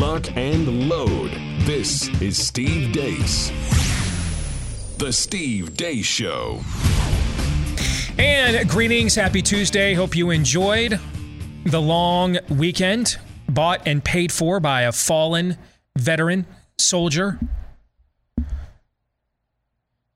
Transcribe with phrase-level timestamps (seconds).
[0.00, 1.30] lock, and load.
[1.66, 3.50] This is Steve Deace.
[4.96, 6.62] The Steve Deace Show.
[8.18, 9.92] And greetings, happy Tuesday.
[9.92, 10.98] Hope you enjoyed
[11.66, 15.58] the long weekend bought and paid for by a fallen
[15.98, 16.46] veteran
[16.78, 17.38] soldier.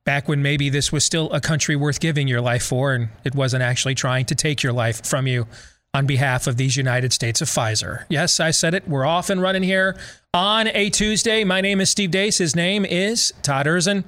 [0.07, 3.35] Back when maybe this was still a country worth giving your life for, and it
[3.35, 5.47] wasn't actually trying to take your life from you
[5.95, 8.05] on behalf of these United States of Pfizer.
[8.09, 8.87] Yes, I said it.
[8.89, 9.97] We're off and running here
[10.35, 11.45] on a Tuesday.
[11.45, 12.39] My name is Steve Deace.
[12.39, 14.03] His name is Todd Erzen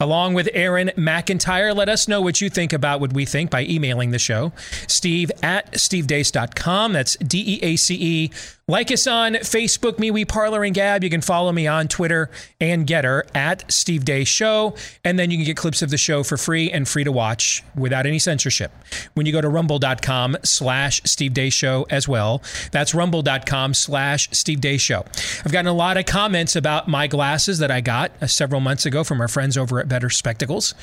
[0.00, 1.76] along with Aaron McIntire.
[1.76, 4.52] Let us know what you think about what we think by emailing the show.
[4.88, 6.92] Steve at stevedeace.com.
[6.94, 8.30] That's D E A C E.
[8.70, 11.02] Like us on Facebook, MeWe, Parler and Gab.
[11.02, 14.76] You can follow me on Twitter and Gettr at Steve Day Show.
[15.04, 17.64] And then you can get clips of the show for free and free to watch
[17.74, 18.70] without any censorship
[19.14, 22.44] when you go to rumble.com slash Steve Deace Show as well.
[22.70, 25.04] That's rumble.com slash Steve Deace Show.
[25.44, 28.86] I've gotten a lot of comments about my glasses that I got uh, several months
[28.86, 30.74] ago from our friends over at Better Spectacles.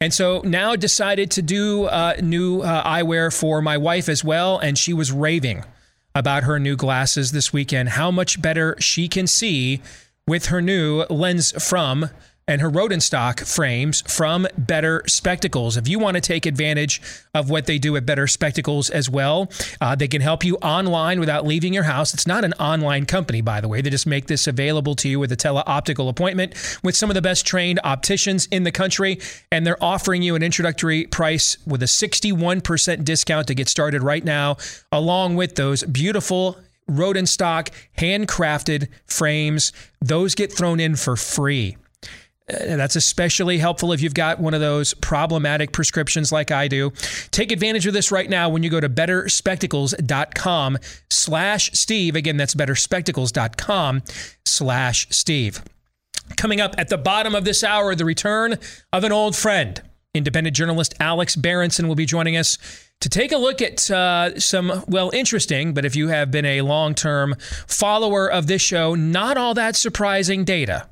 [0.00, 4.58] And so now decided to do uh, new uh, eyewear for my wife as well.
[4.58, 5.64] And she was raving
[6.16, 9.80] about her new glasses this weekend, how much better she can see
[10.26, 12.10] with her new lens from
[12.46, 15.76] and her Rodenstock frames from Better Spectacles.
[15.76, 17.00] If you want to take advantage
[17.32, 19.50] of what they do at Better Spectacles as well,
[19.80, 22.12] uh, they can help you online without leaving your house.
[22.12, 23.80] It's not an online company, by the way.
[23.80, 27.22] They just make this available to you with a teleoptical appointment with some of the
[27.22, 29.18] best trained opticians in the country.
[29.50, 34.24] And they're offering you an introductory price with a 61% discount to get started right
[34.24, 34.56] now,
[34.92, 36.58] along with those beautiful
[36.90, 39.72] Rodenstock handcrafted frames.
[40.02, 41.76] Those get thrown in for free.
[42.46, 46.92] Uh, that's especially helpful if you've got one of those problematic prescriptions like I do.
[47.30, 50.78] Take advantage of this right now when you go to betterspectacles.com
[51.08, 52.16] slash Steve.
[52.16, 54.02] Again, that's betterspectacles.com
[54.44, 55.62] slash Steve.
[56.36, 58.58] Coming up at the bottom of this hour, the return
[58.92, 59.80] of an old friend.
[60.12, 62.58] Independent journalist Alex Berenson will be joining us
[63.00, 66.60] to take a look at uh, some, well, interesting, but if you have been a
[66.60, 67.34] long term
[67.66, 70.88] follower of this show, not all that surprising data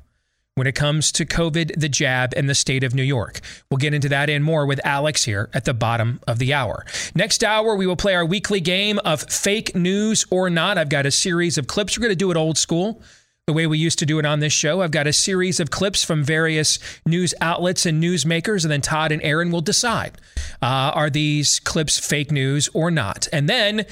[0.55, 3.39] when it comes to COVID, the jab, and the state of New York.
[3.69, 6.85] We'll get into that and more with Alex here at the bottom of the hour.
[7.15, 10.77] Next hour, we will play our weekly game of fake news or not.
[10.77, 11.97] I've got a series of clips.
[11.97, 13.01] We're going to do it old school.
[13.45, 15.69] The way we used to do it on this show, I've got a series of
[15.69, 20.13] clips from various news outlets and newsmakers, and then Todd and Aaron will decide
[20.61, 23.27] uh, are these clips fake news or not?
[23.33, 23.85] And then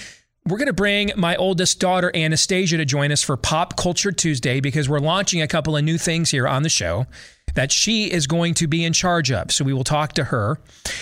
[0.46, 4.60] we're going to bring my oldest daughter, Anastasia, to join us for Pop Culture Tuesday
[4.60, 7.06] because we're launching a couple of new things here on the show
[7.54, 9.52] that she is going to be in charge of.
[9.52, 10.60] So we will talk to her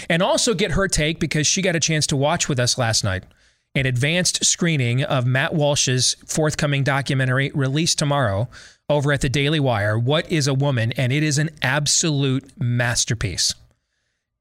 [0.10, 3.04] and also get her take because she got a chance to watch with us last
[3.04, 3.24] night
[3.76, 8.50] an advanced screening of Matt Walsh's forthcoming documentary released tomorrow
[8.90, 10.92] over at the Daily Wire, What is a Woman?
[10.94, 13.54] And it is an absolute masterpiece.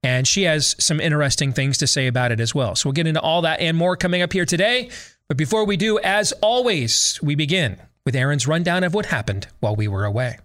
[0.03, 2.77] And she has some interesting things to say about it as well.
[2.77, 4.91] So we'll get into all that and more coming up here today.
[5.29, 9.77] But before we do, as always, we begin with Aaron's rundown of what happened while
[9.77, 10.39] we were away.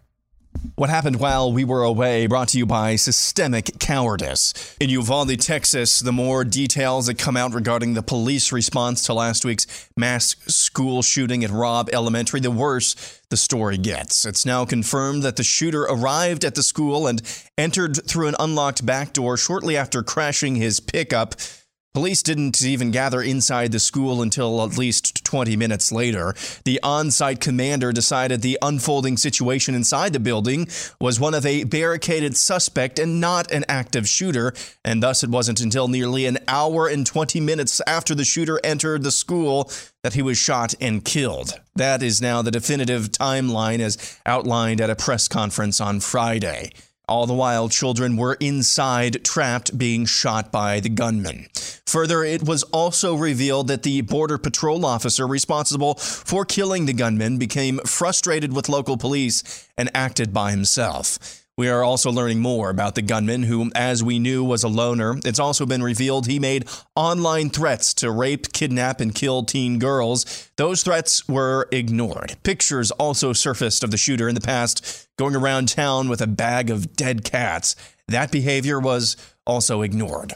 [0.76, 4.54] What happened while we were away brought to you by Systemic Cowardice.
[4.80, 9.44] In Uvalde, Texas, the more details that come out regarding the police response to last
[9.44, 14.26] week's mass school shooting at Robb Elementary, the worse the story gets.
[14.26, 17.22] It's now confirmed that the shooter arrived at the school and
[17.58, 21.36] entered through an unlocked back door shortly after crashing his pickup.
[21.94, 26.34] Police didn't even gather inside the school until at least 20 minutes later.
[26.66, 30.68] The on site commander decided the unfolding situation inside the building
[31.00, 35.62] was one of a barricaded suspect and not an active shooter, and thus it wasn't
[35.62, 39.70] until nearly an hour and 20 minutes after the shooter entered the school
[40.02, 41.60] that he was shot and killed.
[41.76, 46.72] That is now the definitive timeline as outlined at a press conference on Friday.
[47.08, 51.48] All the while, children were inside, trapped, being shot by the gunman.
[51.86, 57.38] Further, it was also revealed that the Border Patrol officer responsible for killing the gunman
[57.38, 61.43] became frustrated with local police and acted by himself.
[61.56, 65.20] We are also learning more about the gunman, who, as we knew, was a loner.
[65.24, 70.50] It's also been revealed he made online threats to rape, kidnap, and kill teen girls.
[70.58, 72.38] Those threats were ignored.
[72.42, 76.72] Pictures also surfaced of the shooter in the past going around town with a bag
[76.72, 77.76] of dead cats.
[78.08, 79.16] That behavior was
[79.46, 80.34] also ignored.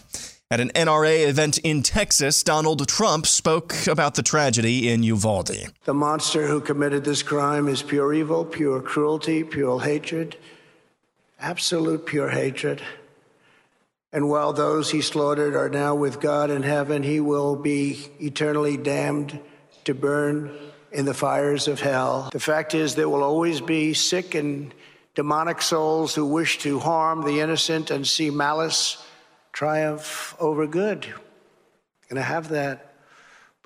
[0.51, 5.73] At an NRA event in Texas, Donald Trump spoke about the tragedy in Uvalde.
[5.83, 10.37] The monster who committed this crime is pure evil, pure cruelty, pure hatred
[11.39, 12.81] absolute pure hatred.
[14.11, 18.77] And while those he slaughtered are now with God in heaven, he will be eternally
[18.77, 19.39] damned
[19.83, 20.57] to burn
[20.91, 22.29] in the fires of hell.
[22.31, 24.73] The fact is, there will always be sick and
[25.15, 29.03] demonic souls who wish to harm the innocent and see malice
[29.51, 31.05] triumph over good.
[32.09, 32.86] And I have that.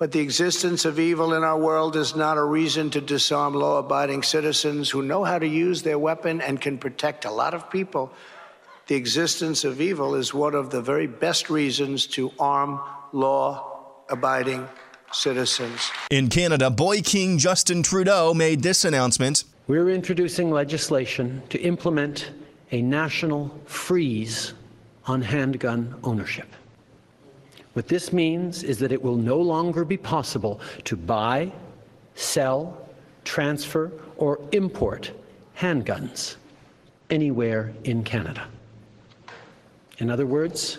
[0.02, 3.78] But the existence of evil in our world is not a reason to disarm law
[3.78, 7.70] abiding citizens who know how to use their weapon and can protect a lot of
[7.70, 8.12] people.
[8.88, 12.80] The existence of evil is one of the very best reasons to arm
[13.12, 14.68] law abiding
[15.12, 15.92] citizens.
[16.10, 19.44] In Canada, Boy King Justin Trudeau made this announcement.
[19.68, 22.32] We're introducing legislation to implement
[22.72, 24.52] a national freeze
[25.06, 26.48] on handgun ownership.
[27.72, 31.50] What this means is that it will no longer be possible to buy,
[32.14, 32.88] sell,
[33.24, 35.10] transfer, or import
[35.56, 36.36] handguns
[37.08, 38.46] anywhere in Canada.
[39.98, 40.78] In other words,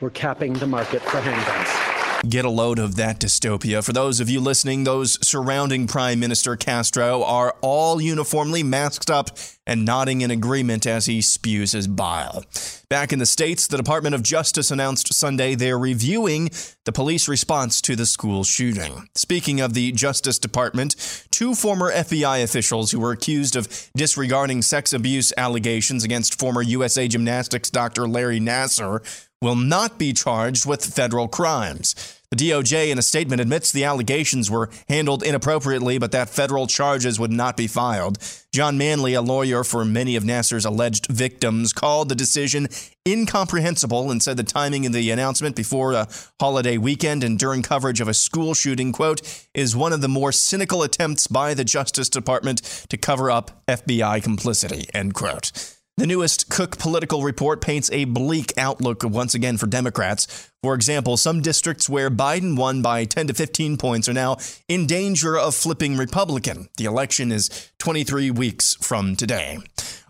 [0.00, 1.79] we're capping the market for handguns.
[2.28, 3.82] Get a load of that dystopia.
[3.82, 9.30] For those of you listening, those surrounding Prime Minister Castro are all uniformly masked up
[9.66, 12.44] and nodding in agreement as he spews his bile.
[12.90, 16.50] Back in the States, the Department of Justice announced Sunday they're reviewing
[16.84, 19.08] the police response to the school shooting.
[19.14, 24.92] Speaking of the Justice Department, two former FBI officials who were accused of disregarding sex
[24.92, 28.06] abuse allegations against former USA Gymnastics Dr.
[28.06, 29.00] Larry Nassar
[29.40, 32.16] will not be charged with federal crimes.
[32.30, 37.18] The DOJ, in a statement, admits the allegations were handled inappropriately, but that federal charges
[37.18, 38.18] would not be filed.
[38.52, 42.68] John Manly, a lawyer for many of Nassar's alleged victims, called the decision
[43.08, 46.06] incomprehensible and said the timing of the announcement before a
[46.38, 49.22] holiday weekend and during coverage of a school shooting, quote,
[49.52, 52.58] is one of the more cynical attempts by the Justice Department
[52.90, 55.50] to cover up FBI complicity, end quote.
[55.96, 60.50] The newest Cook political report paints a bleak outlook once again for Democrats.
[60.62, 64.36] For example, some districts where Biden won by 10 to 15 points are now
[64.68, 66.68] in danger of flipping Republican.
[66.76, 69.60] The election is 23 weeks from today.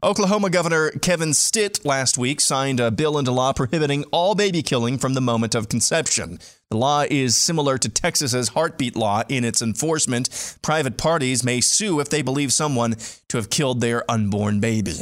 [0.02, 4.98] Oklahoma Governor Kevin Stitt last week signed a bill into law prohibiting all baby killing
[4.98, 6.40] from the moment of conception.
[6.70, 10.56] The law is similar to Texas's heartbeat law in its enforcement.
[10.62, 12.96] Private parties may sue if they believe someone
[13.28, 14.94] to have killed their unborn baby.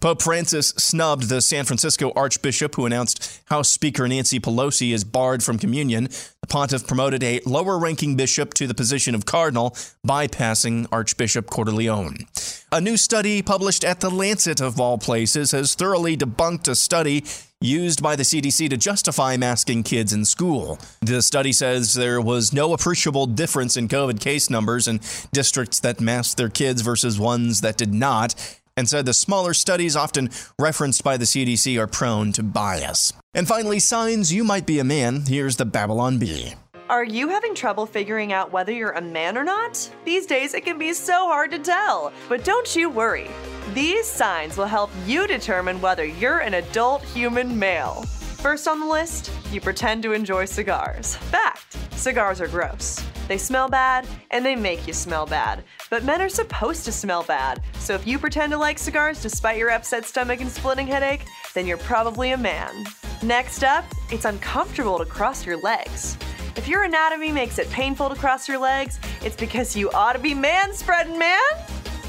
[0.00, 5.42] Pope Francis snubbed the San Francisco Archbishop who announced House Speaker Nancy Pelosi is barred
[5.42, 6.04] from communion.
[6.40, 9.70] The pontiff promoted a lower ranking bishop to the position of cardinal,
[10.06, 12.26] bypassing Archbishop Cordileone.
[12.72, 17.24] A new study published at The Lancet, of all places, has thoroughly debunked a study
[17.60, 20.78] used by the CDC to justify masking kids in school.
[21.00, 25.00] The study says there was no appreciable difference in COVID case numbers in
[25.32, 28.34] districts that masked their kids versus ones that did not,
[28.76, 33.12] and said the smaller studies often referenced by the CDC are prone to bias.
[33.34, 35.22] And finally, signs you might be a man.
[35.26, 36.54] Here's the Babylon Bee.
[36.90, 39.90] Are you having trouble figuring out whether you're a man or not?
[40.04, 42.12] These days it can be so hard to tell.
[42.28, 43.30] But don't you worry.
[43.72, 48.04] These signs will help you determine whether you're an adult human male.
[48.44, 51.16] First on the list, you pretend to enjoy cigars.
[51.16, 53.02] Fact cigars are gross.
[53.26, 55.64] They smell bad and they make you smell bad.
[55.88, 57.62] But men are supposed to smell bad.
[57.78, 61.24] So if you pretend to like cigars despite your upset stomach and splitting headache,
[61.54, 62.84] then you're probably a man.
[63.22, 66.18] Next up, it's uncomfortable to cross your legs.
[66.54, 70.18] If your anatomy makes it painful to cross your legs, it's because you ought to
[70.18, 71.40] be man spreading, man!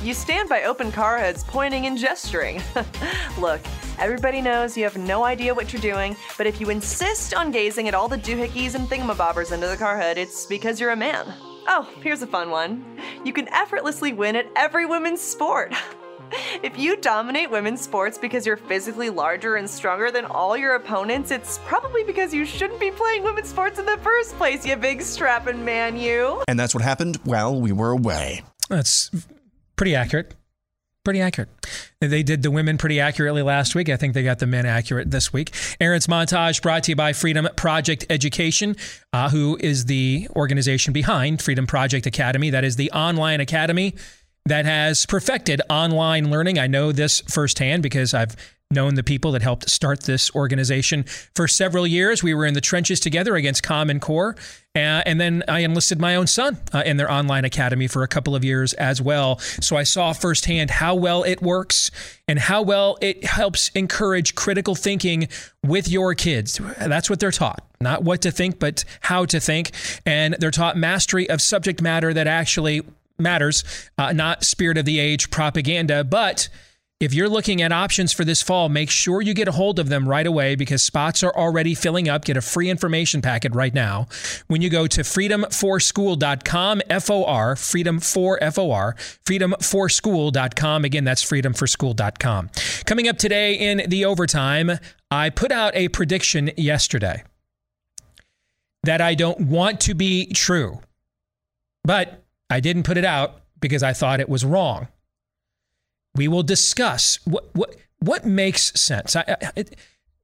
[0.04, 2.62] You stand by open car hoods, pointing and gesturing.
[3.40, 3.62] Look,
[3.98, 7.88] everybody knows you have no idea what you're doing, but if you insist on gazing
[7.88, 11.34] at all the doohickeys and thingamabobbers under the car hood, it's because you're a man.
[11.68, 12.86] Oh, here's a fun one.
[13.24, 15.74] You can effortlessly win at every women's sport.
[16.64, 21.30] If you dominate women's sports because you're physically larger and stronger than all your opponents,
[21.30, 25.04] it's probably because you shouldn't be playing women's sports in the first place, you big
[25.04, 26.42] strapping man, you.
[26.48, 28.44] And that's what happened while we were away.
[28.70, 29.12] That's
[29.76, 30.34] pretty accurate.
[31.04, 31.50] Pretty accurate.
[32.02, 33.90] They did the women pretty accurately last week.
[33.90, 35.54] I think they got the men accurate this week.
[35.80, 38.76] Aaron's montage brought to you by Freedom Project Education,
[39.14, 42.50] uh, who is the organization behind Freedom Project Academy.
[42.50, 43.94] That is the online academy
[44.48, 46.58] that has perfected online learning.
[46.58, 48.36] I know this firsthand because I've
[48.72, 51.04] known the people that helped start this organization
[51.36, 52.24] for several years.
[52.24, 54.36] We were in the trenches together against Common Core.
[54.76, 58.08] Uh, and then I enlisted my own son uh, in their online academy for a
[58.08, 59.40] couple of years as well.
[59.40, 61.92] So I saw firsthand how well it works
[62.28, 65.30] and how well it helps encourage critical thinking
[65.64, 66.60] with your kids.
[66.80, 67.64] That's what they're taught.
[67.80, 69.72] Not what to think, but how to think.
[70.06, 72.82] And they're taught mastery of subject matter that actually
[73.18, 73.64] matters,
[73.98, 76.50] uh, not spirit of the age propaganda, but
[77.02, 79.90] if you're looking at options for this fall, make sure you get a hold of
[79.90, 82.24] them right away because spots are already filling up.
[82.24, 84.08] Get a free information packet right now
[84.48, 90.86] when you go to freedom4school.com, F O R, freedom for F O R, freedom4school.com.
[90.86, 92.50] Again, that's freedom4school.com.
[92.86, 94.80] Coming up today in the overtime,
[95.12, 97.24] I put out a prediction yesterday
[98.84, 100.80] that I don't want to be true,
[101.84, 104.88] but I didn't put it out because I thought it was wrong.
[106.16, 109.16] We will discuss what what what makes sense.
[109.16, 109.66] I, I,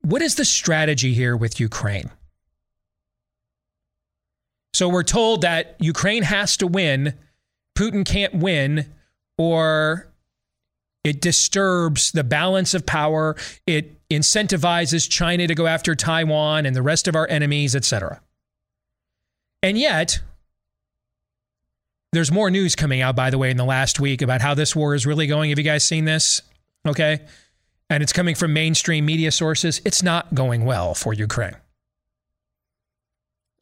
[0.01, 2.09] what is the strategy here with Ukraine?
[4.73, 7.13] So we're told that Ukraine has to win,
[7.77, 8.93] Putin can't win,
[9.37, 10.11] or
[11.03, 13.35] it disturbs the balance of power.
[13.67, 18.21] It incentivizes China to go after Taiwan and the rest of our enemies, etc.
[19.63, 20.21] And yet,
[22.11, 24.75] there's more news coming out, by the way, in the last week about how this
[24.75, 25.49] war is really going.
[25.49, 26.41] Have you guys seen this?
[26.85, 27.19] Okay.
[27.89, 29.81] And it's coming from mainstream media sources.
[29.85, 31.55] It's not going well for Ukraine.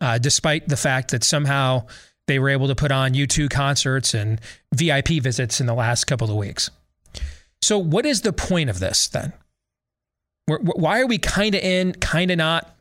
[0.02, 1.86] Uh, despite the fact that somehow
[2.28, 4.40] they were able to put on U2 concerts and
[4.74, 6.70] VIP visits in the last couple of weeks.
[7.62, 9.34] So, what is the point of this then?
[10.48, 12.74] Why are we kind of in, kind of not?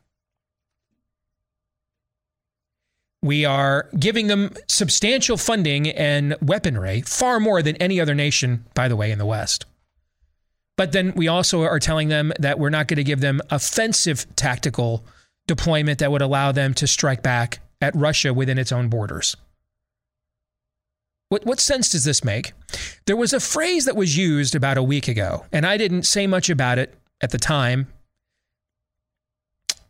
[3.21, 8.87] We are giving them substantial funding and weaponry, far more than any other nation, by
[8.87, 9.65] the way, in the West.
[10.77, 14.25] But then we also are telling them that we're not going to give them offensive
[14.37, 15.03] tactical
[15.47, 19.35] deployment that would allow them to strike back at Russia within its own borders.
[21.27, 22.53] What, what sense does this make?
[23.05, 26.27] There was a phrase that was used about a week ago, and I didn't say
[26.27, 27.87] much about it at the time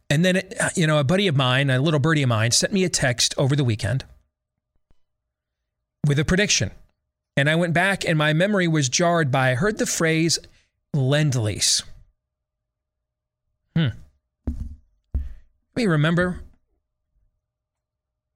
[0.09, 0.41] and then,
[0.75, 3.33] you know, a buddy of mine, a little birdie of mine, sent me a text
[3.37, 4.05] over the weekend
[6.07, 6.71] with a prediction.
[7.37, 10.39] And I went back and my memory was jarred by I heard the phrase
[10.93, 11.83] lend lease.
[13.75, 13.89] Hmm.
[15.75, 16.41] We remember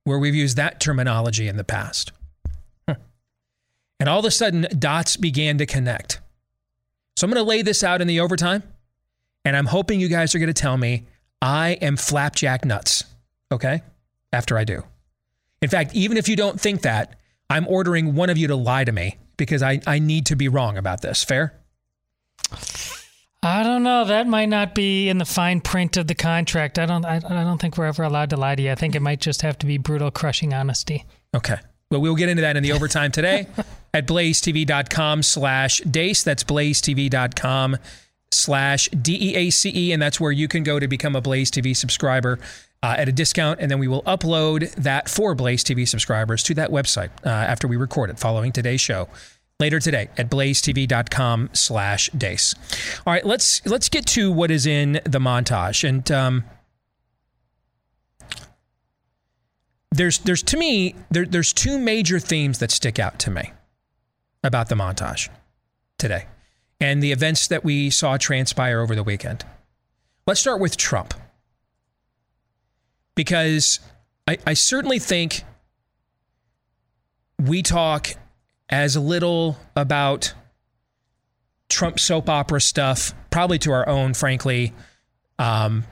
[0.03, 2.11] where we've used that terminology in the past.
[3.99, 6.19] And all of a sudden, dots began to connect.
[7.15, 8.61] So I'm going to lay this out in the overtime,
[9.45, 11.05] and I'm hoping you guys are going to tell me
[11.43, 13.03] I am flapjack nuts.
[13.51, 13.81] Okay.
[14.31, 14.83] After I do.
[15.61, 17.17] In fact, even if you don't think that,
[17.49, 20.47] I'm ordering one of you to lie to me because I, I need to be
[20.47, 21.23] wrong about this.
[21.23, 21.53] Fair?
[23.43, 24.05] I don't know.
[24.05, 26.79] That might not be in the fine print of the contract.
[26.79, 27.05] I don't.
[27.05, 28.71] I, I don't think we're ever allowed to lie to you.
[28.71, 31.03] I think it might just have to be brutal, crushing honesty.
[31.35, 31.57] Okay.
[31.91, 33.47] Well, we'll get into that in the overtime today
[33.93, 36.23] at blazetv.com slash deace.
[36.23, 37.77] That's blazetv.com
[38.33, 42.39] slash D-E-A-C-E, and that's where you can go to become a Blaze TV subscriber
[42.83, 46.53] uh, at a discount, and then we will upload that for Blaze TV subscribers to
[46.53, 49.07] that website uh, after we record it following today's show.
[49.59, 52.53] Later today at blazetv.com slash deace.
[53.05, 55.87] All right, let's let's get to what is in the montage.
[55.87, 56.43] And um,
[59.91, 63.53] there's there's to me, there, there's two major themes that stick out to me
[64.43, 65.29] about the montage
[65.97, 66.25] today
[66.79, 69.45] and the events that we saw transpire over the weekend.
[70.25, 71.13] Let's start with Trump.
[73.15, 73.79] Because
[74.27, 75.43] I, I certainly think
[77.39, 78.09] we talk
[78.69, 80.33] as little about
[81.69, 84.73] Trump soap opera stuff, probably to our own, frankly,
[85.39, 85.83] um,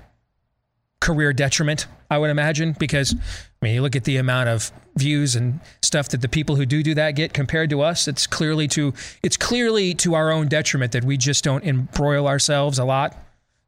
[1.00, 5.36] career detriment, I would imagine, because I mean, you look at the amount of views
[5.36, 8.08] and stuff that the people who do do that get compared to us.
[8.08, 8.94] It's clearly to
[9.24, 13.16] it's clearly to our own detriment that we just don't embroil ourselves a lot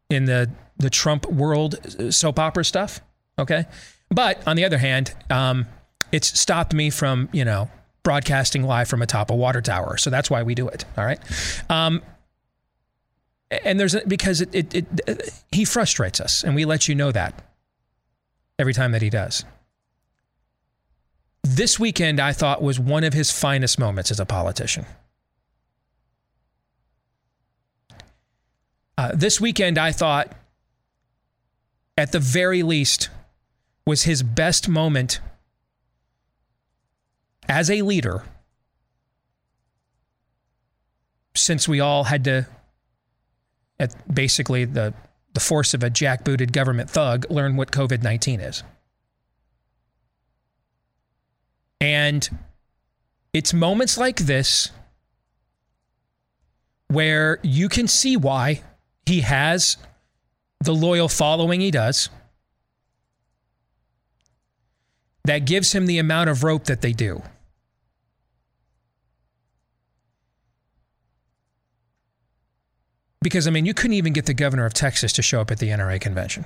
[0.10, 3.02] in the the Trump world uh, soap opera stuff.
[3.40, 3.66] Okay,
[4.10, 5.66] but on the other hand, um,
[6.12, 7.70] it's stopped me from you know
[8.04, 9.98] broadcasting live from atop a water tower.
[9.98, 10.86] So that's why we do it.
[10.98, 11.20] All right.
[11.70, 12.02] Um,
[13.50, 17.40] and there's because it, it, it, he frustrates us, and we let you know that
[18.58, 19.46] every time that he does
[21.44, 24.86] this weekend I thought was one of his finest moments as a politician.
[28.98, 30.34] Uh, this weekend I thought,
[31.98, 33.10] at the very least,
[33.86, 35.20] was his best moment
[37.50, 38.24] as a leader
[41.36, 42.48] since we all had to,
[43.80, 44.94] at basically the,
[45.34, 48.64] the force of a jackbooted government thug, learn what COVID 19 is.
[51.84, 52.30] And
[53.34, 54.72] it's moments like this
[56.88, 58.62] where you can see why
[59.06, 59.76] he has
[60.62, 62.10] the loyal following he does
[65.26, 67.22] that gives him the amount of rope that they do.
[73.22, 75.60] Because, I mean, you couldn't even get the governor of Texas to show up at
[75.60, 76.46] the NRA convention.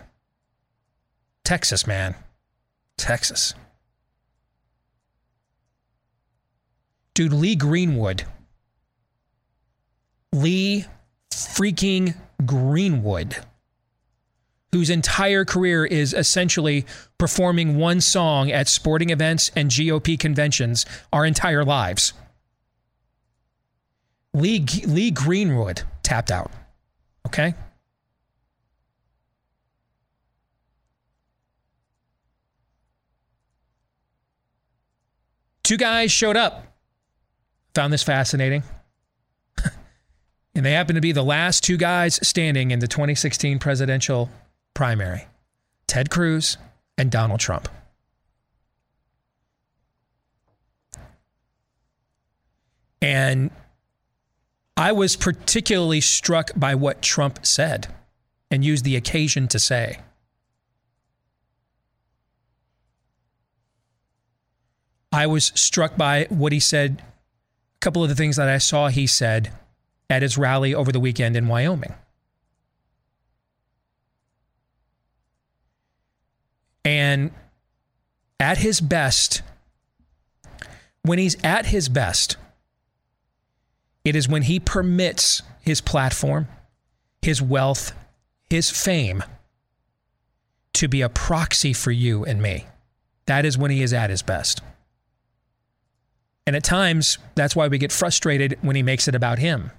[1.44, 2.15] Texas, man.
[2.98, 3.53] Texas.
[7.18, 8.26] Dude, Lee Greenwood.
[10.32, 10.86] Lee
[11.34, 13.38] freaking Greenwood,
[14.72, 16.86] whose entire career is essentially
[17.18, 22.14] performing one song at sporting events and GOP conventions our entire lives.
[24.36, 26.52] Lee, Lee Greenwood tapped out.
[27.26, 27.56] Okay?
[35.64, 36.77] Two guys showed up.
[37.78, 38.64] Found this fascinating.
[40.56, 44.32] and they happen to be the last two guys standing in the 2016 presidential
[44.74, 45.28] primary
[45.86, 46.58] Ted Cruz
[46.98, 47.70] and Donald Trump.
[53.00, 53.52] And
[54.76, 57.94] I was particularly struck by what Trump said
[58.50, 60.00] and used the occasion to say.
[65.12, 67.04] I was struck by what he said,
[67.80, 69.52] couple of the things that I saw he said
[70.10, 71.94] at his rally over the weekend in Wyoming.
[76.86, 77.32] And
[78.40, 79.42] at his best,
[81.02, 82.38] when he's at his best,
[84.06, 86.48] it is when he permits his platform,
[87.22, 87.92] his wealth,
[88.50, 89.24] his fame
[90.74, 92.68] to be a proxy for you and me.
[93.26, 94.62] That is when he is at his best.
[96.48, 99.70] And at times, that's why we get frustrated when he makes it about him.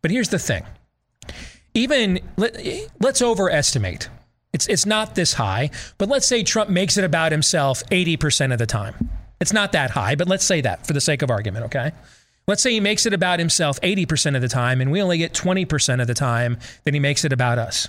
[0.00, 0.64] But here's the thing
[1.74, 2.56] even let,
[3.04, 4.08] us overestimate.
[4.54, 8.58] It's, it's not this high, but let's say Trump makes it about himself 80% of
[8.58, 9.10] the time.
[9.40, 11.92] It's not that high, but let's say that for the sake of argument, okay?
[12.46, 15.34] Let's say he makes it about himself 80% of the time, and we only get
[15.34, 17.88] 20% of the time that he makes it about us.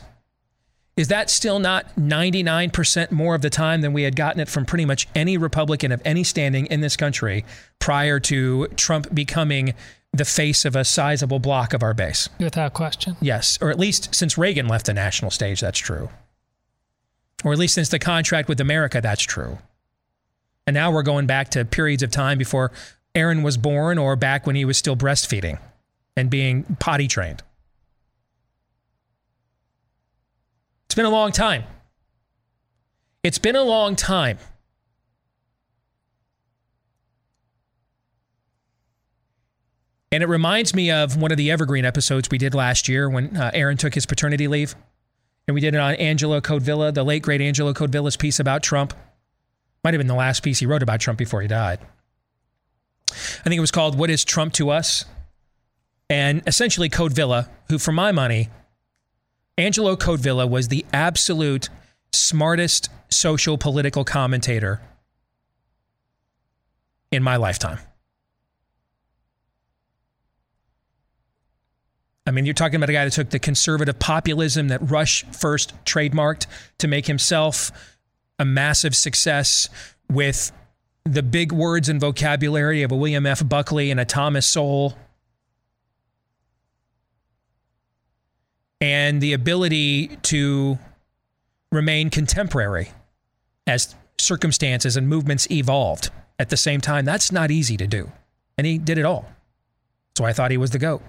[1.00, 4.66] Is that still not 99% more of the time than we had gotten it from
[4.66, 7.46] pretty much any Republican of any standing in this country
[7.80, 9.76] prior to Trump becoming
[10.12, 12.28] the face of a sizable block of our base?
[12.38, 13.16] Without question.
[13.22, 16.10] Yes, or at least since Reagan left the national stage, that's true.
[17.46, 19.60] Or at least since the contract with America, that's true.
[20.68, 22.74] And now we're going back to periods of time before
[23.16, 25.60] Aaron was born or back when he was still breastfeeding
[26.18, 27.42] and being potty trained.
[30.90, 31.66] It's been a long time.
[33.22, 34.40] It's been a long time.
[40.12, 43.38] And it reminds me of one of the Evergreen episodes we did last year when
[43.38, 44.74] uh, Aaron took his paternity leave.
[45.48, 48.96] And we did it on Angelo Codevilla, the late great Angelo Codevilla's piece about Trump.
[49.84, 51.78] Might have been the last piece he wrote about Trump before he died.
[53.12, 55.06] I think it was called What is Trump to Us?
[56.10, 58.50] And essentially, Codevilla, who for my money,
[59.60, 61.68] Angelo Codevilla was the absolute
[62.14, 64.80] smartest social political commentator
[67.12, 67.80] in my lifetime.
[72.26, 75.74] I mean, you're talking about a guy that took the conservative populism that Rush first
[75.84, 76.46] trademarked
[76.78, 77.72] to make himself
[78.38, 79.68] a massive success
[80.10, 80.54] with
[81.04, 83.46] the big words and vocabulary of a William F.
[83.46, 84.96] Buckley and a Thomas Sowell,
[88.82, 90.78] and the ability to
[91.72, 92.92] remain contemporary
[93.68, 97.06] as circumstances and movements evolved at the same time.
[97.06, 98.12] That's not easy to do.
[98.58, 99.26] And he did it all.
[100.18, 101.02] So I thought he was the GOAT.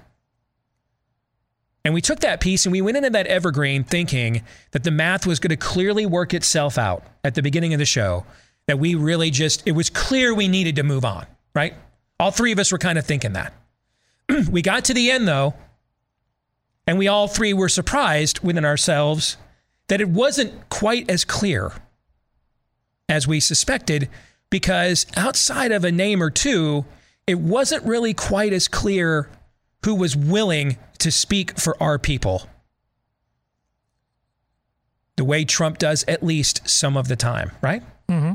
[1.84, 5.26] And we took that piece and we went into that evergreen thinking that the math
[5.26, 8.26] was going to clearly work itself out at the beginning of the show
[8.66, 11.74] that we really just, it was clear we needed to move on, right?
[12.18, 13.54] All three of us were kind of thinking that.
[14.50, 15.54] we got to the end though,
[16.90, 19.36] and we all three were surprised within ourselves
[19.86, 21.70] that it wasn't quite as clear
[23.08, 24.08] as we suspected,
[24.50, 26.84] because outside of a name or two,
[27.28, 29.30] it wasn't really quite as clear
[29.84, 32.48] who was willing to speak for our people
[35.16, 37.82] the way Trump does at least some of the time, right?
[38.08, 38.32] Mm-hmm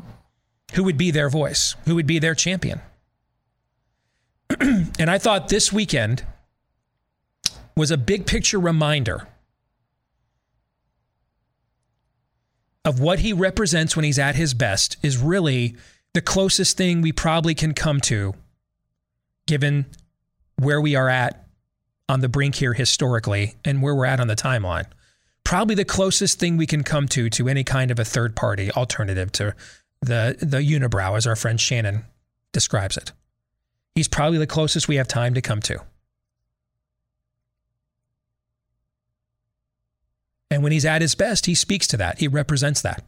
[0.74, 2.82] who would be their voice, who would be their champion.
[4.60, 6.26] and I thought this weekend
[7.76, 9.28] was a big picture reminder
[12.84, 15.76] of what he represents when he's at his best is really
[16.14, 18.34] the closest thing we probably can come to
[19.48, 19.86] given
[20.58, 21.48] where we are at
[22.08, 24.86] on the brink here historically and where we're at on the timeline.
[25.44, 28.72] Probably the closest thing we can come to to any kind of a third party
[28.72, 29.56] alternative to
[30.02, 32.06] the the unibrow, as our friend Shannon
[32.52, 33.12] describes it.
[33.96, 35.80] He's probably the closest we have time to come to.
[40.52, 42.20] And when he's at his best, he speaks to that.
[42.20, 43.04] He represents that.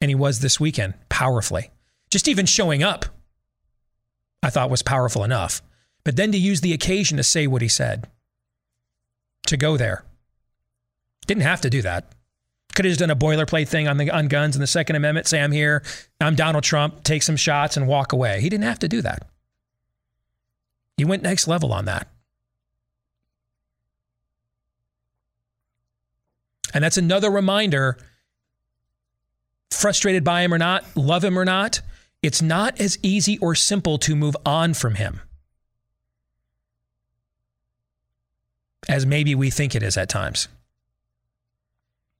[0.00, 1.70] And he was this weekend powerfully.
[2.10, 3.06] Just even showing up,
[4.42, 5.62] I thought was powerful enough.
[6.04, 8.08] But then to use the occasion to say what he said,
[9.46, 10.04] to go there,
[11.26, 12.12] didn't have to do that.
[12.74, 15.26] Could have just done a boilerplate thing on the on guns and the Second Amendment.
[15.26, 15.82] Say I'm here,
[16.20, 18.40] I'm Donald Trump, take some shots and walk away.
[18.40, 19.28] He didn't have to do that.
[20.96, 22.08] He went next level on that.
[26.74, 27.98] And that's another reminder
[29.70, 31.80] frustrated by him or not, love him or not,
[32.22, 35.20] it's not as easy or simple to move on from him
[38.88, 40.48] as maybe we think it is at times.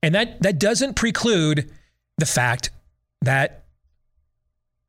[0.01, 1.71] And that, that doesn't preclude
[2.17, 2.71] the fact
[3.21, 3.63] that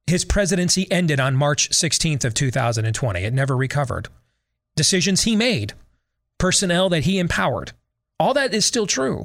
[0.07, 3.21] his presidency ended on March 16th of 2020.
[3.21, 4.09] It never recovered.
[4.77, 5.73] Decisions he made,
[6.39, 7.73] personnel that he empowered.
[8.19, 9.25] All that is still true.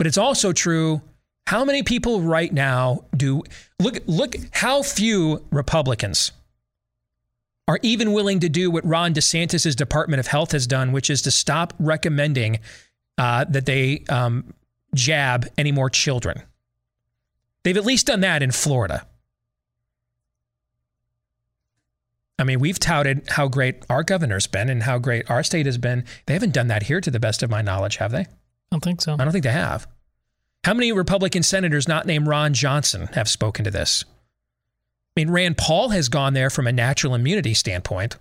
[0.00, 1.02] But it's also true
[1.46, 3.42] how many people right now do
[3.78, 6.32] look look how few Republicans
[7.68, 11.20] are even willing to do what Ron DeSantis' Department of Health has done, which is
[11.20, 12.60] to stop recommending
[13.18, 14.54] uh, that they um,
[14.94, 16.44] jab any more children.
[17.62, 19.06] They've at least done that in Florida.
[22.38, 25.76] I mean, we've touted how great our governor's been and how great our state has
[25.76, 26.06] been.
[26.24, 28.24] They haven't done that here, to the best of my knowledge, have they?
[28.70, 29.14] I don't think so.
[29.14, 29.86] I don't think they have.
[30.64, 34.04] How many Republican senators not named Ron Johnson have spoken to this?
[34.04, 38.16] I mean, Rand Paul has gone there from a natural immunity standpoint.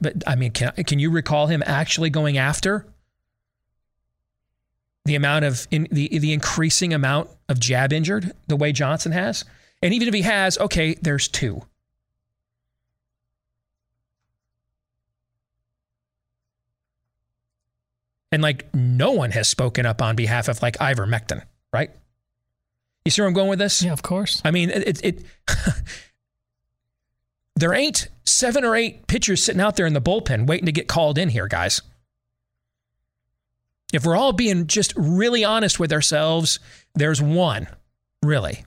[0.00, 2.86] But I mean, can, can you recall him actually going after
[5.04, 9.44] the amount of in, the the increasing amount of jab injured the way Johnson has?
[9.82, 11.62] And even if he has, okay, there's two.
[18.32, 21.90] And like no one has spoken up on behalf of like ivermectin, right?
[23.04, 23.82] You see where I'm going with this?
[23.82, 24.42] Yeah, of course.
[24.44, 25.24] I mean, it, it, it
[27.56, 30.88] there ain't seven or eight pitchers sitting out there in the bullpen waiting to get
[30.88, 31.80] called in here, guys.
[33.92, 36.58] If we're all being just really honest with ourselves,
[36.94, 37.68] there's one,
[38.22, 38.64] really.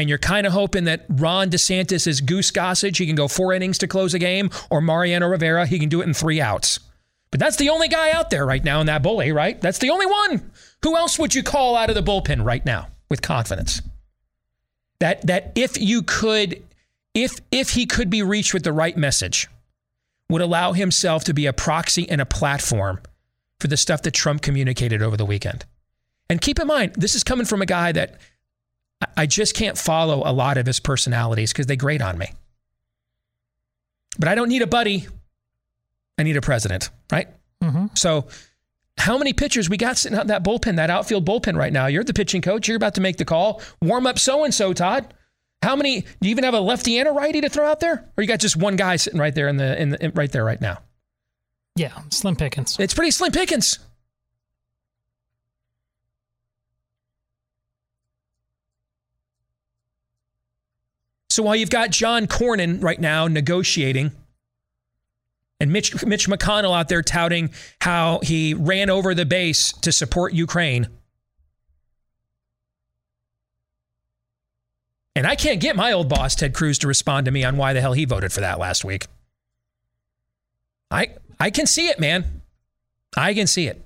[0.00, 2.98] And you're kind of hoping that Ron DeSantis is Goose Gossage.
[2.98, 6.00] He can go four innings to close a game, or Mariano Rivera, he can do
[6.00, 6.80] it in three outs.
[7.30, 9.60] But that's the only guy out there right now in that bully, right?
[9.60, 10.50] That's the only one.
[10.82, 13.82] Who else would you call out of the bullpen right now with confidence?
[14.98, 16.62] That that if you could,
[17.14, 19.48] if if he could be reached with the right message,
[20.28, 23.00] would allow himself to be a proxy and a platform
[23.60, 25.66] for the stuff that Trump communicated over the weekend.
[26.28, 28.20] And keep in mind, this is coming from a guy that
[29.16, 32.32] I just can't follow a lot of his personalities because they grate on me.
[34.18, 35.06] But I don't need a buddy.
[36.18, 37.28] I need a president, right?
[37.62, 37.86] Mm-hmm.
[37.94, 38.26] So,
[38.98, 41.86] how many pitchers we got sitting out in that bullpen, that outfield bullpen right now?
[41.86, 42.68] You're the pitching coach.
[42.68, 43.62] You're about to make the call.
[43.80, 45.14] Warm up so and so, Todd.
[45.62, 46.02] How many?
[46.02, 48.28] Do you even have a lefty and a righty to throw out there, or you
[48.28, 50.60] got just one guy sitting right there in the in, the, in right there right
[50.60, 50.78] now?
[51.76, 52.78] Yeah, slim pickings.
[52.78, 53.78] It's pretty slim pickings.
[61.30, 64.10] So while you've got John Cornyn right now negotiating,
[65.60, 70.32] and Mitch, Mitch McConnell out there touting how he ran over the base to support
[70.32, 70.88] Ukraine.
[75.14, 77.74] And I can't get my old boss, Ted Cruz, to respond to me on why
[77.74, 79.06] the hell he voted for that last week.
[80.90, 82.42] I, I can see it, man.
[83.16, 83.84] I can see it.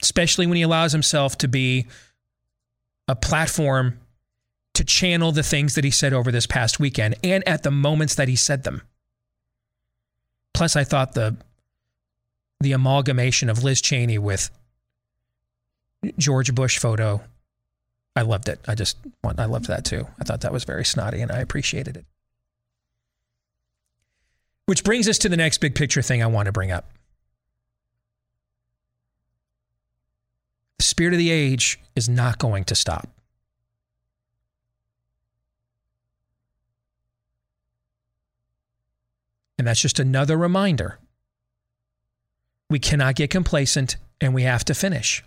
[0.00, 1.86] Especially when he allows himself to be
[3.08, 3.98] a platform
[4.74, 8.14] to channel the things that he said over this past weekend and at the moments
[8.14, 8.82] that he said them.
[10.54, 11.36] Plus, I thought the
[12.60, 14.50] the amalgamation of Liz Cheney with
[16.16, 17.20] George Bush photo,
[18.14, 18.60] I loved it.
[18.68, 20.06] I just I loved that too.
[20.20, 22.04] I thought that was very snotty and I appreciated it.
[24.66, 26.90] Which brings us to the next big picture thing I want to bring up.
[30.78, 33.08] The spirit of the age is not going to stop.
[39.62, 40.98] And that's just another reminder.
[42.68, 45.22] We cannot get complacent and we have to finish.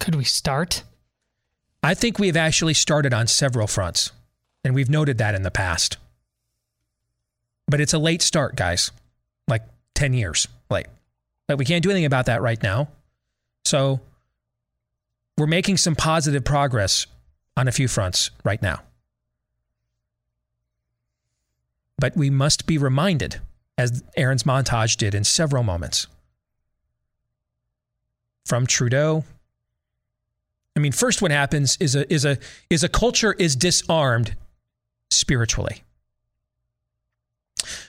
[0.00, 0.82] Could we start?
[1.80, 4.10] I think we have actually started on several fronts,
[4.64, 5.96] and we've noted that in the past.
[7.68, 8.90] But it's a late start, guys,
[9.46, 9.62] like
[9.94, 10.88] 10 years late.
[11.46, 12.88] But we can't do anything about that right now.
[13.64, 14.00] So
[15.38, 17.06] we're making some positive progress
[17.56, 18.80] on a few fronts right now.
[22.00, 23.40] But we must be reminded,
[23.76, 26.06] as Aaron's montage did in several moments,
[28.46, 29.24] from Trudeau.
[30.74, 32.38] I mean, first what happens is a is a
[32.70, 34.34] is a culture is disarmed
[35.10, 35.82] spiritually.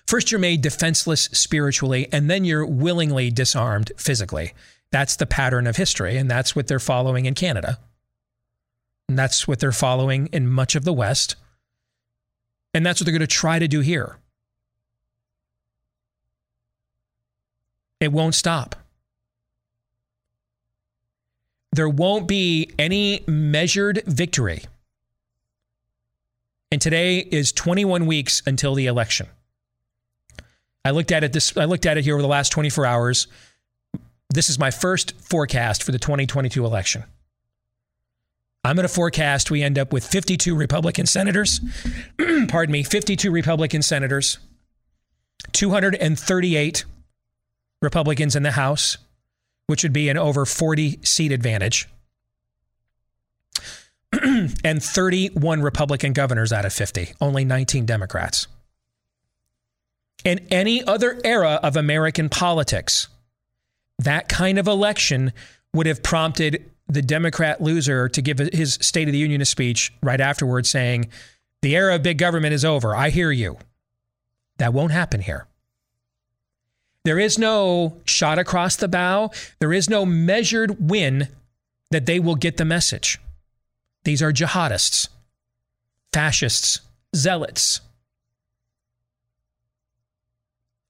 [0.06, 4.52] First, you're made defenseless spiritually, and then you're willingly disarmed physically.
[4.92, 7.80] That's the pattern of history, and that's what they're following in Canada.
[9.08, 11.38] And that's what they're following in much of the West.
[12.74, 14.18] And that's what they're going to try to do here.
[18.00, 18.76] It won't stop.
[21.74, 24.64] There won't be any measured victory.
[26.72, 29.28] And today is 21 weeks until the election.
[30.84, 33.28] I looked at it this I looked at it here over the last 24 hours.
[34.34, 37.04] This is my first forecast for the 2022 election.
[38.64, 41.60] I'm going to forecast we end up with 52 Republican senators.
[42.48, 44.38] pardon me, 52 Republican senators,
[45.52, 46.86] 238
[47.82, 48.98] Republicans in the House,
[49.66, 51.90] which would be an over 40 seat advantage,
[54.64, 58.48] and 31 Republican governors out of 50, only 19 Democrats.
[60.24, 63.08] In any other era of American politics,
[63.98, 65.34] that kind of election
[65.74, 70.20] would have prompted the Democrat loser to give his State of the Union speech right
[70.20, 71.10] afterwards saying,
[71.62, 72.96] The era of big government is over.
[72.96, 73.58] I hear you.
[74.58, 75.48] That won't happen here.
[77.04, 79.32] There is no shot across the bow.
[79.60, 81.30] There is no measured win
[81.90, 83.20] that they will get the message.
[84.04, 85.08] These are jihadists,
[86.12, 86.82] fascists,
[87.16, 87.82] zealots.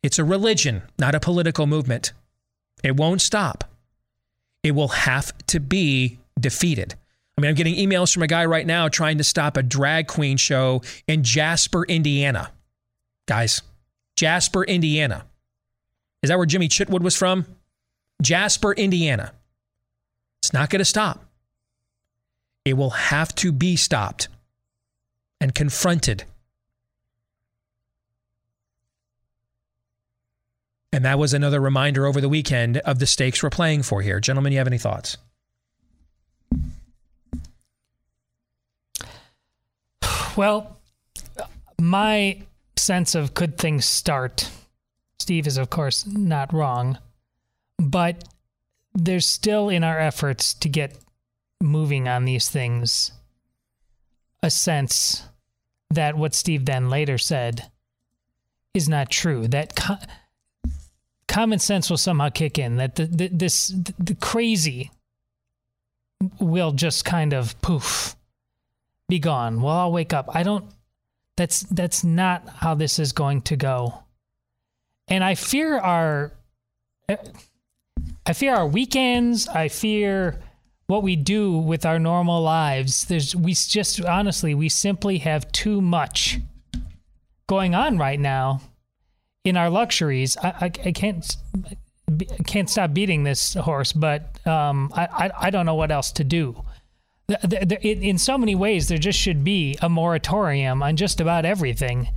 [0.04, 2.12] It's a religion, not a political movement.
[2.84, 3.71] It won't stop.
[4.64, 6.96] It will have to be defeated.
[7.38, 10.08] I mean, I'm getting emails from a guy right now trying to stop a drag
[10.08, 12.52] queen show in Jasper, Indiana.
[13.28, 13.62] Guys,
[14.16, 15.26] Jasper, Indiana.
[16.22, 17.46] Is that where Jimmy Chitwood was from?
[18.22, 19.34] Jasper, Indiana.
[20.42, 21.26] It's not going to stop.
[22.66, 24.28] It will have to be stopped
[25.40, 26.26] and confronted
[30.94, 34.20] And that was another reminder over the weekend of the stakes we're playing for here.
[34.20, 35.18] Gentlemen, you have any thoughts?
[40.36, 40.78] Well,
[41.80, 42.42] my
[42.76, 44.50] sense of could things start,
[45.20, 46.98] Steve is, of course, not wrong,
[47.78, 48.24] but
[48.94, 50.98] there's still in our efforts to get
[51.62, 53.12] moving on these things
[54.44, 55.24] a sense
[55.90, 57.70] that what Steve then later said
[58.74, 59.48] is not true.
[59.48, 59.74] That.
[61.32, 64.92] Common sense will somehow kick in that the, the this the crazy
[66.40, 68.16] will just kind of poof
[69.08, 69.62] be gone.
[69.62, 70.30] Well, I'll wake up.
[70.36, 70.66] I don't
[71.38, 74.04] that's that's not how this is going to go.
[75.08, 76.34] And I fear our
[78.26, 80.42] I fear our weekends, I fear
[80.88, 83.06] what we do with our normal lives.
[83.06, 86.40] There's we just honestly, we simply have too much
[87.48, 88.62] going on right now
[89.44, 91.36] in our luxuries, I, I, I can't
[92.10, 96.26] I can't stop beating this horse, but um, I, I, don't know what else to
[96.26, 96.62] do.
[97.82, 102.10] In so many ways, there just should be a moratorium on just about everything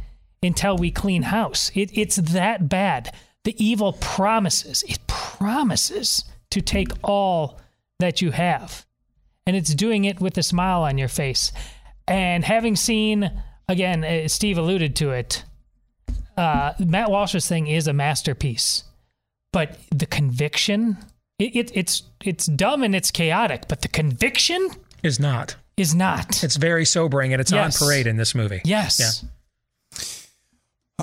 [0.42, 1.70] until we clean house.
[1.74, 3.14] It, it's that bad.
[3.44, 7.60] The evil promises, it promises to take all
[8.00, 8.84] that you have.
[9.46, 11.52] And it's doing it with a smile on your face.
[12.08, 13.30] And having seen,
[13.68, 15.44] again, uh, Steve alluded to it,
[16.36, 18.84] uh, Matt Walsh's thing is a masterpiece,
[19.52, 20.98] but the conviction,
[21.38, 24.70] it, it, it's it's dumb and it's chaotic, but the conviction
[25.02, 26.42] is not is not.
[26.42, 27.80] It's very sobering and it's yes.
[27.80, 28.60] on parade in this movie.
[28.64, 29.00] Yes.
[29.00, 29.28] Yeah.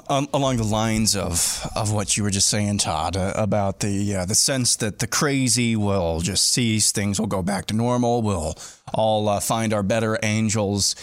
[0.07, 4.15] Um, along the lines of, of what you were just saying, Todd, uh, about the
[4.15, 8.21] uh, the sense that the crazy will just cease, things will go back to normal,
[8.21, 8.55] we'll
[8.93, 10.95] all uh, find our better angels.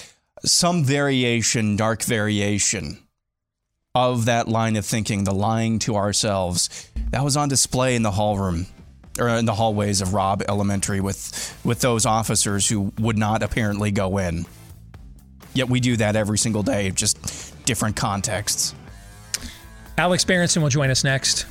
[0.45, 2.99] Some variation, dark variation
[3.99, 8.11] of that line of thinking, the lying to ourselves, that was on display in the
[8.11, 8.67] hall room
[9.19, 13.91] or in the hallways of Robb Elementary with with those officers who would not apparently
[13.91, 14.47] go in.
[15.55, 18.75] Yet we do that every single day, just different contexts.
[19.97, 21.47] Alex Berenson will join us next.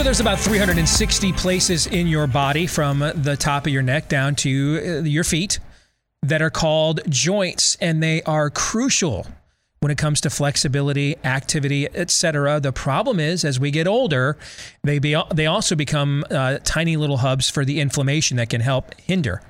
[0.00, 4.34] So there's about 360 places in your body from the top of your neck down
[4.36, 5.58] to uh, your feet
[6.22, 9.26] that are called joints, and they are crucial
[9.80, 12.60] when it comes to flexibility, activity, etc.
[12.60, 14.38] The problem is, as we get older,
[14.82, 18.98] they be, they also become uh, tiny little hubs for the inflammation that can help
[19.02, 19.42] hinder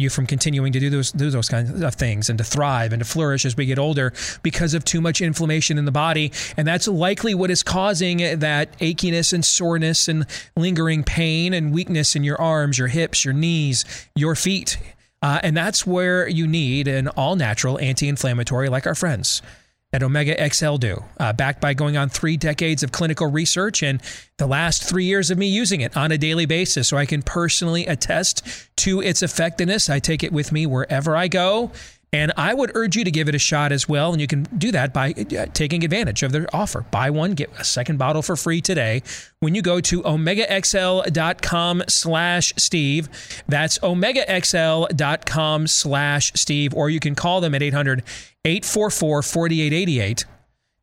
[0.00, 3.00] you from continuing to do those do those kinds of things and to thrive and
[3.00, 6.32] to flourish as we get older because of too much inflammation in the body.
[6.56, 12.16] And that's likely what is causing that achiness and soreness and lingering pain and weakness
[12.16, 13.84] in your arms your hips your knees
[14.14, 14.78] your feet.
[15.22, 19.42] Uh, and that's where you need an all natural anti inflammatory like our friends
[19.92, 24.00] at Omega XL do, uh, backed by going on three decades of clinical research and
[24.36, 26.86] the last three years of me using it on a daily basis.
[26.88, 29.90] So I can personally attest to its effectiveness.
[29.90, 31.72] I take it with me wherever I go.
[32.12, 34.12] And I would urge you to give it a shot as well.
[34.12, 36.80] And you can do that by uh, taking advantage of their offer.
[36.90, 39.02] Buy one, get a second bottle for free today
[39.38, 43.08] when you go to omegaxl.com slash Steve.
[43.46, 46.74] That's omegaxl.com slash Steve.
[46.74, 48.02] Or you can call them at 800
[48.44, 50.24] 844 4888.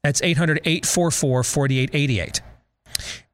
[0.04, 2.42] That's 800 844 4888.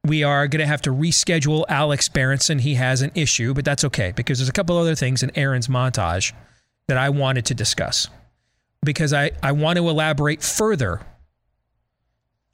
[0.04, 2.58] We are going to have to reschedule Alex Berenson.
[2.58, 5.68] He has an issue, but that's okay because there's a couple other things in Aaron's
[5.68, 6.32] montage
[6.88, 8.08] that I wanted to discuss
[8.84, 11.00] because I, I want to elaborate further.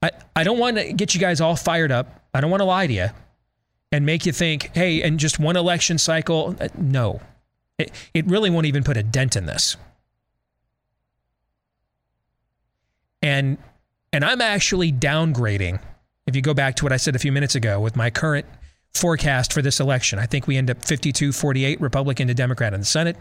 [0.02, 2.24] I, I don't want to get you guys all fired up.
[2.32, 3.08] I don't want to lie to you
[3.92, 6.56] and make you think, hey, and just one election cycle.
[6.60, 7.20] Uh, no,
[7.78, 9.76] it, it really won't even put a dent in this.
[13.22, 13.58] And
[14.12, 15.80] and I'm actually downgrading.
[16.26, 18.46] If you go back to what I said a few minutes ago with my current
[18.94, 22.80] forecast for this election, I think we end up 52 48 Republican to Democrat in
[22.80, 23.16] the Senate,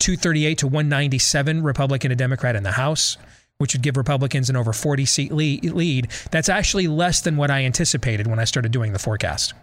[0.00, 3.16] 238 to 197 Republican to Democrat in the House,
[3.58, 6.08] which would give Republicans an over 40 seat lead.
[6.30, 9.54] That's actually less than what I anticipated when I started doing the forecast.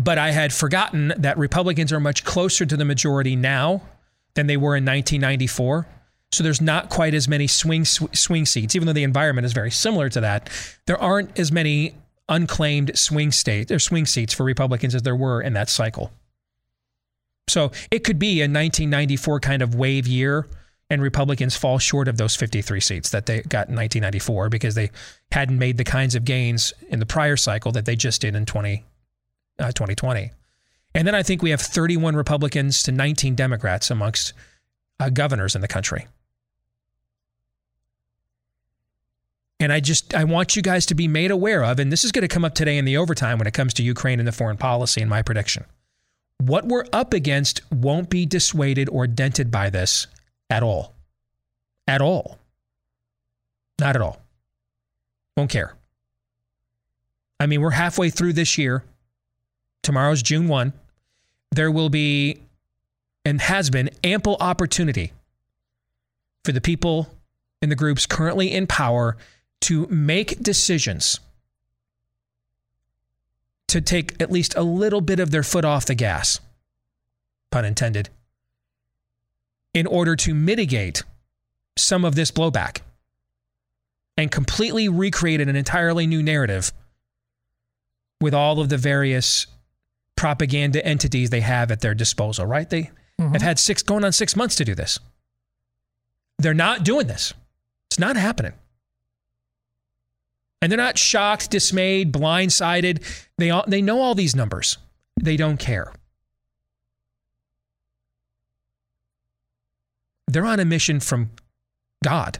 [0.00, 3.82] But I had forgotten that Republicans are much closer to the majority now
[4.34, 5.86] than they were in 1994.
[6.30, 9.70] So there's not quite as many swing swing seats, even though the environment is very
[9.70, 10.50] similar to that.
[10.86, 11.94] There aren't as many
[12.28, 16.12] unclaimed swing state or swing seats for Republicans as there were in that cycle.
[17.48, 20.46] So it could be a 1994 kind of wave year,
[20.90, 24.90] and Republicans fall short of those 53 seats that they got in 1994 because they
[25.32, 28.46] hadn't made the kinds of gains in the prior cycle that they just did in
[28.46, 28.84] 20,
[29.58, 30.30] uh, 2020.
[30.94, 34.32] And then I think we have 31 Republicans to 19 Democrats amongst
[34.98, 36.06] uh, governors in the country.
[39.60, 42.12] And I just I want you guys to be made aware of, and this is
[42.12, 44.32] going to come up today in the overtime when it comes to Ukraine and the
[44.32, 45.64] foreign policy and my prediction.
[46.48, 50.06] What we're up against won't be dissuaded or dented by this
[50.48, 50.94] at all.
[51.86, 52.38] At all.
[53.78, 54.22] Not at all.
[55.36, 55.74] Won't care.
[57.38, 58.82] I mean, we're halfway through this year.
[59.82, 60.72] Tomorrow's June 1.
[61.50, 62.40] There will be
[63.26, 65.12] and has been ample opportunity
[66.46, 67.10] for the people
[67.60, 69.18] in the groups currently in power
[69.60, 71.20] to make decisions
[73.68, 76.40] to take at least a little bit of their foot off the gas,
[77.50, 78.08] pun intended,
[79.74, 81.04] in order to mitigate
[81.76, 82.80] some of this blowback
[84.16, 86.72] and completely recreated an entirely new narrative
[88.20, 89.46] with all of the various
[90.16, 92.68] propaganda entities they have at their disposal, right?
[92.68, 93.32] They mm-hmm.
[93.32, 94.98] have had six going on six months to do this.
[96.38, 97.32] They're not doing this.
[97.90, 98.54] It's not happening.
[100.60, 103.02] And they're not shocked, dismayed, blindsided.
[103.36, 104.78] They, all, they know all these numbers.
[105.20, 105.92] They don't care.
[110.26, 111.30] They're on a mission from
[112.04, 112.38] God,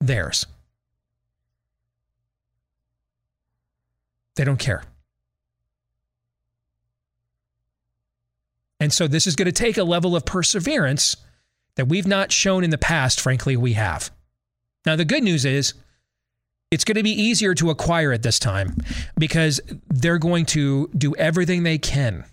[0.00, 0.46] theirs.
[4.36, 4.82] They don't care.
[8.80, 11.16] And so this is going to take a level of perseverance
[11.76, 14.10] that we've not shown in the past, frankly, we have.
[14.84, 15.74] Now, the good news is
[16.72, 18.74] it's going to be easier to acquire at this time
[19.18, 22.24] because they're going to do everything they can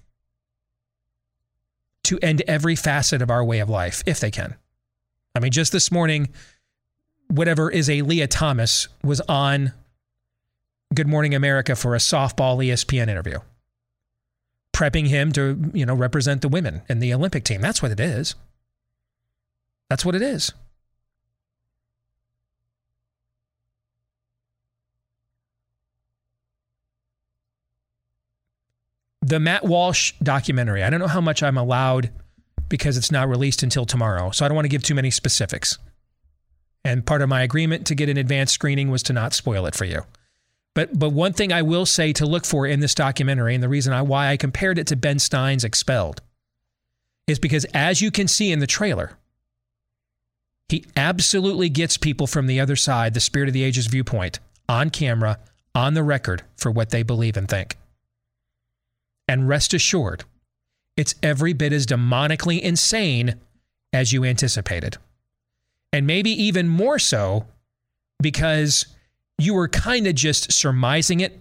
[2.05, 4.55] to end every facet of our way of life, if they can.
[5.35, 6.29] I mean, just this morning,
[7.27, 9.73] whatever is a Lia Thomas was on
[10.93, 13.39] Good Morning America for a softball ESPN interview,
[14.71, 17.59] prepping him to, you know, represent the women in the Olympic team.
[17.59, 18.35] That's what it is.
[19.89, 20.53] That's what it is.
[29.21, 30.83] The Matt Walsh documentary.
[30.83, 32.11] I don't know how much I'm allowed
[32.69, 34.31] because it's not released until tomorrow.
[34.31, 35.77] So I don't want to give too many specifics.
[36.85, 39.75] And part of my agreement to get an advanced screening was to not spoil it
[39.75, 40.03] for you.
[40.75, 43.67] But but one thing I will say to look for in this documentary, and the
[43.67, 46.21] reason I, why I compared it to Ben Stein's Expelled,
[47.27, 49.17] is because as you can see in the trailer,
[50.69, 54.39] He absolutely gets people from the other side, the spirit of the ages viewpoint,
[54.69, 55.39] on camera,
[55.73, 57.75] on the record for what they believe and think.
[59.29, 60.23] And rest assured,
[60.97, 63.35] it's every bit as demonically insane
[63.93, 64.97] as you anticipated.
[65.93, 67.45] And maybe even more so
[68.19, 68.87] because
[69.37, 71.39] you were kind of just surmising it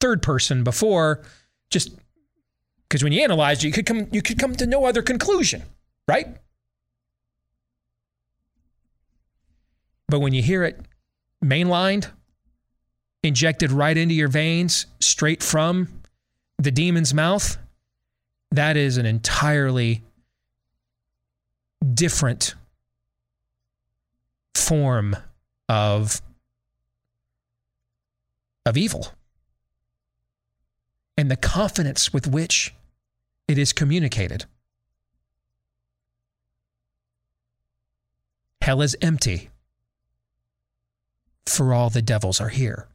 [0.00, 1.20] third person before
[1.68, 1.94] just
[2.88, 5.62] because when you analyze it, you could come you could come to no other conclusion,
[6.08, 6.38] right?
[10.08, 10.80] But when you hear it
[11.44, 12.10] mainlined,
[13.22, 15.99] injected right into your veins, straight from
[16.60, 17.56] the demon's mouth,
[18.50, 20.02] that is an entirely
[21.94, 22.54] different
[24.54, 25.16] form
[25.68, 26.20] of
[28.66, 29.08] of evil
[31.16, 32.74] and the confidence with which
[33.48, 34.44] it is communicated.
[38.60, 39.48] Hell is empty,
[41.46, 42.89] for all the devils are here.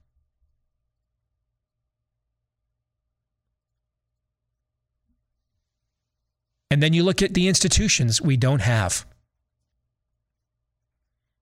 [6.76, 9.06] And then you look at the institutions we don't have.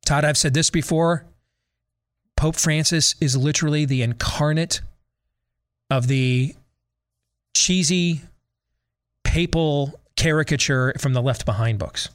[0.06, 1.26] Todd, I've said this before.
[2.36, 4.82] Pope Francis is literally the incarnate
[5.90, 6.54] of the
[7.56, 8.22] cheesy
[9.24, 12.10] papal caricature from the Left Behind books.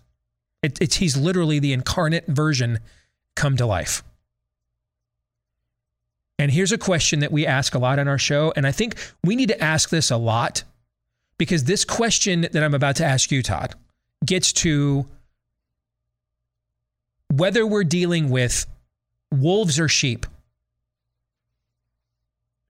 [0.63, 2.79] It, it's he's literally the incarnate version
[3.35, 4.05] come to life.
[6.39, 8.95] And here's a question that we ask a lot on our show, and I think
[9.25, 10.63] we need to ask this a lot
[11.39, 13.75] because this question that I'm about to ask you, Todd,
[14.25, 15.07] gets to
[17.33, 18.67] whether we're dealing with
[19.33, 20.27] wolves or sheep.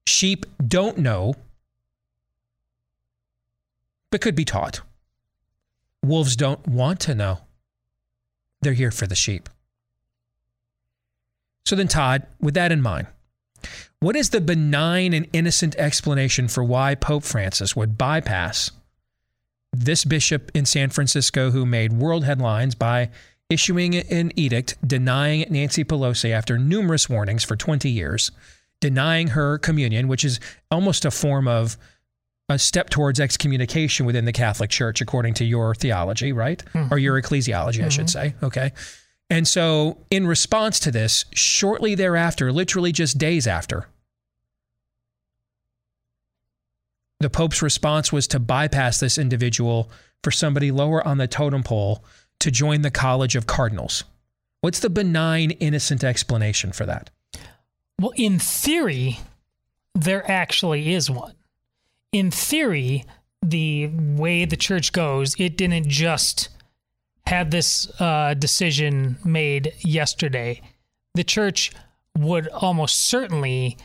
[0.07, 1.35] Sheep don't know
[4.11, 4.81] but could be taught.
[6.03, 7.41] Wolves don't want to know.
[8.63, 9.49] They're here for the sheep.
[11.65, 13.09] So then, Todd, with that in mind,
[14.01, 18.71] what is the benign and innocent explanation for why Pope Francis would bypass
[19.73, 23.11] this bishop in San Francisco who made world headlines by
[23.51, 28.31] issuing an edict denying Nancy Pelosi after numerous warnings for 20 years,
[28.81, 30.39] denying her communion, which is
[30.71, 31.77] almost a form of
[32.49, 36.63] a step towards excommunication within the Catholic Church, according to your theology, right?
[36.73, 36.93] Mm-hmm.
[36.93, 37.85] Or your ecclesiology, mm-hmm.
[37.85, 38.31] I should mm-hmm.
[38.31, 38.35] say.
[38.43, 38.73] Okay.
[39.31, 43.89] And so, in response to this, shortly thereafter, literally just days after,
[47.21, 49.91] the Pope's response was to bypass this individual
[50.23, 52.05] for somebody lower on the totem pole
[52.41, 54.05] to join the College of Cardinals.
[54.61, 57.11] What's the benign, innocent explanation for that?
[58.01, 59.19] Well, in theory,
[59.95, 61.35] there actually is one
[62.13, 63.05] in theory,
[63.43, 66.49] the way the church goes, it didn't just
[67.29, 70.63] have this uh, decision made yesterday.
[71.15, 71.73] The church
[72.17, 73.77] would almost certainly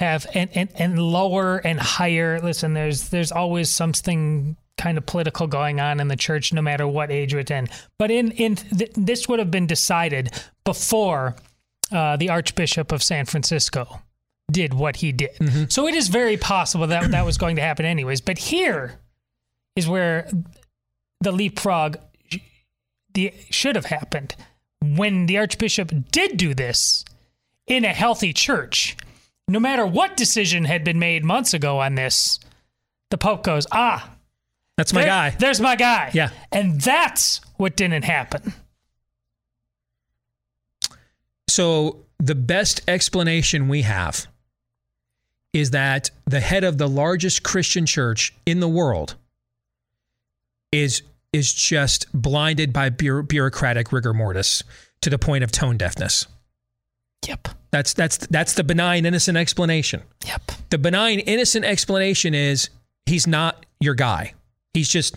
[0.00, 2.40] have and, and, and lower and higher.
[2.40, 6.86] Listen, there's there's always something kind of political going on in the church, no matter
[6.86, 7.68] what age it's in.
[7.96, 10.32] But in in th- this would have been decided
[10.64, 11.36] before
[11.92, 14.02] uh, the Archbishop of San Francisco
[14.50, 15.36] did what he did.
[15.36, 15.64] Mm-hmm.
[15.68, 18.20] So it is very possible that that was going to happen anyways.
[18.20, 18.98] But here
[19.76, 20.28] is where
[21.20, 21.98] the leapfrog
[23.14, 24.34] the, should have happened
[24.80, 27.04] when the archbishop did do this
[27.66, 28.96] in a healthy church.
[29.48, 32.38] No matter what decision had been made months ago on this,
[33.10, 34.16] the pope goes, "Ah,
[34.76, 35.30] that's my there, guy.
[35.38, 36.30] There's my guy." Yeah.
[36.52, 38.52] And that's what didn't happen.
[41.48, 44.26] So the best explanation we have
[45.52, 49.14] is that the head of the largest Christian church in the world
[50.72, 51.02] is
[51.34, 54.62] is just blinded by bureaucratic rigor mortis
[55.00, 56.26] to the point of tone deafness.
[57.26, 57.48] Yep.
[57.70, 60.02] That's that's that's the benign innocent explanation.
[60.26, 60.52] Yep.
[60.70, 62.70] The benign innocent explanation is
[63.06, 64.34] he's not your guy.
[64.74, 65.16] He's just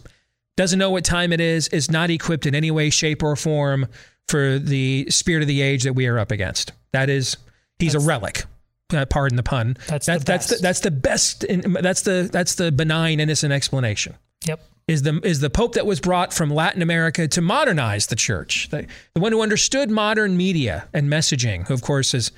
[0.55, 3.87] doesn't know what time it is, is not equipped in any way shape or form
[4.27, 6.71] for the spirit of the age that we are up against.
[6.93, 7.37] That is
[7.77, 8.45] he's that's, a relic
[8.93, 9.77] uh, pardon the pun.
[9.87, 11.43] That's that, the that's the that's the best.
[11.43, 14.15] In, that's the that's the benign, innocent explanation.
[14.45, 14.61] Yep.
[14.87, 18.69] Is the is the Pope that was brought from Latin America to modernize the church,
[18.69, 22.31] the, the one who understood modern media and messaging, who of course has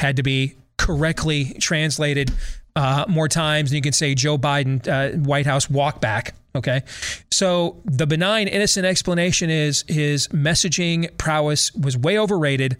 [0.00, 2.32] had to be correctly translated
[2.74, 6.34] uh, more times than you can say Joe Biden uh, White House walk back.
[6.56, 6.82] Okay,
[7.30, 12.76] so the benign, innocent explanation is his messaging prowess was way overrated,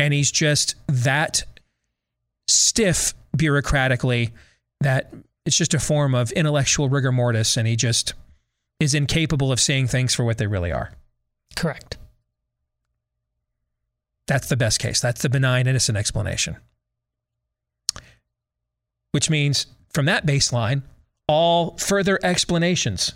[0.00, 1.44] and he's just that
[2.48, 4.32] stiff bureaucratically
[4.80, 5.12] that
[5.46, 8.14] it's just a form of intellectual rigor mortis and he just
[8.84, 10.92] is incapable of seeing things for what they really are.
[11.56, 11.96] Correct.
[14.26, 15.00] That's the best case.
[15.00, 16.56] That's the benign, innocent explanation.
[19.12, 20.82] Which means from that baseline,
[21.28, 23.12] all further explanations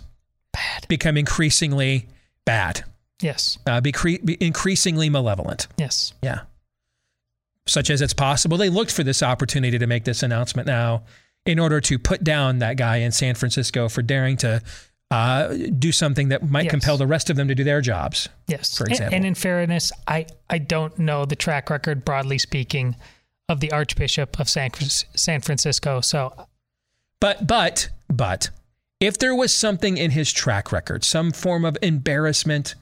[0.53, 0.87] Bad.
[0.87, 2.07] become increasingly
[2.45, 2.83] bad,
[3.21, 3.57] Yes.
[3.67, 5.67] uh, be, cre- be increasingly malevolent.
[5.77, 6.13] Yes.
[6.23, 6.41] Yeah.
[7.67, 11.03] Such as it's possible they looked for this opportunity to make this announcement now
[11.45, 14.61] in order to put down that guy in San Francisco for daring to
[15.11, 16.71] uh, do something that might Yes.
[16.71, 18.29] compel the rest of them to do their jobs.
[18.47, 18.77] Yes.
[18.77, 19.15] For example.
[19.15, 22.95] And, in fairness, I, I don't know the track record, broadly speaking,
[23.47, 26.01] of the Archbishop of San, San Francisco.
[26.01, 26.33] So,
[27.19, 28.51] But, but, but,
[28.99, 32.75] if there was something in his track record, some form of embarrassment,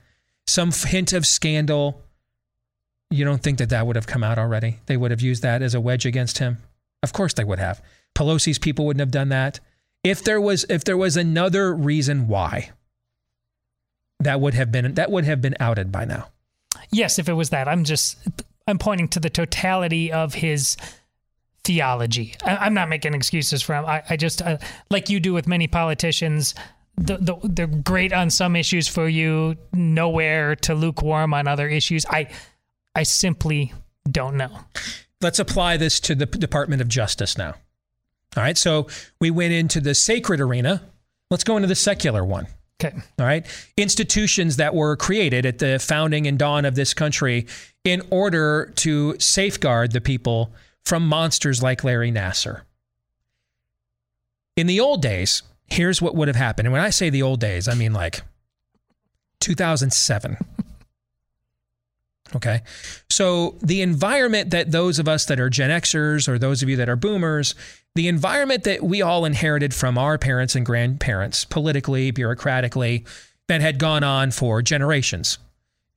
[0.47, 2.01] some hint of scandal,
[3.09, 4.79] you don't think that that would have come out already?
[4.87, 6.57] They would have used that as a wedge against him.
[7.03, 7.81] Of course they would have.
[8.15, 9.61] Pelosi's people wouldn't have done that.
[10.07, 12.71] If there was, if there was another reason why,
[14.19, 16.29] that would have been that would have been outed by now.
[16.91, 18.17] yes, if it was that, I'm just
[18.67, 20.77] I'm pointing to the totality of his
[21.63, 22.35] theology.
[22.43, 23.85] I, I'm not making excuses for him.
[23.85, 24.57] I, I just uh,
[24.89, 26.55] like you do with many politicians.
[26.95, 32.05] The, the, they're great on some issues for you, nowhere to lukewarm on other issues.
[32.07, 32.29] I
[32.95, 33.73] I simply
[34.09, 34.57] don't know.
[35.21, 37.55] let's apply this to the Department of Justice now.
[38.37, 38.57] All right.
[38.57, 38.87] So
[39.19, 40.83] we went into the sacred arena.
[41.31, 42.47] Let's go into the secular one.
[42.79, 42.95] Okay.
[43.19, 43.45] All right.
[43.75, 47.47] Institutions that were created at the founding and dawn of this country
[47.83, 50.53] in order to safeguard the people
[50.85, 52.61] from monsters like Larry Nassar.
[54.55, 56.67] In the old days, here's what would have happened.
[56.67, 58.21] And when I say the old days, I mean like
[59.39, 60.37] 2007.
[62.35, 62.61] Okay.
[63.09, 66.75] So the environment that those of us that are Gen Xers or those of you
[66.75, 67.55] that are boomers,
[67.95, 73.07] the environment that we all inherited from our parents and grandparents, politically, bureaucratically,
[73.47, 75.37] that had gone on for generations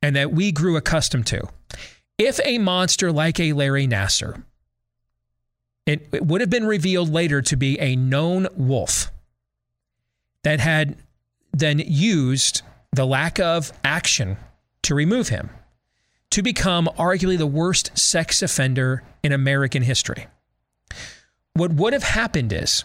[0.03, 1.43] and that we grew accustomed to.
[2.17, 4.43] If a monster like a Larry Nassar,
[5.87, 9.11] it, it would have been revealed later to be a known wolf
[10.45, 10.97] that had
[11.53, 12.63] then used
[12.93, 14.37] the lack of action
[14.83, 15.51] to remove him
[16.31, 20.27] to become arguably the worst sex offender in American history.
[21.55, 22.85] What would have happened is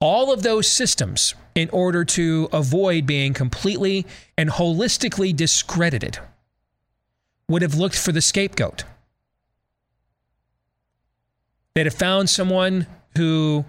[0.00, 4.04] all of those systems, in order to avoid being completely
[4.36, 6.18] and holistically discredited,
[7.48, 8.82] would have looked for the scapegoat.
[11.74, 12.86] They'd have found someone
[13.16, 13.64] who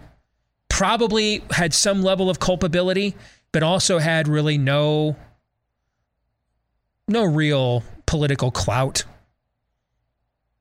[0.69, 3.15] probably had some level of culpability,
[3.51, 5.15] but also had really no
[7.07, 9.03] no real political clout.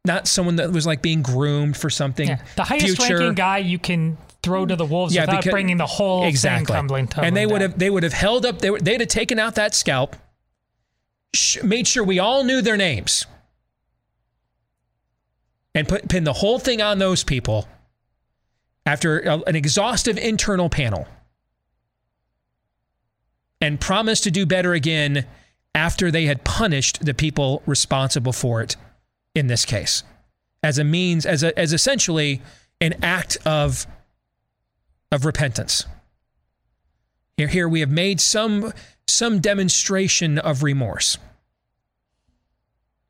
[0.04, 2.28] Not someone that was like being groomed for something.
[2.28, 2.42] Yeah.
[2.56, 3.18] The highest future.
[3.18, 6.66] ranking guy you can throw to the wolves Yeah, without because- bringing the whole exactly.
[6.66, 8.58] thing tumbling, tumbling and they would have they would have held up.
[8.58, 10.16] They would, they'd have taken out that scalp,
[11.34, 13.26] sh- made sure we all knew their names,
[15.74, 17.68] and put pin the whole thing on those people.
[18.84, 21.06] After a- an exhaustive internal panel,
[23.60, 25.24] and promised to do better again
[25.74, 28.76] after they had punished the people responsible for it
[29.34, 30.02] in this case.
[30.62, 32.42] As a means as a, as essentially
[32.80, 33.86] an act of
[35.10, 35.86] of repentance.
[37.36, 38.72] Here here we have made some
[39.08, 41.18] some demonstration of remorse.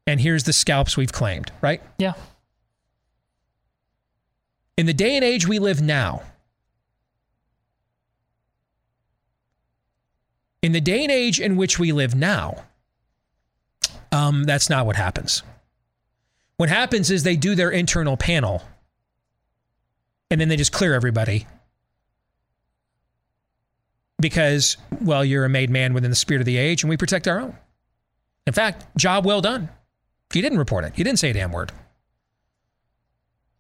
[0.06, 1.82] And here's the scalps we've claimed right?
[1.98, 2.14] Yeah.
[4.76, 6.22] in the day and age we live now,
[10.62, 12.64] in the day and age in which we live now,
[14.12, 15.42] um, that's not what happens.
[16.56, 18.62] What happens is they do their internal panel
[20.30, 21.46] and then they just clear everybody
[24.20, 27.26] because, well, you're a made man within the spirit of the age and we protect
[27.26, 27.56] our own.
[28.46, 29.68] In fact, job well done.
[30.32, 31.72] You didn't report it, you didn't say a damn word.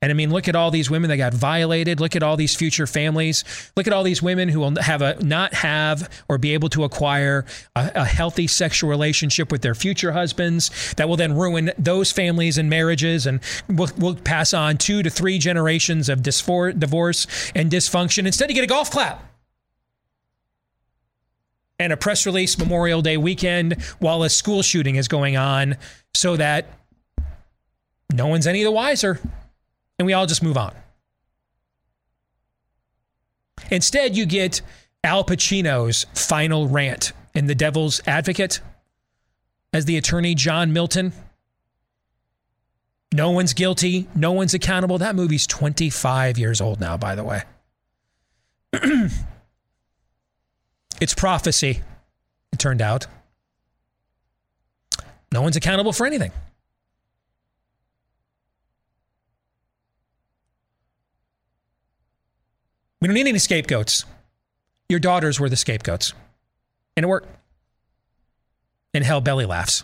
[0.02, 2.00] And I mean, look at all these women that got violated.
[2.00, 3.44] Look at all these future families.
[3.76, 6.82] Look at all these women who will have a not have or be able to
[6.82, 7.46] acquire
[7.76, 12.58] a, a healthy sexual relationship with their future husbands that will then ruin those families
[12.58, 13.38] and marriages and
[13.68, 18.26] will, will pass on two to three generations of disfor- divorce and dysfunction.
[18.26, 19.24] Instead, you get a golf clap
[21.78, 25.76] and a press release Memorial Day weekend while a school shooting is going on
[26.12, 26.66] so that
[28.12, 29.20] no one's any the wiser
[30.02, 30.74] and we all just move on.
[33.70, 34.60] Instead, you get
[35.04, 38.58] Al Pacino's final rant in The Devil's Advocate
[39.72, 41.12] as the attorney John Milton.
[43.14, 44.08] No one's guilty.
[44.12, 44.98] No one's accountable.
[44.98, 47.44] That movie's 25 years old now, by the way.
[51.00, 51.80] it's prophecy,
[52.52, 53.06] it turned out.
[55.30, 56.32] No one's accountable for anything.
[63.02, 64.04] We don't need any scapegoats.
[64.88, 66.14] Your daughters were the scapegoats.
[66.96, 67.28] And it worked.
[68.94, 69.82] And hell belly laughs.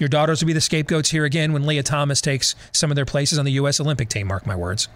[0.00, 3.04] Your daughters will be the scapegoats here again when Lia Thomas takes some of their
[3.04, 3.78] places on the U.S.
[3.78, 4.88] Olympic team, mark my words.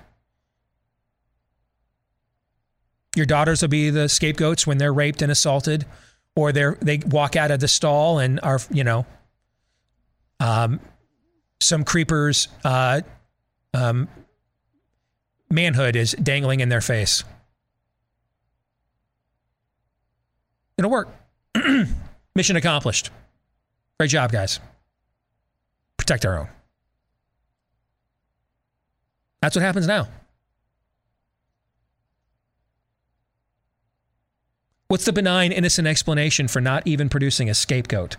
[3.15, 5.87] Your daughters will be the scapegoats when they're raped and assaulted,
[6.35, 9.07] or they they walk out of the stall and are, you know,
[10.41, 10.81] um,
[11.61, 13.03] some creepers uh,
[13.75, 14.09] um,
[15.53, 17.23] manhood is dangling in their face.
[20.79, 21.09] It'll work.
[22.35, 23.11] Mission accomplished.
[23.99, 24.59] Great job, guys.
[25.97, 26.49] Protect our own.
[29.41, 30.09] That's what happens now.
[34.89, 38.17] What's the benign, innocent explanation for not even producing a scapegoat?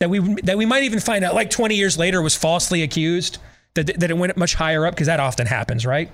[0.00, 3.38] That we, that we might even find out like 20 years later was falsely accused,
[3.74, 6.10] that, that it went much higher up, because that often happens, right?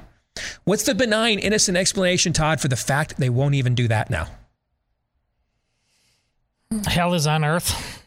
[0.64, 4.28] What's the benign, innocent explanation, Todd, for the fact they won't even do that now?
[6.86, 8.04] Hell is on earth.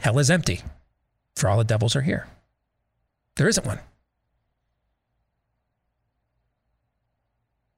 [0.00, 0.62] Hell is empty,
[1.34, 2.26] for all the devils are here.
[3.36, 3.80] There isn't one.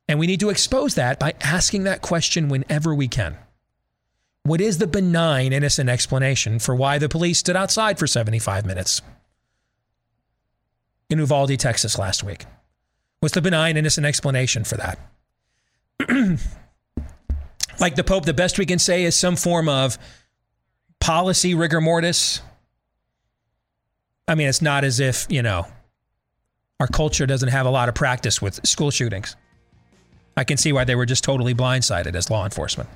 [0.09, 3.37] And we need to expose that by asking that question whenever we can.
[4.43, 9.03] What is the benign, innocent explanation for why the police stood outside for 75 minutes
[11.11, 12.45] in Uvalde, Texas last week?
[13.21, 14.99] What's the benign, innocent explanation for that?
[17.81, 19.99] like the Pope, the best we can say is some form of
[21.01, 22.41] policy rigor mortis.
[24.27, 25.67] I mean, it's not as if, you know,
[26.81, 29.35] our culture doesn't have a lot of practice with school shootings.
[30.37, 32.89] I can see why they were just totally blindsided as law enforcement.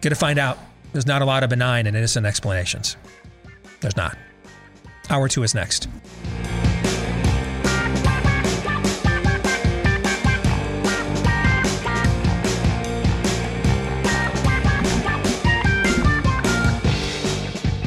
[0.00, 0.58] To find out
[0.92, 2.96] there's not a lot of benign and innocent explanations.
[3.80, 4.16] There's not.
[5.10, 5.88] Hour two is next.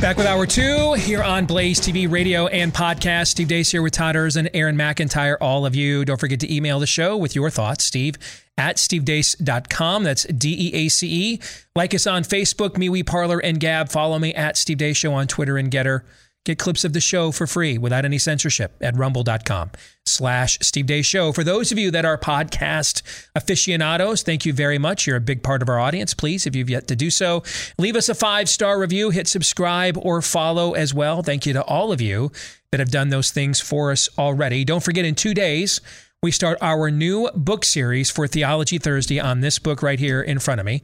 [0.02, 3.28] Back with hour two here on Blaze TV, radio, and podcast.
[3.28, 5.38] Steve Deace here with Todd and Aaron McIntire.
[5.40, 8.18] All of you, don't forget to email the show with your thoughts, Steve
[8.58, 10.04] at stevedeace.com.
[10.04, 11.40] That's D E A C E.
[11.76, 13.90] Like us on Facebook, MeWe, Parler, and Gab.
[13.90, 16.02] Follow me at Steve Deace Show on Twitter and Gettr.
[16.46, 19.72] Get clips of the show for free without any censorship at rumble.com
[20.06, 21.32] slash Steve Deace Show.
[21.32, 23.02] For those of you that are podcast
[23.34, 25.08] aficionados, thank you very much.
[25.08, 26.14] You're a big part of our audience.
[26.14, 27.44] Please, if you've yet to do so,
[27.78, 31.24] leave us a five star review, hit subscribe or follow as well.
[31.24, 32.30] Thank you to all of you
[32.72, 34.66] that have done those things for us already.
[34.66, 35.80] Don't forget, in two days,
[36.22, 40.40] we start our new book series for Theology Thursday on this book right here in
[40.40, 40.82] front of me.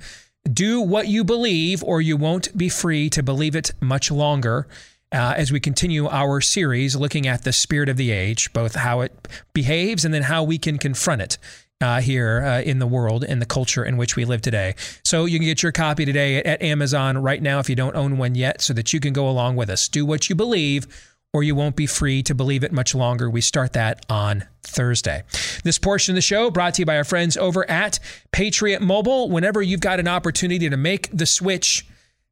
[0.50, 4.70] Do what you believe, or you won't be free to believe it much longer
[5.12, 9.02] uh, as we continue our series looking at the spirit of the age, both how
[9.02, 11.38] it behaves and then how we can confront it.
[11.82, 14.76] Uh, here uh, in the world, in the culture in which we live today.
[15.06, 17.96] So you can get your copy today at, at Amazon right now if you don't
[17.96, 19.88] own one yet, so that you can go along with us.
[19.88, 20.88] Do what you believe,
[21.32, 23.30] or you won't be free to believe it much longer.
[23.30, 25.24] We start that on Thursday.
[25.64, 27.98] This portion of the show brought to you by our friends over at
[28.34, 29.30] Patriot Mobile.
[29.30, 31.88] Whenever you've got an opportunity to make the switch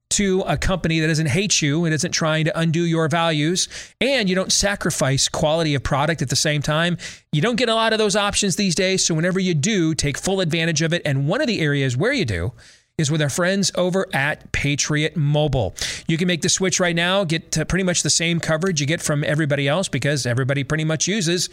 [0.09, 3.67] to a company that doesn't hate you and isn't trying to undo your values,
[3.99, 6.97] and you don't sacrifice quality of product at the same time.
[7.31, 9.05] You don't get a lot of those options these days.
[9.05, 11.01] So, whenever you do, take full advantage of it.
[11.05, 12.53] And one of the areas where you do
[12.97, 15.75] is with our friends over at Patriot Mobile.
[16.07, 19.03] You can make the switch right now, get pretty much the same coverage you get
[19.03, 21.47] from everybody else because everybody pretty much uses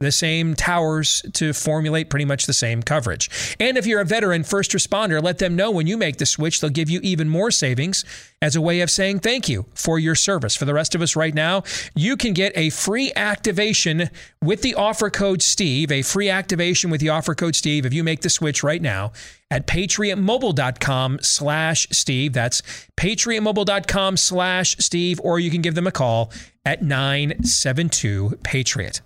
[0.00, 3.56] the same towers to formulate pretty much the same coverage.
[3.60, 6.60] And if you're a veteran first responder, let them know when you make the switch,
[6.60, 8.04] they'll give you even more savings
[8.42, 10.56] as a way of saying thank you for your service.
[10.56, 11.62] For the rest of us right now,
[11.94, 14.10] you can get a free activation
[14.42, 18.02] with the offer code Steve, a free activation with the offer code Steve if you
[18.02, 19.12] make the switch right now
[19.50, 22.32] at patriotmobile.com slash Steve.
[22.32, 22.62] That's
[22.96, 26.32] patriotmobile.com slash Steve, or you can give them a call
[26.64, 29.00] at 972 Patriot.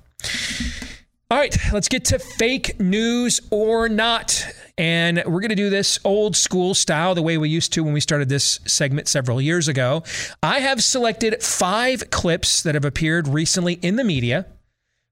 [1.31, 4.47] All right, let's get to fake news or not.
[4.79, 7.93] And we're going to do this old school style, the way we used to when
[7.93, 10.05] we started this segment several years ago.
[10.43, 14.47] I have selected five clips that have appeared recently in the media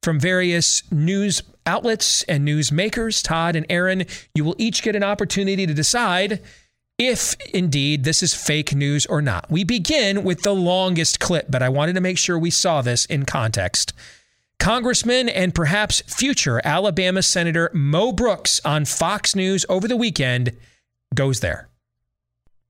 [0.02, 3.22] from various news outlets and news makers.
[3.22, 6.40] Todd and Aaron, you will each get an opportunity to decide
[6.98, 9.50] if indeed this is fake news or not.
[9.50, 13.04] We begin with the longest clip, but I wanted to make sure we saw this
[13.04, 13.92] in context.
[14.58, 20.56] Congressman and perhaps future Alabama Senator Mo Brooks on Fox News over the weekend
[21.14, 21.68] goes there.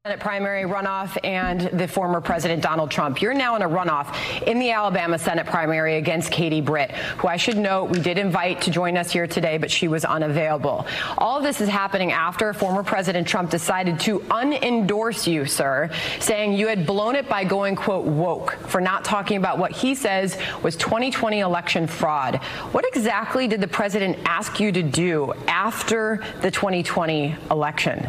[0.06, 3.20] Senate primary runoff and the former President Donald Trump.
[3.20, 4.14] You're now in a runoff
[4.46, 8.60] in the Alabama Senate primary against Katie Britt, who I should note we did invite
[8.62, 10.86] to join us here today, but she was unavailable.
[11.18, 15.90] All of this is happening after former President Trump decided to unendorse you, sir,
[16.20, 19.96] saying you had blown it by going, quote, woke for not talking about what he
[19.96, 22.36] says was 2020 election fraud.
[22.70, 28.08] What exactly did the president ask you to do after the 2020 election?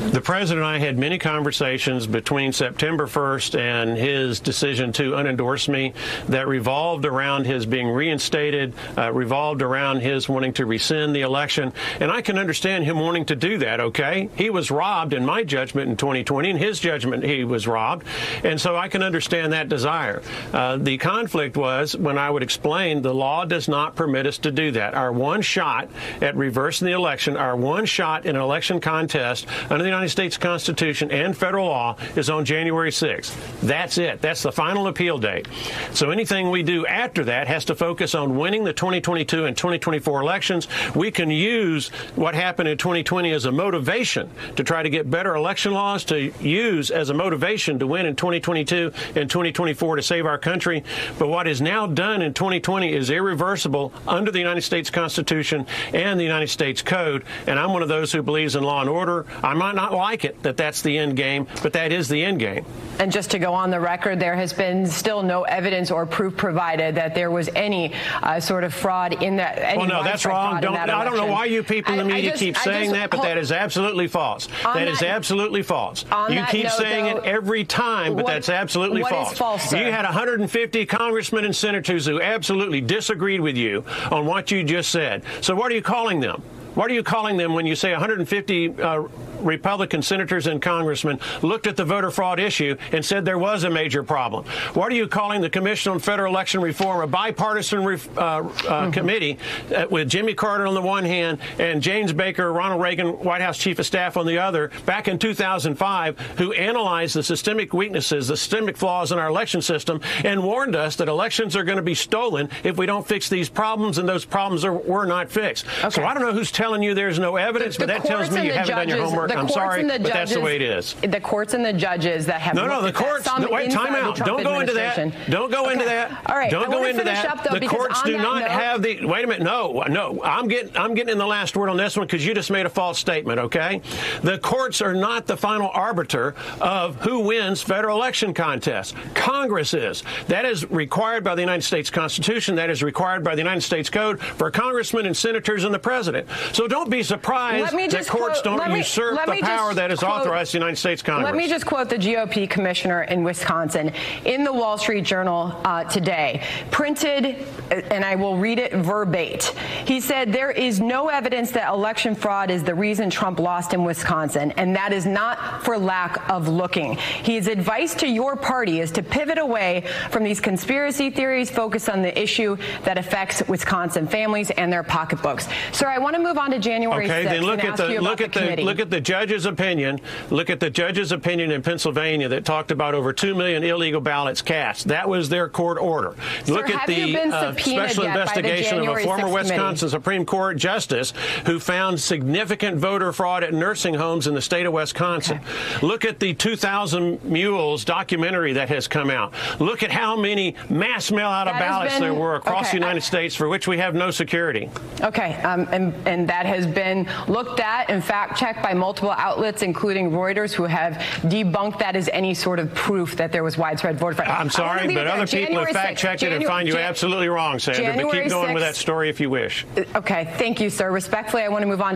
[0.00, 5.68] The president and I had many conversations between September 1st and his decision to unendorse
[5.68, 5.92] me
[6.26, 11.74] that revolved around his being reinstated, uh, revolved around his wanting to rescind the election.
[12.00, 14.30] And I can understand him wanting to do that, okay?
[14.36, 16.48] He was robbed, in my judgment, in 2020.
[16.48, 18.06] In his judgment, he was robbed.
[18.42, 20.22] And so I can understand that desire.
[20.52, 24.50] Uh, the conflict was when I would explain the law does not permit us to
[24.50, 24.94] do that.
[24.94, 25.90] Our one shot
[26.22, 30.36] at reversing the election, our one shot in an election contest under the United States
[30.36, 33.60] Constitution and federal law is on January 6th.
[33.60, 34.20] That's it.
[34.20, 35.48] That's the final appeal date.
[35.92, 40.20] So anything we do after that has to focus on winning the 2022 and 2024
[40.20, 40.68] elections.
[40.94, 45.34] We can use what happened in 2020 as a motivation to try to get better
[45.34, 50.26] election laws to use as a motivation to win in 2022 and 2024 to save
[50.26, 50.84] our country.
[51.18, 56.18] But what is now done in 2020 is irreversible under the United States Constitution and
[56.18, 57.24] the United States Code.
[57.46, 59.26] And I'm one of those who believes in law and order.
[59.42, 62.38] I might not like it that that's the end game, but that is the end
[62.38, 62.64] game.
[62.98, 66.36] And just to go on the record, there has been still no evidence or proof
[66.36, 69.76] provided that there was any uh, sort of fraud in that.
[69.76, 70.60] well, no, that's wrong.
[70.60, 73.10] Don't, I don't know why you people in the media just, keep saying just, that,
[73.10, 74.48] but that is absolutely false.
[74.64, 76.04] That, that is absolutely false.
[76.28, 79.38] You keep note, saying though, it every time, but what, that's absolutely false.
[79.38, 84.62] false you had 150 congressmen and senators who absolutely disagreed with you on what you
[84.62, 85.22] just said.
[85.40, 86.42] So what are you calling them?
[86.74, 89.02] What are you calling them when you say 150 uh,
[89.40, 93.70] Republican senators and congressmen looked at the voter fraud issue and said there was a
[93.70, 94.44] major problem?
[94.74, 98.90] What are you calling the Commission on Federal Election Reform, a bipartisan uh, uh, mm-hmm.
[98.90, 99.38] committee
[99.74, 103.58] uh, with Jimmy Carter on the one hand and James Baker, Ronald Reagan, White House
[103.58, 108.36] Chief of Staff on the other, back in 2005, who analyzed the systemic weaknesses, the
[108.36, 111.94] systemic flaws in our election system, and warned us that elections are going to be
[111.94, 115.66] stolen if we don't fix these problems, and those problems are, were not fixed.
[115.78, 115.90] Okay.
[115.90, 118.30] So I don't know who's telling you there's no evidence, the, the but that tells
[118.30, 119.29] me you haven't judges, done your homework.
[119.36, 120.94] I'm sorry, but judges, that's the way it is.
[120.94, 123.28] The courts and the judges that have no, no, the courts.
[123.38, 124.16] No, wait, time out.
[124.16, 124.96] Don't go into that.
[125.30, 125.72] Don't go okay.
[125.72, 126.22] into that.
[126.26, 127.24] All right, don't go into that.
[127.26, 129.04] Up, though, the courts do not note, have the.
[129.04, 129.42] Wait a minute.
[129.42, 130.22] No, no.
[130.22, 132.66] I'm getting I'm getting in the last word on this one because you just made
[132.66, 133.38] a false statement.
[133.38, 133.80] Okay,
[134.22, 138.94] the courts are not the final arbiter of who wins federal election contests.
[139.14, 140.02] Congress is.
[140.28, 142.54] That is required by the United States Constitution.
[142.56, 146.28] That is required by the United States Code for congressmen and senators and the president.
[146.52, 150.52] So don't be surprised that courts quote, don't usurp the power that is quote, authorized
[150.52, 151.26] the United States Congress.
[151.26, 153.92] Let me just quote the GOP commissioner in Wisconsin
[154.24, 159.56] in the Wall Street Journal uh, today, printed, and I will read it verbatim.
[159.86, 163.84] He said, There is no evidence that election fraud is the reason Trump lost in
[163.84, 166.96] Wisconsin, and that is not for lack of looking.
[166.96, 172.02] His advice to your party is to pivot away from these conspiracy theories, focus on
[172.02, 175.48] the issue that affects Wisconsin families and their pocketbooks.
[175.72, 177.30] Sir, I want to move on to January okay, 6th.
[177.30, 180.00] then look at the look at the, the look at the judge's opinion.
[180.30, 184.40] Look at the judge's opinion in Pennsylvania that talked about over two million illegal ballots
[184.40, 184.86] cast.
[184.86, 186.14] That was their court order.
[186.44, 191.12] Sir, look at the uh, special investigation of a former Wisconsin Supreme Court justice
[191.44, 195.38] who found significant voter fraud at nursing homes in the state of Wisconsin.
[195.38, 195.86] Okay.
[195.86, 199.34] Look at the 2,000 Mules documentary that has come out.
[199.58, 202.84] Look at how many mass mail out of ballots been, there were across okay, the
[202.84, 204.70] United I, States for which we have no security.
[205.00, 209.62] Okay, um, and, and that has been looked at and fact checked by multiple outlets,
[209.62, 213.98] including Reuters, who have debunked that as any sort of proof that there was widespread
[213.98, 214.28] voter fraud.
[214.28, 217.58] I'm sorry, but other people have fact checked it and find you Jan- absolutely wrong,
[217.58, 217.84] Sandra.
[217.84, 218.54] January but keep going 6th.
[218.54, 219.64] with that story if you wish.
[219.76, 220.90] Uh, okay, thank you, sir.
[220.90, 221.94] Respectfully, I want to move on.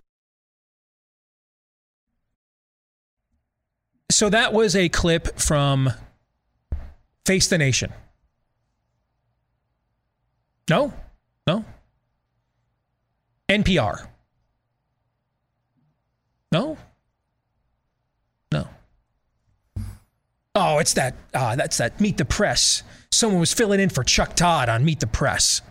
[4.11, 5.91] So that was a clip from
[7.27, 7.93] Face the Nation.
[10.71, 10.93] No,
[11.47, 11.65] no.
[13.49, 14.07] NPR.
[16.53, 16.61] No?
[16.67, 16.79] No.
[20.55, 22.85] Oh, it's that, uh, that's that Meet the Press.
[23.11, 25.63] Someone was filling in for Chuck Todd on Meet the Press.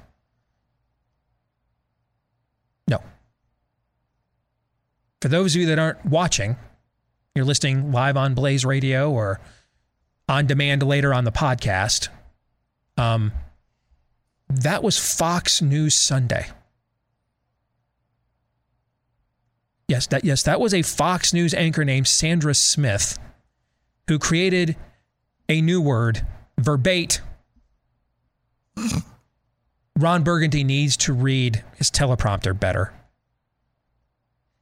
[2.88, 3.02] No.
[5.22, 6.58] For those of you that aren't watching,
[7.34, 9.40] you're listening live on Blaze Radio or
[10.28, 12.10] on demand later on the podcast.
[12.98, 13.32] Um,
[14.50, 16.48] that was Fox News Sunday.
[19.88, 23.18] Yes, that yes, that was a Fox News anchor named Sandra Smith
[24.08, 24.76] who created
[25.50, 26.26] a new word,
[26.60, 27.22] verbate.
[29.98, 32.94] Ron Burgundy needs to read his teleprompter better.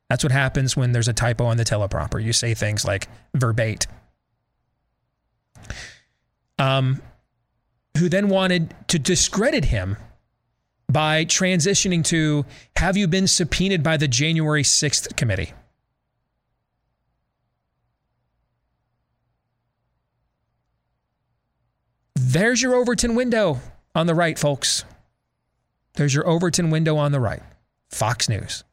[0.09, 2.21] That's what happens when there's a typo on the teleprompter.
[2.21, 3.87] You say things like verbate.
[6.59, 7.01] Um,
[7.97, 9.97] who then wanted to discredit him
[10.91, 15.53] by transitioning to Have you been subpoenaed by the January 6th committee?
[22.31, 23.59] There's your Overton window
[23.93, 24.85] on the right, folks.
[25.95, 27.43] There's your Overton window on the right.
[27.89, 28.63] Fox News.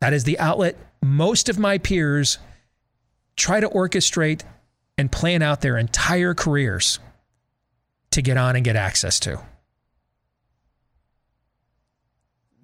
[0.00, 2.38] That is the outlet most of my peers
[3.36, 4.42] try to orchestrate
[4.98, 6.98] and plan out their entire careers
[8.10, 9.40] to get on and get access to.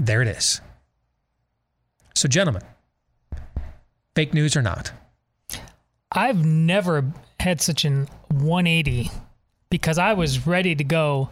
[0.01, 0.61] There it is.
[2.16, 2.62] So, gentlemen,
[4.16, 4.91] fake news or not?
[6.11, 9.11] I've never had such an 180
[9.70, 11.30] because I was ready to go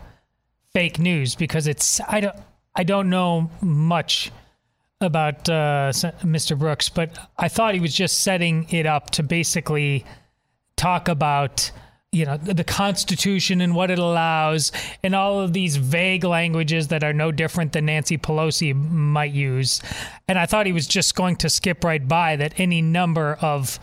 [0.72, 2.36] fake news because it's I don't
[2.74, 4.30] I don't know much
[5.00, 5.92] about uh,
[6.24, 6.58] Mr.
[6.58, 10.04] Brooks, but I thought he was just setting it up to basically
[10.76, 11.70] talk about
[12.10, 17.04] you know the constitution and what it allows and all of these vague languages that
[17.04, 19.82] are no different than Nancy Pelosi might use
[20.26, 23.78] and I thought he was just going to skip right by that any number of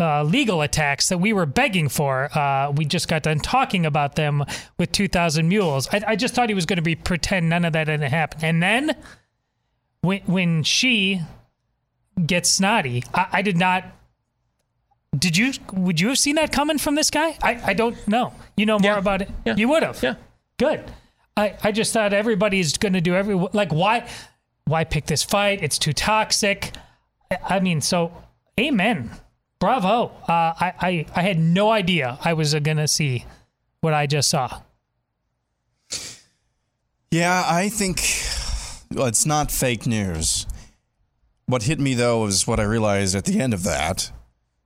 [0.00, 2.30] uh, legal attacks that we were begging for.
[2.36, 4.44] Uh, we just got done talking about them
[4.78, 5.88] with 2,000 Mules.
[5.92, 8.44] I, I just thought he was going to be pretend none of that didn't happen.
[8.44, 8.96] And then
[10.02, 11.20] when, when she
[12.26, 13.84] gets snotty, I, I did not
[15.18, 15.52] did you?
[15.72, 17.36] Would you have seen that coming from this guy?
[17.42, 18.34] I, I don't know.
[18.58, 18.98] You know more Yeah.
[18.98, 19.30] about it.
[19.46, 19.56] Yeah.
[19.56, 20.00] You would have.
[20.02, 20.16] Yeah.
[20.58, 20.84] Good.
[21.34, 24.06] I, I just thought everybody's going to do every like why
[24.66, 25.62] why pick this fight?
[25.62, 26.72] It's too toxic.
[27.30, 28.12] I- I mean, so
[28.60, 29.10] amen.
[29.58, 30.12] Bravo.
[30.28, 33.24] Uh, I, I I had no idea I was going to see
[33.80, 34.60] what I just saw.
[37.10, 38.00] Yeah, I think
[38.94, 40.46] well, it's not fake news.
[41.46, 44.12] What hit me though is what I realized at the end of that.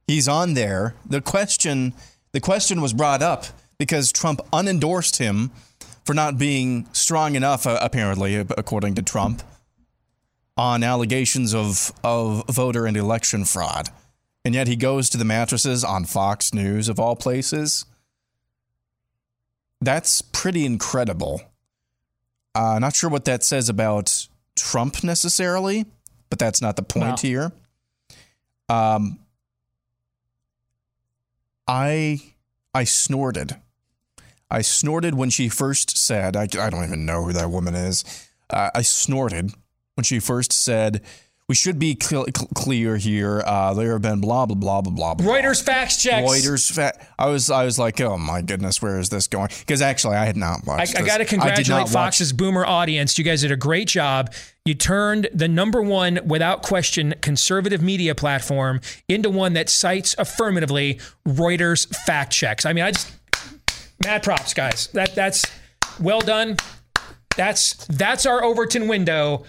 [0.06, 0.94] He's on there.
[1.06, 1.94] The question
[2.32, 3.46] the question was brought up
[3.78, 5.52] because Trump unendorsed him
[6.04, 9.42] for not being strong enough uh, apparently according to Trump
[10.56, 13.88] on allegations of of voter and election fraud.
[14.44, 17.84] And yet he goes to the mattresses on Fox News of all places.
[19.80, 21.42] That's pretty incredible.
[22.54, 24.26] Uh, not sure what that says about
[24.56, 25.86] Trump necessarily,
[26.28, 27.16] but that's not the point Well.
[27.16, 27.52] here.
[28.68, 29.18] Um,
[31.66, 32.20] I
[32.74, 33.56] I snorted.
[34.50, 38.04] I snorted when she first said, I, I don't even know who that woman is.
[38.50, 39.52] Uh, I snorted
[39.94, 41.00] when she first said,
[41.52, 43.42] we should be cl- cl- clear here.
[43.44, 45.14] Uh, there have been blah, blah, blah, blah, blah.
[45.14, 45.26] blah.
[45.34, 46.26] Reuters facts checks.
[46.26, 46.72] Reuters.
[46.72, 49.50] Fa- I was, I was like, oh my goodness, where is this going?
[49.58, 50.96] Because actually, I had not watched.
[50.96, 51.10] I this.
[51.12, 53.18] got to congratulate not watch- Fox's boomer audience.
[53.18, 54.32] You guys did a great job.
[54.64, 61.00] You turned the number one, without question, conservative media platform into one that cites affirmatively
[61.28, 62.64] Reuters fact checks.
[62.64, 63.12] I mean, I just
[64.02, 64.86] mad props, guys.
[64.94, 65.44] That that's
[66.00, 66.56] well done.
[67.36, 69.44] That's that's our Overton window.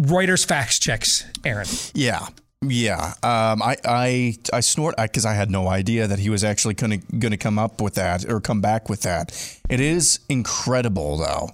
[0.00, 1.66] Reuters fact checks, Aaron.
[1.94, 2.26] Yeah.
[2.66, 6.74] Yeah, um, I I I snort because I had no idea that he was actually
[6.74, 9.30] going to come up with that or come back with that.
[9.68, 11.50] It is incredible, though.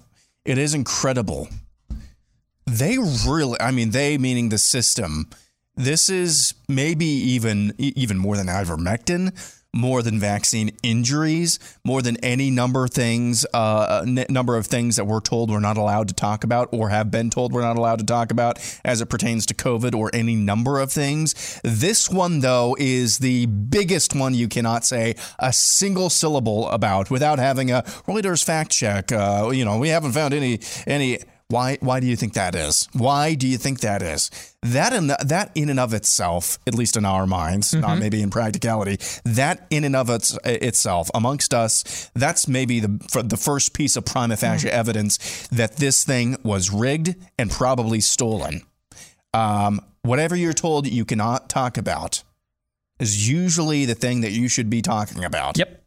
[0.47, 1.49] It is incredible.
[2.64, 5.28] They really, I mean, they meaning the system.
[5.76, 9.32] This is maybe even even more than ivermectin,
[9.75, 14.97] more than vaccine injuries, more than any number of things, uh, n- number of things
[14.97, 17.77] that we're told we're not allowed to talk about or have been told we're not
[17.77, 21.61] allowed to talk about as it pertains to COVID or any number of things.
[21.64, 27.39] This one, though, is the biggest one you cannot say a single syllable about without
[27.39, 29.11] having a Reuters fact check.
[29.11, 31.18] Uh, you know, we haven't found any any.
[31.55, 31.78] Why?
[31.80, 32.88] Why do you think that is?
[32.94, 34.28] Why do you think that is?
[34.62, 38.30] That in that in and of itself, at least in our minds, not maybe in
[38.30, 43.72] practicality, that in and of its, itself, amongst us, that's maybe the for the first
[43.72, 48.62] piece of prima facie evidence that this thing was rigged and probably stolen.
[49.32, 52.24] Um, whatever you're told you cannot talk about
[52.98, 55.57] is usually the thing that you should be talking about.
[55.57, 55.84] Yep.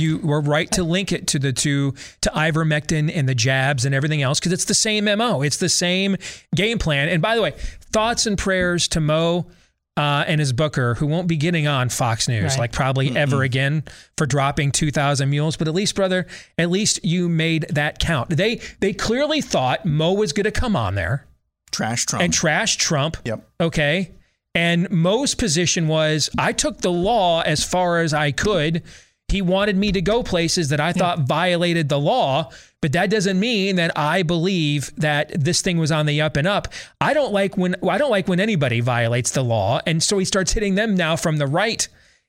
[0.00, 3.94] You were right to link it to the two to ivermectin and the jabs and
[3.94, 5.42] everything else because it's the same mo.
[5.42, 6.16] It's the same
[6.54, 7.08] game plan.
[7.08, 7.52] And by the way,
[7.92, 9.46] thoughts and prayers to Mo
[9.96, 12.58] uh, and his booker, who won't be getting on Fox News Right.
[12.60, 13.82] like probably ever again
[14.16, 15.56] for dropping two thousand mules.
[15.56, 16.26] But at least, brother,
[16.56, 18.30] at least you made that count.
[18.30, 21.26] They they clearly thought Mo was going to come on there
[21.72, 22.22] Trash Trump.
[22.22, 23.16] and trash Trump.
[23.24, 23.46] Yep.
[23.60, 24.12] Okay.
[24.54, 28.82] And Mo's position was I took the law as far as I could.
[29.30, 32.50] He wanted me to go places that I thought violated the law,
[32.80, 36.46] but that doesn't mean that I believe that this thing was on the up and
[36.46, 36.68] up.
[37.00, 40.24] I don't like when I don't like when anybody violates the law, and so he
[40.24, 41.86] starts hitting them now from the right.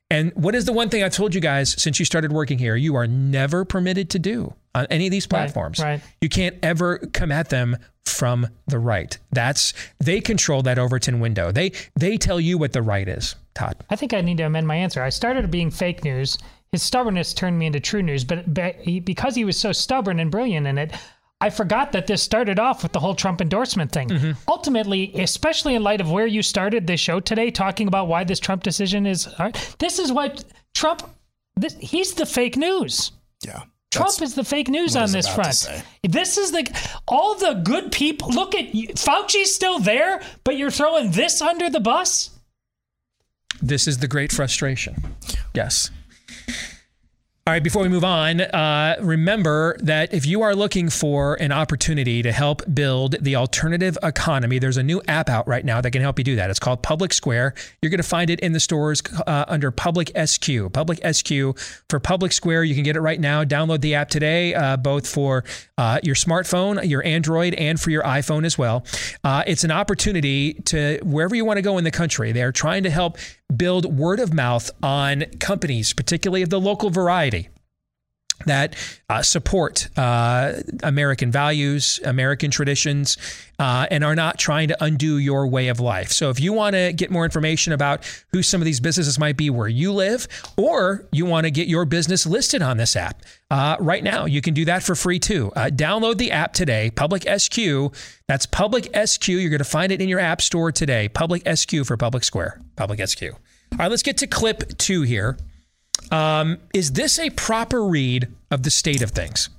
[0.09, 2.75] And what is the one thing I've told you guys since you started working here?
[2.75, 5.79] You are never permitted to do on any of these platforms.
[5.79, 6.01] right.
[6.19, 9.17] You can't ever come at them from the right.
[9.31, 11.51] That's they control that Overton window.
[11.51, 13.35] They they tell you what the right is.
[13.53, 13.77] Todd.
[13.89, 15.01] I think I need to amend my answer.
[15.01, 16.37] I started being fake news.
[16.71, 20.19] His stubbornness turned me into true news, but, but he, because he was so stubborn
[20.19, 20.93] and brilliant in it,
[21.41, 24.07] I forgot that this started off with the whole Trump endorsement thing.
[24.07, 24.31] Mm-hmm.
[24.47, 28.39] Ultimately, especially in light of where you started the show today, talking about why this
[28.39, 29.27] Trump decision is,
[29.79, 31.03] this is what Trump.
[31.57, 33.11] This, he's the fake news.
[33.45, 33.63] yeah.
[33.91, 35.67] Trump is the fake news on this front.
[36.01, 36.65] This is the
[37.09, 38.29] all the good people.
[38.29, 42.29] Look at Fauci's still there, but you're throwing this under the bus.
[43.61, 44.95] This is the great frustration.
[45.53, 45.91] Yes.
[47.47, 51.51] All right, before we move on, uh, remember that if you are looking for an
[51.51, 55.89] opportunity to help build the alternative economy, there's a new app out right now that
[55.89, 56.51] can help you do that.
[56.51, 57.55] It's called Public Square.
[57.81, 60.71] You're going to find it in the stores uh, under Public SQ.
[60.71, 61.31] Public SQ
[61.89, 62.65] for Public Square.
[62.65, 63.43] You can get it right now.
[63.43, 65.43] Download the app today, uh, both for
[65.79, 68.85] uh, your smartphone, your Android, and for your iPhone as well.
[69.23, 72.33] Uh, it's an opportunity to wherever you want to go in the country.
[72.33, 73.17] They're trying to help
[73.57, 77.49] build word of mouth on companies, particularly of the local variety
[78.45, 78.75] that
[79.09, 83.17] uh, support uh, American values, American traditions,
[83.59, 86.11] uh, and are not trying to undo your way of life.
[86.11, 89.37] So, if you want to get more information about who some of these businesses might
[89.37, 90.27] be where you live,
[90.57, 94.41] or you want to get your business listed on this app, uh, right now you
[94.41, 95.51] can do that for free too.
[95.55, 97.59] Uh, download the app today, Public SQ.
[98.27, 99.27] That's Public SQ.
[99.27, 101.09] You're going to find it in your app store today.
[101.09, 102.61] Public SQ for Public Square.
[102.75, 103.23] Public SQ.
[103.23, 105.37] All right, let's get to clip two here.
[106.11, 109.49] Um, is this a proper read of the state of things?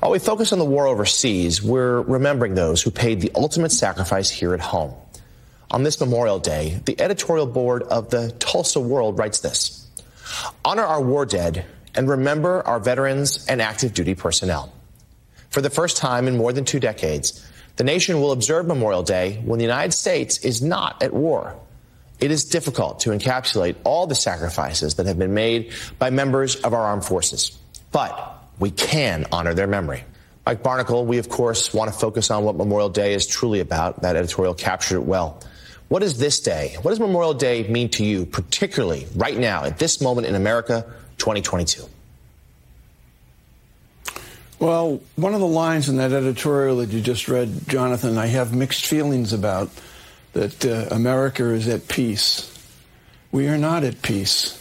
[0.00, 4.28] While we focus on the war overseas, we're remembering those who paid the ultimate sacrifice
[4.28, 4.94] here at home.
[5.70, 9.88] On this Memorial Day, the editorial board of the Tulsa World writes this
[10.64, 14.72] Honor our war dead and remember our veterans and active duty personnel.
[15.50, 17.46] For the first time in more than two decades,
[17.76, 21.56] the nation will observe Memorial Day when the United States is not at war.
[22.20, 26.74] It is difficult to encapsulate all the sacrifices that have been made by members of
[26.74, 27.58] our armed forces,
[27.92, 30.04] but we can honor their memory.
[30.44, 34.02] Mike Barnicle, we of course want to focus on what Memorial Day is truly about.
[34.02, 35.40] That editorial captured it well.
[35.88, 36.76] What is this day?
[36.82, 40.84] What does Memorial Day mean to you, particularly right now, at this moment in America,
[41.18, 41.84] 2022?
[44.58, 48.54] Well, one of the lines in that editorial that you just read, Jonathan, I have
[48.54, 49.70] mixed feelings about
[50.32, 52.46] that uh, America is at peace.
[53.32, 54.56] We are not at peace.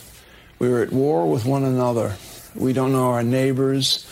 [0.60, 2.16] We are at war with one another.
[2.56, 4.06] We don't know our neighbors.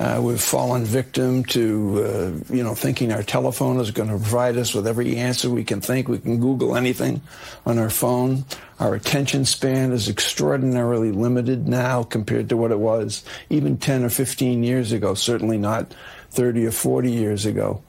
[0.00, 4.56] Uh, we've fallen victim to, uh, you know, thinking our telephone is going to provide
[4.56, 6.06] us with every answer we can think.
[6.06, 7.20] We can Google anything
[7.66, 8.44] on our phone.
[8.78, 14.10] Our attention span is extraordinarily limited now compared to what it was even 10 or
[14.10, 15.92] 15 years ago, certainly not
[16.30, 17.82] 30 or 40 years ago.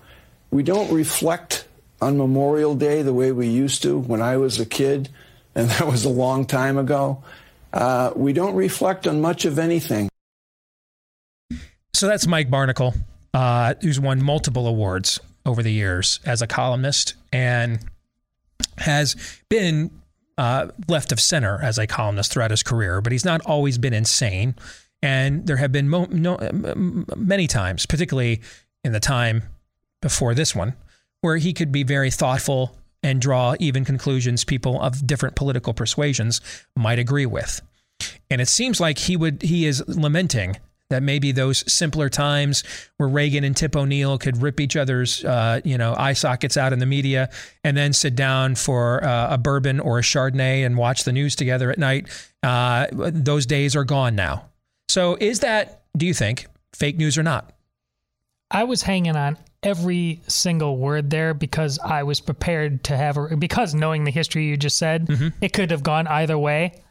[0.49, 1.65] We don't reflect
[2.02, 5.10] on Memorial Day the way we used to when I was a kid,
[5.56, 7.24] and that was a long time ago.
[7.72, 10.10] Uh, we don't reflect on much of anything.
[11.93, 12.95] So that's Mike Barnicle,
[13.34, 17.80] uh, who's won multiple awards over the years as a columnist and
[18.78, 19.16] has
[19.50, 19.91] been
[20.38, 23.93] uh, left of center as a columnist throughout his career, but he's not always been
[23.93, 24.56] insane.
[25.02, 26.38] And there have been mo- no,
[27.16, 28.41] many times, particularly
[28.84, 29.43] in the time
[30.02, 30.76] before this one,
[31.22, 36.41] where he could be very thoughtful and draw even conclusions people of different political persuasions
[36.76, 37.61] might agree with.
[38.30, 40.57] And it seems like he would he is lamenting
[40.89, 42.63] that maybe those simpler times
[42.97, 46.74] where Reagan and Tip O'Neill could rip each other's, uh, you know, eye sockets out
[46.74, 47.30] in the media
[47.63, 51.36] and then sit down for uh, a bourbon or a Chardonnay and watch the news
[51.36, 52.09] together at night.
[52.41, 54.45] Uh, those days are gone now.
[54.88, 57.53] So, is that, do you think, fake news or not?
[58.49, 63.36] I was hanging on every single word there because I was prepared to have, a,
[63.36, 65.28] because knowing the history you just said, Mm-hmm.
[65.41, 66.82] it could have gone either way.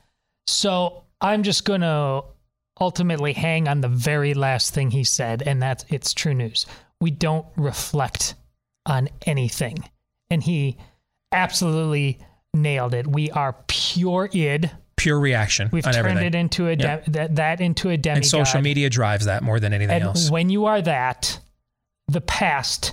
[0.46, 2.24] So I'm just going to
[2.80, 6.66] ultimately hang on the very last thing he said, and that's it's true news.
[7.00, 8.34] We don't reflect
[8.86, 9.78] on anything.
[10.30, 10.76] And he
[11.32, 12.18] absolutely
[12.54, 13.06] nailed it.
[13.06, 14.70] We are pure id.
[14.96, 16.26] Pure reaction We've on turned everything.
[16.26, 17.04] it into a de- Yep.
[17.06, 18.16] that, that into a demigod.
[18.18, 20.28] and social media drives that more than anything And else.
[20.30, 21.38] when you are that,
[22.08, 22.92] the past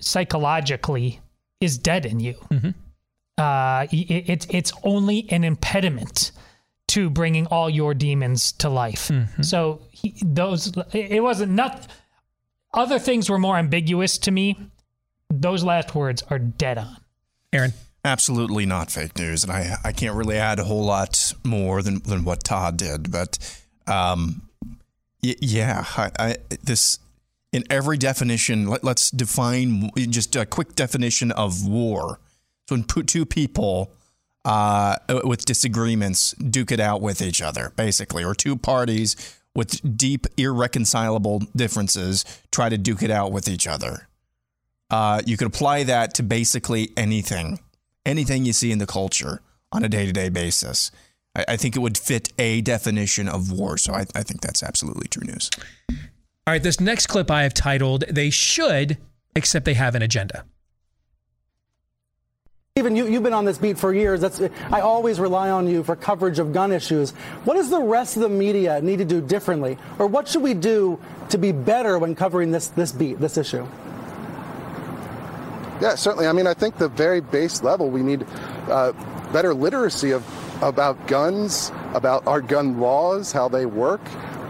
[0.00, 1.20] psychologically
[1.60, 2.34] is dead in you.
[2.50, 2.70] Mm-hmm.
[3.38, 6.32] Uh, it, it's it's only an impediment
[6.88, 9.08] to bringing all your demons to life.
[9.08, 9.42] Mm-hmm.
[9.42, 11.86] So he, those it wasn't not
[12.74, 14.58] other things were more ambiguous to me.
[15.30, 16.96] Those last words are dead on.
[17.52, 17.72] Aaron.
[18.02, 22.00] Absolutely not fake news, and I I can't really add a whole lot more than
[22.00, 23.38] than what Todd did, but
[23.86, 24.40] um,
[25.22, 26.98] y- yeah, I, I this
[27.52, 28.66] in every definition.
[28.66, 32.20] Let, us define just a quick definition of war.
[32.68, 33.92] So when two people
[34.44, 39.16] uh, with disagreements duke it out with each other, basically, or two parties
[39.54, 44.08] with deep, irreconcilable differences try to duke it out with each other.
[44.88, 47.58] Uh, you could apply that to basically anything
[48.06, 49.42] anything you see in the culture
[49.72, 50.90] on a day to day basis.
[51.36, 53.76] I, I, think it would fit a definition of war.
[53.76, 55.50] So I, I think that's absolutely true news.
[56.46, 58.98] All right, this next clip I have titled They Should,
[59.36, 60.44] Except They Have an Agenda.
[62.76, 64.20] Even you, you've been on this beat for years.
[64.20, 64.40] That's,
[64.72, 67.10] I always rely on you for coverage of gun issues.
[67.44, 69.76] What does the rest of the media need to do differently?
[69.98, 73.66] Or what should we do to be better when covering this, this beat, this issue?
[75.80, 76.26] Yeah, certainly.
[76.26, 78.24] I mean, I think the very base level, we need
[78.68, 78.92] uh,
[79.32, 80.24] better literacy of
[80.62, 84.00] about guns, about our gun laws, how they work,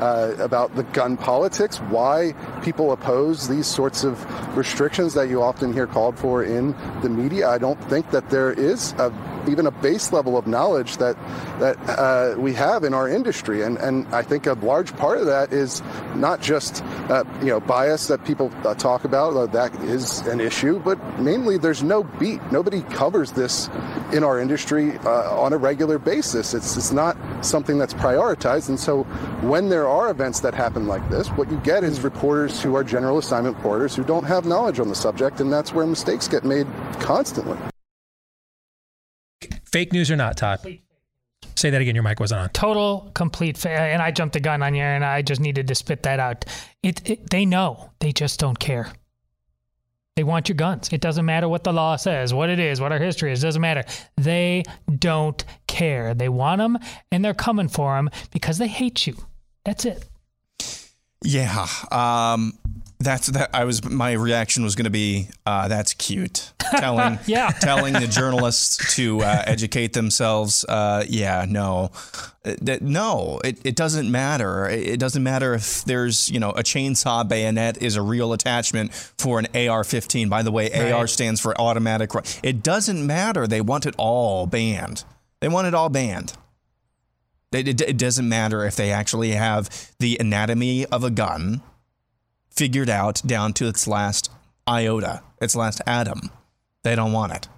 [0.00, 2.32] uh, about the gun politics, why
[2.62, 4.16] people oppose these sorts of
[4.56, 7.48] restrictions that you often hear called for in the media.
[7.48, 9.10] I don't think that there is a
[9.48, 11.16] even a base level of knowledge that
[11.58, 15.26] that uh, we have in our industry, and and I think a large part of
[15.26, 15.82] that is
[16.14, 20.40] not just uh, you know bias that people uh, talk about uh, that is an
[20.40, 22.40] issue, but mainly there's no beat.
[22.52, 23.68] Nobody covers this
[24.12, 26.54] in our industry uh, on a regular basis.
[26.54, 29.04] It's it's not something that's prioritized, and so
[29.42, 32.84] when there are events that happen like this, what you get is reporters who are
[32.84, 36.44] general assignment reporters who don't have knowledge on the subject, and that's where mistakes get
[36.44, 36.66] made
[37.00, 37.58] constantly.
[39.72, 40.60] Fake news or not, Todd?
[41.56, 41.94] Say that again.
[41.94, 42.48] Your mic wasn't on.
[42.50, 45.74] Total, complete, fa- and I jumped the gun on you, and I just needed to
[45.74, 46.44] spit that out.
[46.82, 47.90] It, it, they know.
[48.00, 48.92] They just don't care.
[50.16, 50.92] They want your guns.
[50.92, 53.42] It doesn't matter what the law says, what it is, what our history is.
[53.42, 53.84] It doesn't matter.
[54.16, 54.64] They
[54.98, 56.14] don't care.
[56.14, 56.78] They want them,
[57.12, 59.16] and they're coming for them because they hate you.
[59.64, 60.04] That's it.
[61.22, 61.66] Yeah.
[61.90, 62.58] Um,
[63.00, 63.50] that's that.
[63.54, 66.52] I was my reaction was going to be uh, that's cute.
[66.76, 67.48] Telling yeah.
[67.48, 70.64] telling the journalists to uh, educate themselves.
[70.68, 71.90] Uh, yeah, no,
[72.44, 73.40] uh, no.
[73.42, 74.68] It, it doesn't matter.
[74.68, 79.38] It doesn't matter if there's you know a chainsaw bayonet is a real attachment for
[79.38, 80.28] an AR-15.
[80.28, 80.92] By the way, right.
[80.92, 82.10] AR stands for automatic.
[82.42, 83.46] It doesn't matter.
[83.46, 85.04] They want it all banned.
[85.40, 86.34] They want it all banned.
[87.52, 91.62] It, it, it doesn't matter if they actually have the anatomy of a gun
[92.50, 94.30] figured out down to its last
[94.66, 96.30] iota, its last atom.
[96.82, 97.48] They don't want it.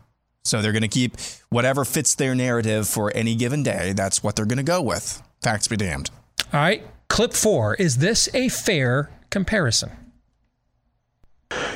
[0.45, 1.17] So they're going to keep
[1.51, 3.93] whatever fits their narrative for any given day.
[3.95, 5.23] That's what they're going to go with.
[5.43, 6.11] Facts be damned.
[6.53, 6.83] All right.
[7.09, 7.75] Clip four.
[7.75, 9.91] Is this a fair comparison?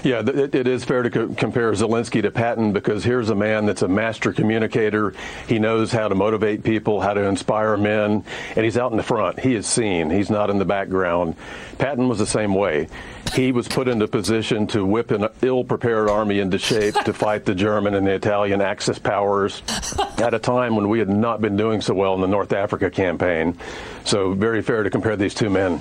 [0.06, 3.66] Yeah, it, it is fair to co- compare Zelensky to Patton because here's a man
[3.66, 5.12] that's a master communicator.
[5.48, 8.22] He knows how to motivate people, how to inspire men,
[8.54, 9.40] and he's out in the front.
[9.40, 10.08] He is seen.
[10.08, 11.34] He's not in the background.
[11.78, 12.86] Patton was the same way.
[13.34, 17.56] He was put into position to whip an ill-prepared army into shape to fight the
[17.56, 19.60] German and the Italian Axis powers
[20.18, 22.90] at a time when we had not been doing so well in the North Africa
[22.90, 23.58] campaign.
[24.04, 25.80] So very fair to compare these two men.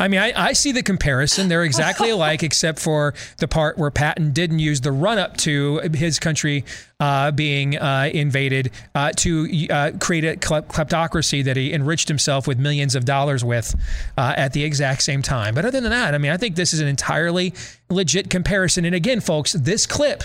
[0.00, 1.48] I mean, I, I, see the comparison.
[1.48, 5.80] They're exactly alike, except for the part where Patton didn't use the run up to
[5.92, 6.64] his country
[6.98, 12.58] uh, being uh, invaded uh, to uh, create a kleptocracy that he enriched himself with
[12.58, 13.74] millions of dollars with
[14.16, 15.54] uh, at the exact same time.
[15.54, 17.52] But other than that, I mean, I think this is an entirely
[17.90, 18.86] legit comparison.
[18.86, 20.24] And again, folks, this clip,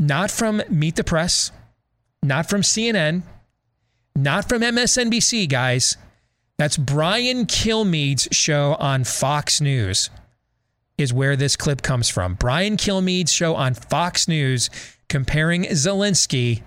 [0.00, 1.52] not from Meet the Press,
[2.24, 3.22] not from CNN,
[4.16, 5.96] not from MSNBC, guys
[6.58, 10.10] that's Brian Kilmeade's show on Fox News,
[10.98, 12.34] is where this clip comes from.
[12.34, 14.70] Brian Kilmeade's show on Fox News
[15.08, 16.62] comparing Zelensky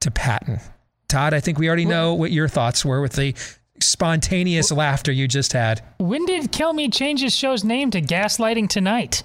[0.00, 0.60] to Patton.
[1.08, 3.34] Todd, I think we already know what your thoughts were with the
[3.80, 5.82] spontaneous laughter you just had.
[5.98, 9.22] When did Kilmeade change his show's name to Gaslighting Tonight?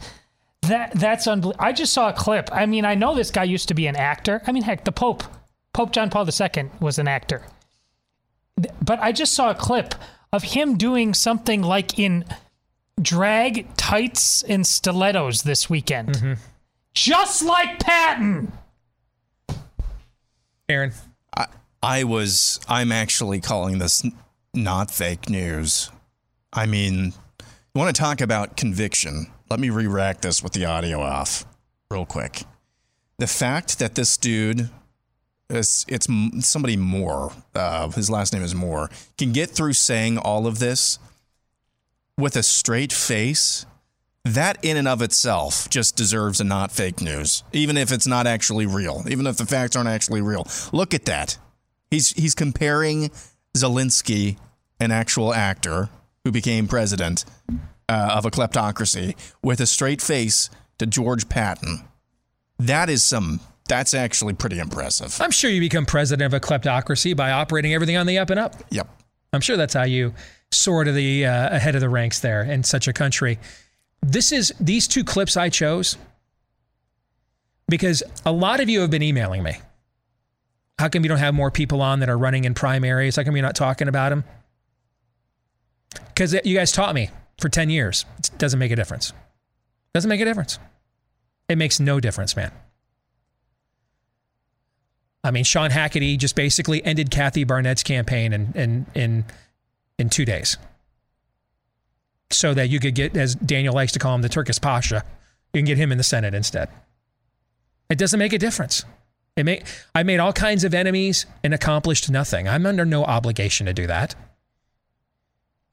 [0.62, 1.66] That that's unbelievable.
[1.66, 2.50] I just saw a clip.
[2.54, 4.42] I mean, I know this guy used to be an actor.
[4.48, 5.24] I mean, heck, the Pope,
[5.74, 7.44] Pope John Paul II, was an actor
[8.56, 9.96] but I just saw a clip
[10.32, 12.26] of him doing something like in
[13.02, 16.10] drag tights and stilettos this weekend.
[16.10, 16.34] Mm-hmm.
[16.94, 18.52] Just like Patton.
[20.70, 20.94] Aaron.
[21.36, 21.48] I,
[21.82, 24.04] I was, I'm actually calling this
[24.54, 25.90] not fake news.
[26.52, 29.28] I mean, you want to talk about conviction.
[29.50, 31.46] Let me re rack this with the audio off
[31.90, 32.44] real quick.
[33.18, 34.70] The fact that this dude,
[35.54, 36.08] it's, it's
[36.48, 41.00] somebody Moore, uh, his last name is Moore, can get through saying all of this
[42.18, 43.66] with a straight face,
[44.26, 48.26] that in and of itself just deserves a not fake news, even if it's not
[48.26, 50.48] actually real, even if the facts aren't actually real.
[50.72, 51.38] Look at that.
[51.92, 53.12] He's, he's comparing
[53.56, 54.38] Zelensky,
[54.80, 55.90] an actual actor
[56.24, 57.26] who became president
[57.90, 61.84] uh, of a kleptocracy, with a straight face to George Patton.
[62.58, 63.42] That is some.
[63.74, 65.20] That's actually pretty impressive.
[65.20, 68.40] I'm sure you become president of a kleptocracy by operating everything on the up and
[68.40, 68.54] up.
[68.70, 68.88] Yep.
[69.34, 70.14] I'm sure that's how you
[70.52, 73.40] soar to the uh, ahead of the ranks there in such a country.
[74.04, 75.98] This is these two clips I chose
[77.68, 79.54] because a lot of you have been emailing me.
[80.78, 83.16] How come you don't have more people on that are running in primaries?
[83.16, 84.24] How come you're not talking about them?
[86.10, 87.10] Because you guys taught me
[87.40, 88.06] for 10 years.
[88.20, 89.14] It doesn't make a difference.
[89.96, 90.60] Doesn't make a difference.
[91.50, 92.52] It makes no difference, man.
[95.24, 99.26] I mean, Sean Hannity just basically ended Kathy Barnette's campaign in, in, in,
[99.98, 100.58] in two days.
[102.30, 105.04] So that you could get, as Daniel likes to call him, the Turkish Pasha,
[105.54, 106.70] you can get him in the Senate instead.
[107.90, 108.84] It doesn't make a difference.
[109.36, 109.64] It may,
[109.96, 112.48] I made all kinds of enemies and accomplished nothing.
[112.48, 114.16] I'm under no obligation to do that.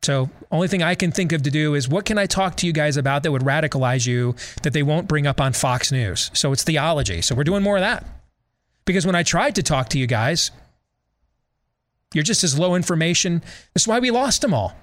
[0.03, 2.67] So, only thing I can think of to do is what can I talk to
[2.67, 6.31] you guys about that would radicalize you that they won't bring up on Fox News?
[6.33, 7.21] So, it's theology.
[7.21, 8.07] So, we're doing more of that.
[8.85, 10.51] Because when I tried to talk to you guys,
[12.15, 13.43] you're just as low information.
[13.75, 14.75] That's why we lost them all.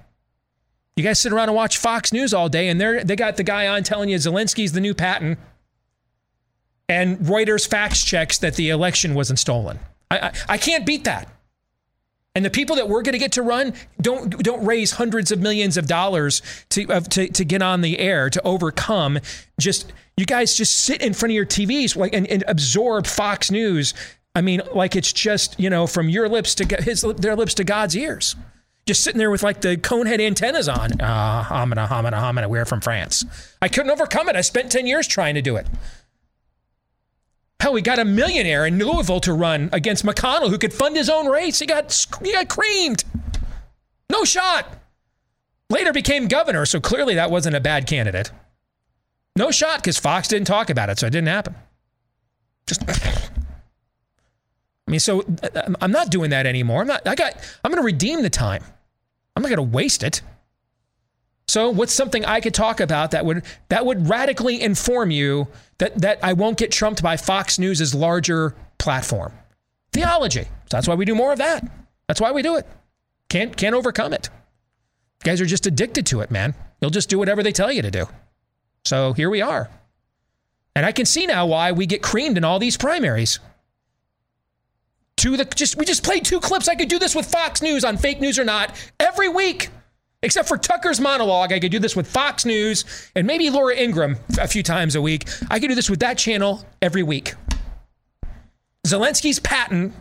[0.96, 3.44] You guys sit around and watch Fox News all day, and they they got the
[3.44, 5.36] guy on telling you Zelensky's the new Patton,
[6.88, 9.78] and Reuters facts checks that the election wasn't stolen.
[10.10, 11.28] I, I, I can't beat that.
[12.34, 15.40] And the people that we're going to get to run don't don't raise hundreds of
[15.40, 19.18] millions of dollars to, to to get on the air to overcome.
[19.60, 23.50] Just you guys just sit in front of your TVs like and, and absorb Fox
[23.50, 23.94] News.
[24.34, 27.64] I mean, like it's just you know from your lips to his their lips to
[27.64, 28.34] God's ears.
[28.84, 30.90] Just sitting there with like the conehead antennas on.
[31.00, 32.48] Ah, uh, homina, homina, homina.
[32.48, 33.24] We're from France.
[33.62, 34.34] I couldn't overcome it.
[34.34, 35.66] I spent ten years trying to do it.
[37.60, 41.10] Hell, we got a millionaire in Louisville to run against McConnell who could fund his
[41.10, 41.60] own race.
[41.60, 43.04] He got he got creamed.
[44.10, 44.66] No shot.
[45.70, 48.32] Later became governor, so clearly that wasn't a bad candidate.
[49.38, 51.54] No shot because Fox didn't talk about it, so it didn't happen.
[52.66, 53.30] Just I
[54.90, 56.80] mean, so uh, I'm not doing that anymore.
[56.80, 57.34] I'm not I got
[57.64, 58.64] I'm going to redeem the time.
[59.36, 60.22] I'm not going to waste it.
[61.46, 65.46] So, what's something I could talk about that would that would radically inform you
[65.78, 69.32] that that I won't get trumped by Fox News's larger platform?
[69.92, 70.42] Theology.
[70.42, 71.64] So that's why we do more of that.
[72.08, 72.66] That's why we do it.
[73.28, 74.30] Can't can't overcome it.
[75.22, 76.56] You guys are just addicted to it, man.
[76.80, 78.08] You'll just do whatever they tell you to do.
[78.84, 79.68] So here we are.
[80.74, 83.40] And I can see now why we get creamed in all these primaries.
[85.18, 86.68] To the just we just played two clips.
[86.68, 89.70] I could do this with Fox News on fake news or not every week.
[90.22, 92.84] Except for Tucker's monologue, I could do this with Fox News
[93.14, 95.28] and maybe Laura Ingraham a few times a week.
[95.50, 97.34] I could do this with that channel every week.
[98.86, 99.92] Zelensky's Patton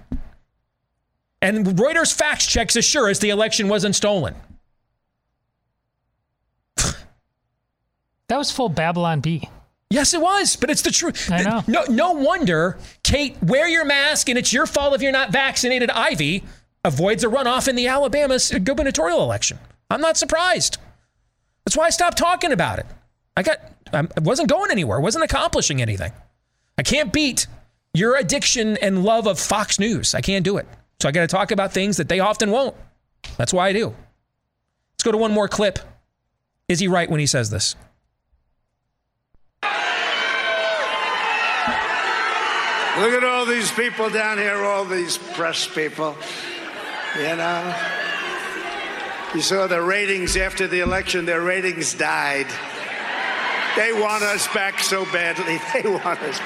[1.41, 4.35] and Reuters fact checks assure us the election wasn't stolen.
[8.27, 9.49] That was full Babylon Bee.
[9.89, 11.31] Yes, it was, but it's the truth.
[11.31, 11.63] I know.
[11.65, 15.89] No, no wonder, Kate, wear your mask and it's your fault if you're not vaccinated.
[15.89, 16.43] Ivey
[16.83, 19.59] avoids a runoff in the Alabama uh, gubernatorial election.
[19.89, 20.77] I'm not surprised.
[21.63, 22.85] That's why I stopped talking about it.
[23.37, 23.59] I got,
[23.93, 26.11] I wasn't going anywhere, wasn't accomplishing anything.
[26.77, 27.47] I can't beat
[27.93, 30.13] your addiction and love of Fox News.
[30.13, 30.67] I can't do it.
[31.01, 32.75] So I got to talk about things that they often won't.
[33.37, 33.87] That's why I do.
[33.87, 35.79] Let's go to one more clip.
[36.67, 37.75] Is he right when he says this?
[42.97, 46.15] Look at all these people down here, all these press people.
[47.15, 47.75] You know,
[49.35, 52.47] you saw the ratings after the election, their ratings died.
[53.75, 55.59] They want us back so badly.
[55.73, 56.39] They want us.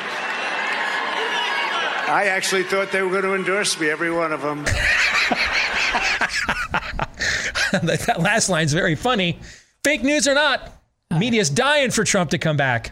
[2.09, 4.65] I actually thought they were going to endorse me, every one of them.
[7.71, 9.39] that last line's very funny.
[9.85, 10.69] Fake news or not,
[11.17, 12.91] media's dying for Trump to come back.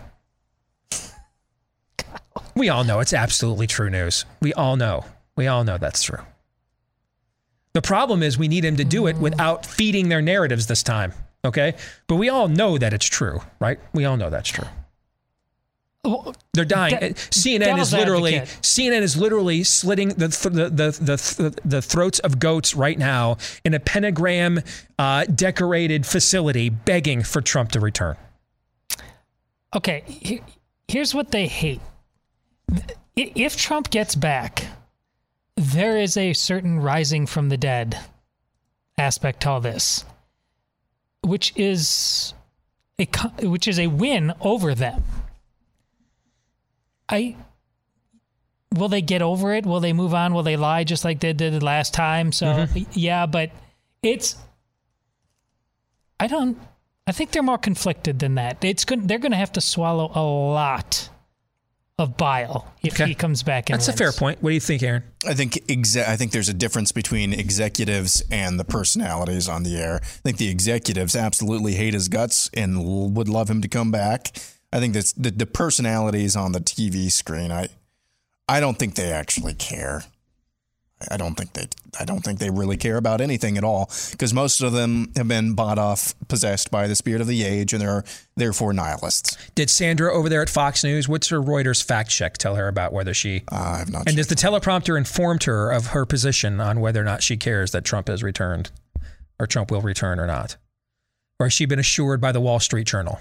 [2.60, 4.26] We all know it's absolutely true news.
[4.42, 5.06] We all know.
[5.38, 6.20] We all know that's true.
[7.72, 11.14] The problem is we need him to do it without feeding their narratives this time.
[11.46, 11.76] Okay.
[12.08, 13.80] But we all know that it's true, right?
[13.94, 14.68] We all know that's true.
[16.54, 17.00] They're dying.
[17.00, 18.62] De- CNN is literally advocate.
[18.62, 23.38] CNN is literally slitting the th- the, the the the throats of goats right now
[23.64, 24.60] in a pentagram
[24.98, 28.18] uh, decorated facility, begging for Trump to return.
[29.74, 30.42] Okay,
[30.88, 31.82] here's what they hate.
[33.16, 34.66] If Trump gets back,
[35.56, 38.00] there is a certain rising from the dead
[38.98, 40.06] aspect to all this,
[41.22, 42.34] which is
[42.98, 43.06] a
[43.42, 45.04] which is a win over them.
[47.10, 47.36] I
[48.74, 49.66] will they get over it?
[49.66, 50.34] Will they move on?
[50.34, 52.32] Will they lie just like they did last time?
[52.32, 52.84] So mm-hmm.
[52.94, 53.52] yeah, but
[54.02, 54.36] it's
[56.20, 56.58] I don't.
[57.08, 58.64] I think they're more conflicted than that.
[58.64, 59.08] It's going.
[59.08, 61.10] They're going to have to swallow a lot
[62.00, 63.70] of bile if he comes back.
[63.70, 64.42] And That's a fair point.
[64.42, 65.04] What do you think, Aaron?
[65.28, 69.78] I think exe- I think there's a difference between executives and the personalities on the
[69.78, 70.00] air.
[70.02, 73.92] I think the executives absolutely hate his guts and l- would love him to come
[73.92, 74.38] back.
[74.72, 77.52] I think that's the, the personalities on the TV screen.
[77.52, 77.68] I
[78.48, 80.04] I don't think they actually care.
[81.10, 81.68] I don't think they
[82.00, 85.28] I don't think they really care about anything at all because most of them have
[85.28, 88.04] been bought off, possessed by the spirit of the age, and they're
[88.36, 89.38] therefore nihilists.
[89.56, 91.08] Did Sandra over there at Fox News?
[91.08, 93.44] What's her Reuters fact check tell her about whether she?
[93.52, 94.08] Uh, I have not.
[94.08, 97.72] And does the teleprompter informed her of her position on whether or not she cares
[97.72, 98.72] that Trump has returned,
[99.40, 100.58] or Trump will return or not,
[101.40, 103.20] or has she been assured by the Wall Street Journal?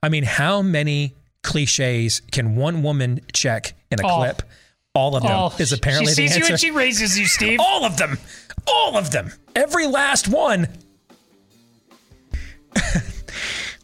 [0.00, 4.18] I mean, how many cliches can one woman check in a All.
[4.18, 4.42] clip?
[4.98, 5.54] All of them All.
[5.60, 7.60] is apparently she sees you and she raises you, Steve.
[7.60, 8.18] All of them.
[8.66, 9.32] All of them.
[9.54, 10.66] Every last one.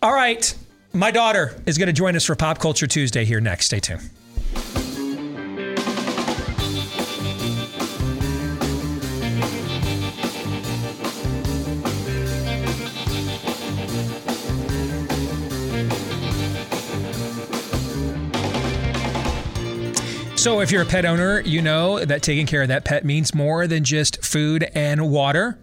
[0.02, 0.52] All right.
[0.92, 3.66] My daughter is going to join us for Pop Culture Tuesday here next.
[3.66, 4.10] Stay tuned.
[20.44, 23.34] So, if you're a pet owner, you know that taking care of that pet means
[23.34, 25.58] more than just food and water.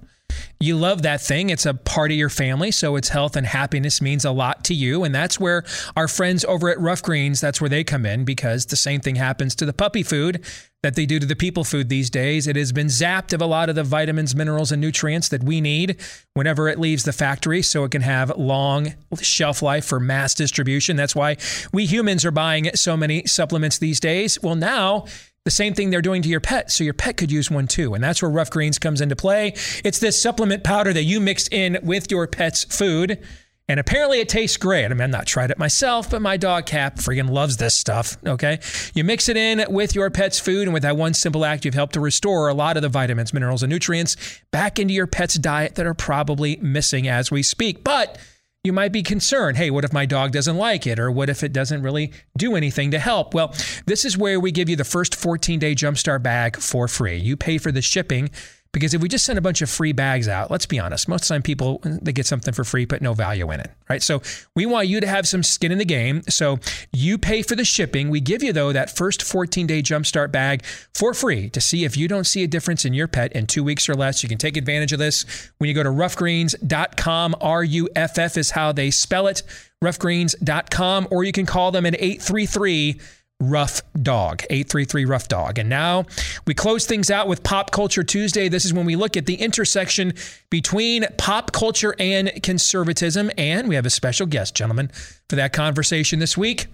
[0.62, 1.50] You love that thing.
[1.50, 4.76] It's a part of your family, so its health and happiness means a lot to
[4.76, 5.04] you.
[5.04, 5.64] And that's where
[5.96, 9.16] our friends over at Ruff Greens, that's where they come in because the same thing
[9.16, 10.46] happens to the puppy food
[10.84, 12.48] that they do to the people food these days.
[12.48, 15.62] It has been zapped of a lot of the vitamins, minerals, and nutrients that we
[15.62, 16.00] need
[16.34, 20.96] whenever it leaves the factory so it can have long shelf life for mass distribution.
[20.96, 21.38] That's why
[21.72, 24.42] we humans are buying so many supplements these days.
[24.42, 25.06] Well, now
[25.46, 26.72] the same thing they're doing to your pet.
[26.72, 27.94] So your pet could use one too.
[27.94, 29.54] And that's where Ruff Greens comes into play.
[29.84, 33.20] It's this supplement powder that you mix in with your pet's food.
[33.68, 34.86] And apparently it tastes great.
[34.86, 38.18] I mean, I've not tried it myself, but my dog Cap friggin' loves this stuff.
[38.26, 38.60] Okay.
[38.94, 41.74] You mix it in with your pet's food, and with that one simple act, you've
[41.74, 44.18] helped to restore a lot of the vitamins, minerals, and nutrients
[44.52, 47.82] back into your pet's diet that are probably missing as we speak.
[47.82, 48.18] But
[48.64, 51.00] you might be concerned hey, what if my dog doesn't like it?
[51.00, 53.34] Or what if it doesn't really do anything to help?
[53.34, 53.56] Well,
[53.88, 57.18] this is where we give you the first 14 day Jumpstart bag for free.
[57.18, 58.30] You pay for the shipping
[58.74, 61.24] because if we just send a bunch of free bags out, let's be honest, most
[61.24, 64.02] of the time people they get something for free but no value in it, right?
[64.02, 64.22] So
[64.56, 66.22] we want you to have some skin in the game.
[66.30, 66.60] So
[66.92, 68.10] you pay for the shipping.
[68.10, 72.08] We give you though that first 14-day jumpstart bag for free to see if you
[72.08, 74.24] don't see a difference in your pet in 2 weeks or less.
[74.24, 77.36] You can take advantage of this when you go to ruffgreens.com.
[77.42, 79.44] R U F F is how they spell it.
[79.84, 83.02] ruffgreens.com or you can call them at 833
[83.42, 85.58] Ruff Dog, 833 Ruff Dog.
[85.58, 86.06] And now
[86.46, 88.48] we close things out with Pop Culture Tuesday.
[88.48, 90.14] This is when we look at the intersection
[90.50, 93.32] between pop culture and conservatism.
[93.38, 94.92] And we have a special guest, gentlemen,
[95.28, 96.68] for that conversation this week.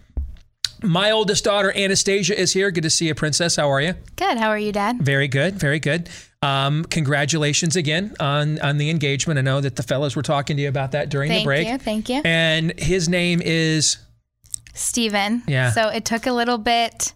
[0.83, 2.69] My oldest daughter, Anastasia, is here.
[2.69, 3.55] Good to see you, Princess.
[3.55, 3.95] How are you?
[4.15, 4.37] Good.
[4.37, 5.01] How are you, Dad?
[5.01, 5.55] Very good.
[5.55, 6.09] Very good.
[6.43, 9.39] Um, congratulations again on, on the engagement.
[9.39, 11.67] I know that the fellows were talking to you about that during Thank the break.
[11.67, 11.83] Thank you.
[11.83, 12.21] Thank you.
[12.25, 13.97] And his name is.
[14.77, 15.43] Steven.
[15.47, 15.71] Yeah.
[15.71, 17.13] So it took a little bit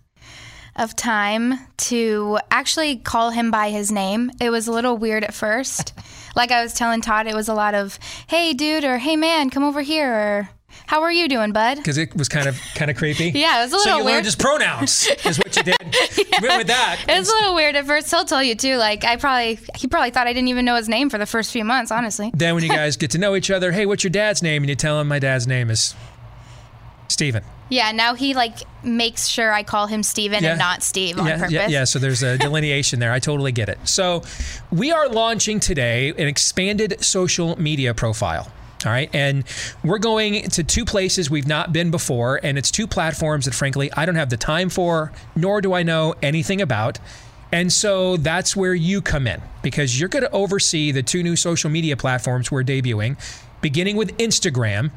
[0.76, 4.32] of time to actually call him by his name.
[4.40, 5.94] It was a little weird at first.
[6.36, 9.50] like I was telling Todd, it was a lot of, hey, dude, or hey, man,
[9.50, 10.50] come over here, or
[10.88, 11.76] how are you doing, bud?
[11.76, 13.32] because it was kind of kind of creepy.
[13.36, 14.16] Yeah, it was a so little you weird.
[14.16, 15.76] learned his pronouns is what you did.
[16.42, 17.04] Went with that.
[17.08, 18.10] It was a little weird at first.
[18.10, 18.78] He'll tell you too.
[18.78, 21.52] Like I probably, he probably thought I didn't even know his name for the first
[21.52, 21.92] few months.
[21.92, 22.32] Honestly.
[22.34, 24.64] Then when you guys get to know each other, hey, what's your dad's name?
[24.64, 25.94] And you tell him my dad's name is
[27.12, 27.44] Steven.
[27.70, 27.92] Yeah.
[27.92, 30.52] Now he like makes sure I call him Steven Yeah.
[30.52, 31.52] and not Steve on yeah, purpose.
[31.52, 31.84] yeah, yeah.
[31.84, 33.12] So there's a delineation there.
[33.12, 33.78] I totally get it.
[33.88, 34.24] So
[34.72, 38.52] we are launching today an expanded social media profile.
[38.86, 39.10] All right.
[39.14, 39.44] And
[39.84, 42.40] we're going to two places we've not been before.
[42.44, 45.84] And it's two platforms that, frankly, I don't have the time for, nor do I
[45.84, 46.98] know anything about.
[47.52, 51.36] And so that's where you come in because you're going to oversee the two new
[51.36, 53.18] social media platforms we're debuting,
[53.62, 54.90] beginning with Instagram.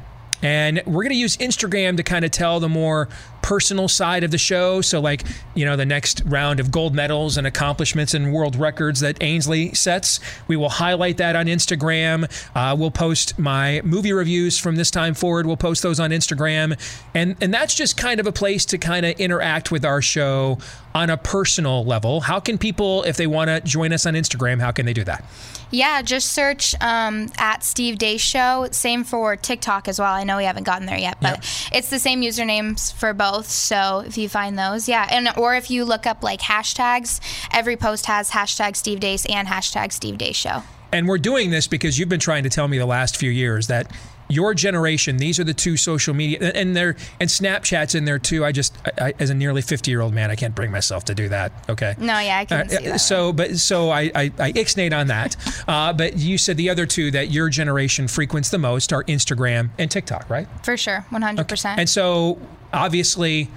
[0.45, 3.09] And we're going to use Instagram to kind of tell the more
[3.45, 4.81] personal side of the show.
[4.81, 5.23] So, like,
[5.55, 9.75] you know, the next round of gold medals and accomplishments and world records that Ainsley
[9.75, 10.19] sets,
[10.49, 12.25] we will highlight that on Instagram.
[12.55, 15.45] Uh, we'll post my movie reviews from this time forward.
[15.45, 16.81] We'll post those on Instagram.
[17.13, 20.57] And, and that's just kind of a place to kind of interact with our show
[20.95, 22.21] on a personal level.
[22.23, 25.05] How can people, if they want to join us on Instagram, how can they do
[25.05, 25.23] that?
[25.71, 28.69] Yeah, just search um, at Steve Deace Show.
[28.71, 30.13] Same for TikTok as well.
[30.13, 31.41] I know we haven't gotten there yet, but
[31.73, 33.34] it's the same usernames for both.
[33.43, 37.21] So if you find those, yeah, and or if you look up like hashtags,
[37.53, 40.63] every post has hashtag Steve Deace and hashtag Steve Deace Show.
[40.93, 43.67] And we're doing this because you've been trying to tell me the last few years
[43.67, 43.91] that
[44.29, 48.45] your generation, these are the two social media, and there and Snapchat's in there too.
[48.45, 51.29] I just, I, I, as a nearly fifty-year-old man, I can't bring myself to do
[51.29, 51.53] that.
[51.69, 51.95] Okay.
[51.99, 52.99] No, yeah, I can Uh.
[52.99, 55.37] So, but so I, I, I ixnayed on that.
[55.67, 59.71] Uh, but you said the other two that your generation frequents the most are Instagram
[59.79, 60.47] and TikTok, right?
[60.63, 61.79] For sure, one hundred percent.
[61.81, 62.39] And so,
[62.73, 63.49] obviously,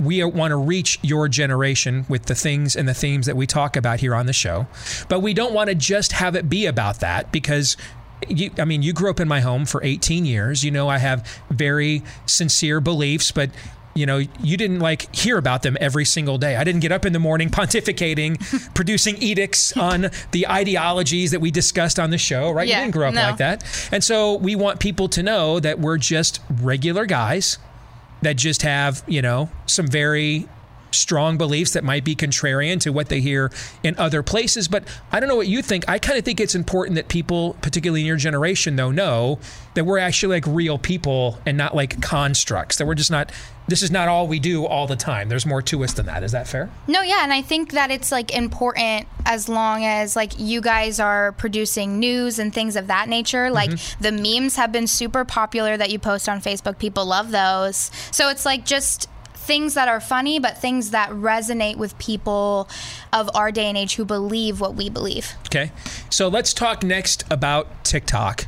[0.00, 3.76] we want to reach your generation with the things and the themes that we talk
[3.76, 4.66] about here on the show.
[5.08, 7.76] But we don't want to just have it be about that because.
[8.28, 10.62] You, I mean, you grew up in my home for 18 years.
[10.62, 13.50] You know, I have very sincere beliefs, but
[13.94, 16.56] you know, you didn't like hear about them every single day.
[16.56, 21.50] I didn't get up in the morning pontificating, producing edicts on the ideologies that we
[21.50, 22.68] discussed on the show, right?
[22.68, 23.22] Yeah, you didn't grow up no.
[23.22, 23.88] like that.
[23.92, 27.58] And so we want people to know that we're just regular guys
[28.22, 30.48] that just have, you know, some very
[30.92, 33.50] strong beliefs that might be contrarian to what they hear
[33.82, 34.68] in other places.
[34.68, 35.84] But I don't know what you think.
[35.88, 39.38] I kind of think it's important that people, particularly in your generation, though, know
[39.74, 43.30] that we're actually like real people and not like constructs, that we're just not,
[43.68, 45.28] this is not all we do all the time.
[45.28, 46.24] There's more to us than that.
[46.24, 46.70] Is that fair?
[46.88, 50.98] No, yeah, and I think that it's like important as long as like you guys
[50.98, 53.46] are producing news and things of that nature.
[53.46, 53.54] Mm-hmm.
[53.54, 56.78] Like the memes have been super popular that you post on Facebook.
[56.78, 57.92] People love those.
[58.10, 59.08] So it's like just
[59.50, 62.68] things that are funny, but things that resonate with people
[63.12, 65.32] of our day and age who believe what we believe.
[65.46, 65.72] Okay.
[66.08, 68.46] So let's talk next about TikTok,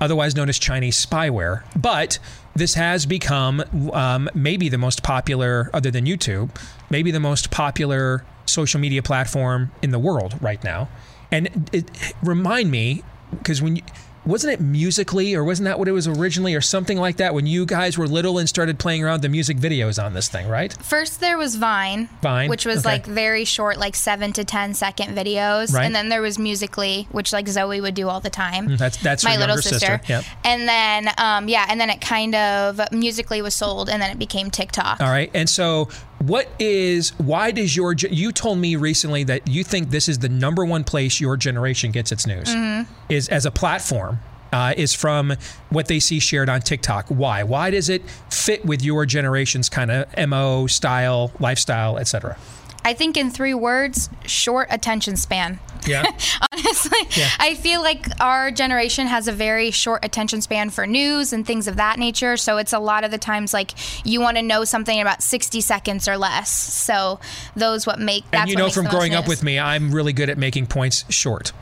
[0.00, 1.64] otherwise known as Chinese spyware.
[1.76, 2.18] But
[2.56, 3.62] this has become
[3.92, 6.48] um, maybe the most popular, other than YouTube,
[6.88, 10.88] maybe the most popular social media platform in the world right now.
[11.30, 11.90] And it,
[12.22, 13.02] remind me,
[13.32, 13.82] because when you,
[14.26, 17.46] wasn't it musically or wasn't that what it was originally or something like that when
[17.46, 20.72] you guys were little and started playing around the music videos on this thing, right?
[20.82, 22.88] First, there was Vine, Vine, which was okay.
[22.94, 25.84] like very short, like seven to ten second videos, Right.
[25.84, 28.68] and then there was Musical.ly, which like Zoe would do all the time.
[28.68, 30.00] Mm, That's that's my little younger sister.
[30.08, 30.24] Yep.
[30.44, 34.18] And then, um, yeah, and then it kind of Musical.ly was sold, and then it
[34.18, 35.00] became TikTok.
[35.00, 35.30] All right.
[35.34, 35.88] And so,
[36.18, 40.28] what is, why does your, you told me recently that you think this is the
[40.28, 42.86] number one place your generation gets its news, Mhm.
[43.08, 44.20] is as a platform.
[44.50, 45.34] Uh, is from
[45.68, 47.06] what they see shared on TikTok.
[47.08, 47.42] Why?
[47.42, 52.38] Why does it fit with your generation's kind of mo style, lifestyle, etc.?
[52.82, 55.58] I think in three words, short attention span.
[55.86, 56.04] Yeah.
[56.52, 57.28] Honestly, Yeah.
[57.38, 61.68] I feel like our generation has a very short attention span for news and things
[61.68, 62.36] of that nature.
[62.36, 63.72] So it's a lot of the times like
[64.04, 66.50] you want to know something in about 60 seconds or less.
[66.50, 67.20] So
[67.56, 70.30] those what make that's and you know from growing up with me, I'm really good
[70.30, 71.52] at making points short.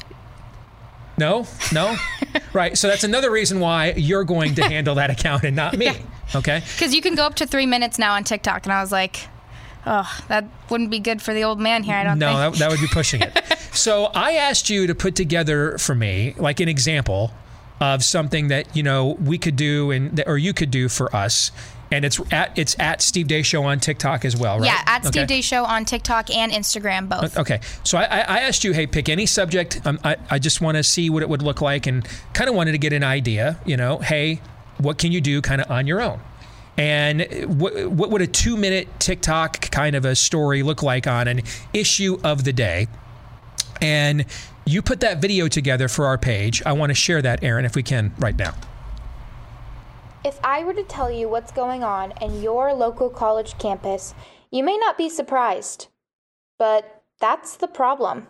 [1.18, 1.97] No, no,
[2.52, 2.76] right.
[2.76, 5.90] So that's another reason why you're going to handle that account and not me.
[6.34, 6.60] Okay.
[6.74, 9.26] Because you can go up to three minutes now on TikTok, and I was like,
[9.86, 11.94] oh, that wouldn't be good for the old man here.
[11.94, 12.54] I don't no, think.
[12.54, 13.58] that, that would be pushing it.
[13.72, 17.32] so I asked you to put together for me, like an example
[17.80, 21.50] of something that you know we could do and or you could do for us.
[21.92, 24.66] And it's at it's at Steve Deace Show on TikTok as well, right?
[24.66, 25.40] Yeah, at Steve Okay.
[25.40, 27.38] Deace Show on TikTok and Instagram both.
[27.38, 29.80] Okay, so I, I I asked you, hey, pick any subject.
[29.86, 32.56] Um, I, I just want to see what it would look like and kind of
[32.56, 34.40] wanted to get an idea, you know, hey,
[34.78, 36.18] what can you do kind of on your own?
[36.78, 41.27] And what, what would a two minute TikTok kind of a story look like on
[41.28, 41.43] an
[41.73, 42.89] issue of the day?
[43.81, 44.27] And
[44.65, 46.62] you put that video together for our page.
[46.66, 48.55] I want to share that, Aaron, if we can, right now.
[50.24, 54.15] If I were to tell you what's going on in your local college campus,
[54.51, 55.86] you may not be surprised.
[56.59, 58.27] But that's the problem.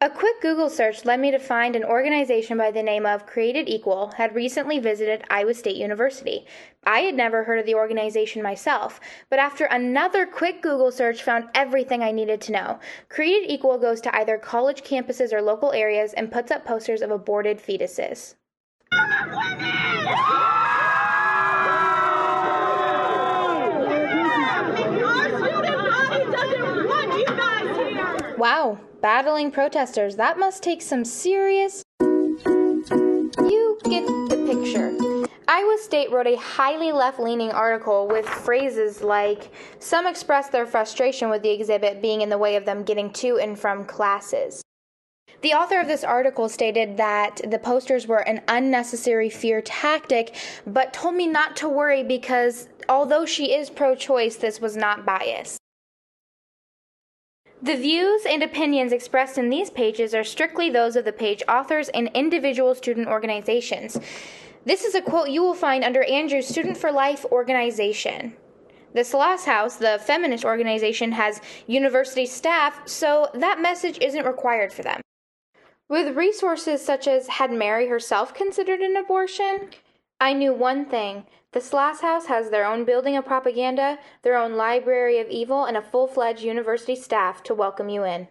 [0.00, 3.66] A quick Google search led me to find an organization by the name of Created
[3.66, 6.46] Equal had recently visited Iowa State University.
[6.86, 11.48] I had never heard of the organization myself, but after another quick Google search found
[11.52, 12.78] everything I needed to know.
[13.08, 17.10] Created Equal goes to either college campuses or local areas and puts up posters of
[17.10, 18.36] aborted fetuses.
[28.38, 30.14] Wow, battling protesters.
[30.16, 31.82] That must take some serious.
[32.00, 35.05] You get the picture.
[35.48, 41.30] Iowa State wrote a highly left leaning article with phrases like Some expressed their frustration
[41.30, 44.60] with the exhibit being in the way of them getting to and from classes.
[45.42, 50.34] The author of this article stated that the posters were an unnecessary fear tactic,
[50.66, 55.06] but told me not to worry because although she is pro choice, this was not
[55.06, 55.58] biased.
[57.62, 61.88] The views and opinions expressed in these pages are strictly those of the page authors
[61.90, 63.98] and individual student organizations.
[64.66, 68.34] This is a quote you will find under Andrew's Student for Life organization.
[68.94, 74.82] The Sloss House, the feminist organization, has university staff, so that message isn't required for
[74.82, 75.02] them.
[75.88, 79.70] With resources such as had Mary herself considered an abortion?
[80.20, 81.26] I knew one thing.
[81.52, 85.76] The Sloss House has their own building of propaganda, their own library of evil, and
[85.76, 88.26] a full fledged university staff to welcome you in.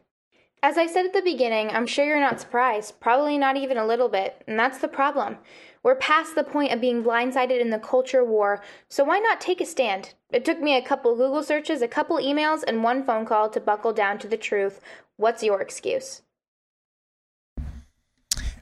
[0.61, 3.85] As I said at the beginning, I'm sure you're not surprised, probably not even a
[3.85, 5.37] little bit, and that's the problem.
[5.85, 8.59] We're past the point of being blindsided in the culture war,
[8.89, 10.15] so why not take a stand?
[10.31, 13.59] It took me a couple Google searches, a couple emails, and one phone call to
[13.59, 14.81] buckle down to the truth.
[15.17, 16.23] What's your excuse?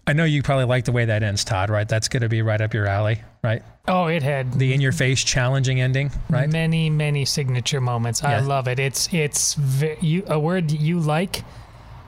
[0.06, 1.88] I know you probably like the way that ends, Todd, right?
[1.88, 3.64] That's going to be right up your alley, right?
[3.88, 6.50] Oh, it had the in your face challenging ending, right?
[6.50, 8.22] Many, many signature moments.
[8.22, 8.80] I love it.
[8.80, 11.46] It's it's ve- you, a word you like.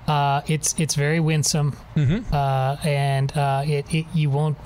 [0.09, 2.35] Uh, it's it's very winsome, Mm-hmm.
[2.35, 4.57] uh, and uh, it, it you won't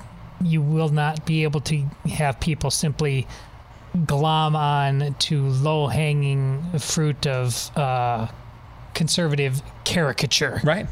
[0.42, 1.78] you will not be able to
[2.10, 3.26] have people simply
[4.06, 8.28] glom on to low hanging fruit of uh,
[8.94, 10.60] conservative caricature.
[10.64, 10.86] Right.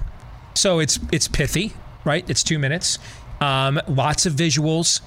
[0.54, 1.72] So it's it's pithy,
[2.04, 2.28] right?
[2.28, 2.98] It's two minutes.
[3.40, 5.00] Um, lots of visuals.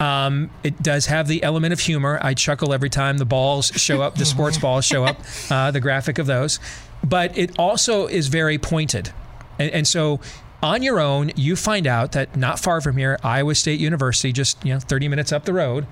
[0.00, 2.20] Um, it does have the element of humor.
[2.22, 5.18] I chuckle every time the balls show up, the sports balls show up,
[5.50, 6.60] uh, the graphic of those.
[7.02, 9.12] But it also is very pointed.
[9.58, 10.20] And, and so
[10.62, 14.64] on your own, you find out that not far from here, Iowa State University, just
[14.64, 15.86] you know, 30 minutes up the road,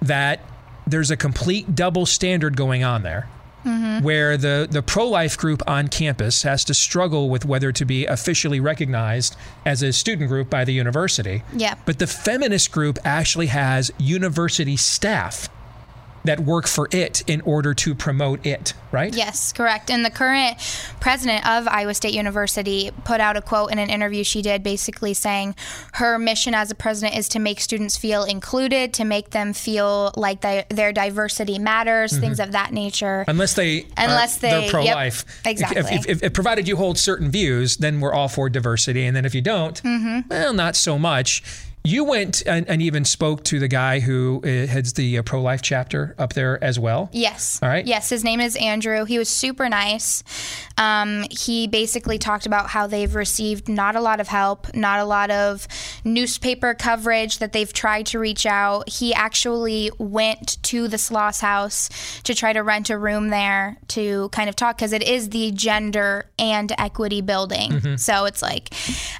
[0.00, 0.40] that
[0.86, 3.28] there's a complete double standard going on there
[3.64, 4.04] mm-hmm.
[4.04, 8.06] where the, the pro life group on campus has to struggle with whether to be
[8.06, 11.42] officially recognized as a student group by the university.
[11.54, 11.74] Yeah.
[11.84, 15.48] But the feminist group actually has university staff
[16.24, 19.14] that work for it in order to promote it, right?
[19.14, 19.90] Yes, correct.
[19.90, 20.56] And the current
[21.00, 25.12] president of Iowa State University put out a quote in an interview she did basically
[25.14, 25.54] saying
[25.94, 30.12] her mission as a president is to make students feel included, to make them feel
[30.16, 32.44] like they, their diversity matters, things Mhm.
[32.44, 33.24] of that nature.
[33.28, 35.24] Unless they Unless are, they- they're pro-life.
[35.40, 35.80] If- exactly.
[35.94, 39.04] If, if, if, provided you hold certain views, then we're all for diversity.
[39.06, 40.28] And then if you don't, Mhm.
[40.28, 41.42] well, not so much.
[41.86, 45.60] You went and, and even spoke to the guy who uh, heads the uh, pro-life
[45.60, 47.10] chapter up there as well.
[47.12, 47.60] Yes.
[47.62, 47.86] All right.
[47.86, 49.04] Yes, his name is Andrew.
[49.04, 50.24] He was super nice.
[50.78, 55.04] Um, he basically talked about how they've received not a lot of help, not a
[55.04, 55.68] lot of
[56.04, 58.88] newspaper coverage, that they've tried to reach out.
[58.88, 61.90] He actually went to the Sloss House
[62.22, 65.52] to try to rent a room there to kind of talk because it is the
[65.52, 67.72] gender and equity building.
[67.72, 68.00] Mhm.
[68.00, 68.72] So it's like,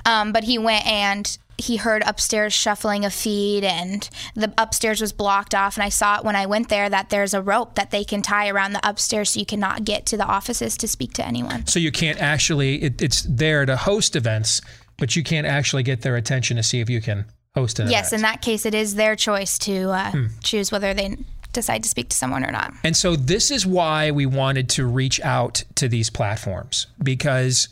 [0.06, 5.12] um, but he went and he heard upstairs shuffling of feet and the upstairs was
[5.12, 7.90] blocked off and i saw it when i went there that there's a rope that
[7.90, 11.12] they can tie around the upstairs so you cannot get to the offices to speak
[11.12, 14.60] to anyone So you can't actually, it, it's there to host events,
[14.96, 17.24] but you can't actually get their attention to see if you can
[17.54, 17.92] host an event.
[17.92, 18.18] yes event.
[18.18, 20.26] in that case it is their choice to uh, Hmm.
[20.42, 21.16] choose whether they
[21.52, 24.84] decide to speak to someone or not And so this is why we wanted to
[24.86, 27.68] reach out to these platforms because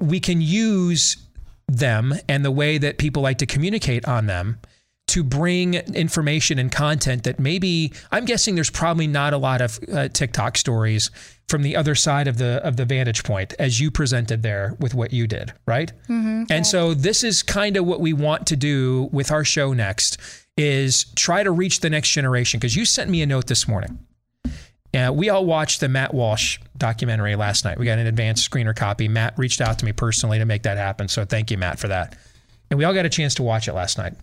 [0.00, 1.16] we can use
[1.78, 4.58] them and the way that people like to communicate on them
[5.10, 9.80] to bring information and content that maybe I'm guessing there's probably not a lot of
[9.92, 11.10] uh, TikTok stories
[11.48, 14.94] from the other side of the of the vantage point as you presented there with
[14.94, 15.92] what you did, right?
[16.04, 16.44] mm-hmm.
[16.48, 20.18] And so this is kind of what we want to do with our show next
[20.56, 23.98] is try to reach the next generation because you sent me a note this morning.
[24.92, 27.78] Uh, we all watched the Matt Walsh documentary last night.
[27.78, 29.06] We got an advanced screener copy.
[29.06, 31.08] Matt reached out to me personally to make that happen.
[31.08, 32.16] So thank you, Matt, for that.
[32.70, 34.14] And we all got a chance to watch it last night.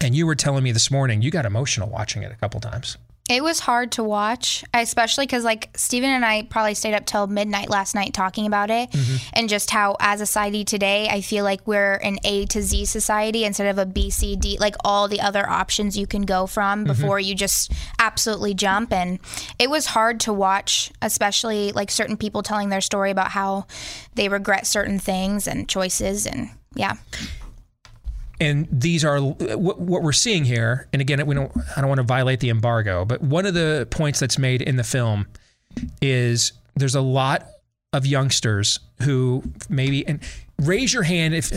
[0.00, 2.96] And you were telling me this morning you got emotional watching it a couple times.
[3.30, 7.28] It was hard to watch, especially because like Steven and I probably stayed up till
[7.28, 8.88] midnight last night talking about it,
[9.32, 12.86] and just how as a society today, I feel like we're an A to Z
[12.86, 16.48] society instead of a B C D, like all the other options you can go
[16.48, 16.88] from Mhm.
[16.88, 17.70] before you just
[18.00, 18.92] absolutely jump.
[18.92, 19.20] And
[19.60, 23.66] it was hard to watch, especially like certain people telling their story about how
[24.16, 26.94] they regret certain things and choices, and yeah.
[28.40, 30.88] And these are what, what we're seeing here.
[30.92, 31.52] And again, we don't.
[31.76, 34.76] I don't want to violate the embargo, but one of the points that's made in
[34.76, 35.26] the film
[36.00, 37.46] is there's a lot
[37.92, 40.20] of youngsters who maybe and
[40.58, 41.52] raise your hand if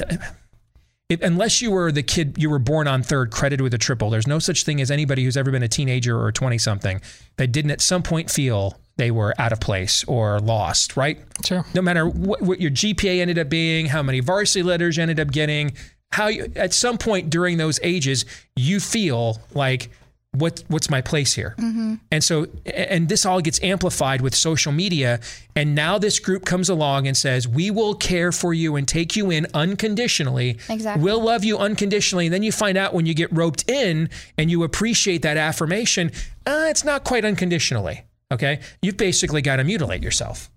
[1.10, 4.10] It, unless you were the kid you were born on third, credited with a triple,
[4.10, 7.02] there's no such thing as anybody who's ever been a teenager or 20 something
[7.36, 11.20] that didn't at some point feel they were out of place or lost, right?
[11.46, 11.66] Sure.
[11.76, 15.20] No matter what, what your GPA ended up being, how many varsity letters you ended
[15.20, 15.74] up getting,
[16.14, 18.26] how you, at some point during those ages,
[18.56, 19.90] you feel like,
[20.36, 21.54] what what's my place here?
[21.60, 21.96] Mm-hmm.
[22.10, 25.20] And so, and this all gets amplified with social media.
[25.56, 29.16] And now this group comes along and says, we will care for you and take
[29.16, 30.58] you in unconditionally.
[30.70, 31.04] Exactly.
[31.04, 32.26] We'll love you unconditionally.
[32.26, 36.12] And then you find out when you get roped in and you appreciate that affirmation,
[36.48, 38.02] uh, it's not quite unconditionally.
[38.32, 38.60] Okay.
[38.82, 40.50] You've basically got to mutilate yourself.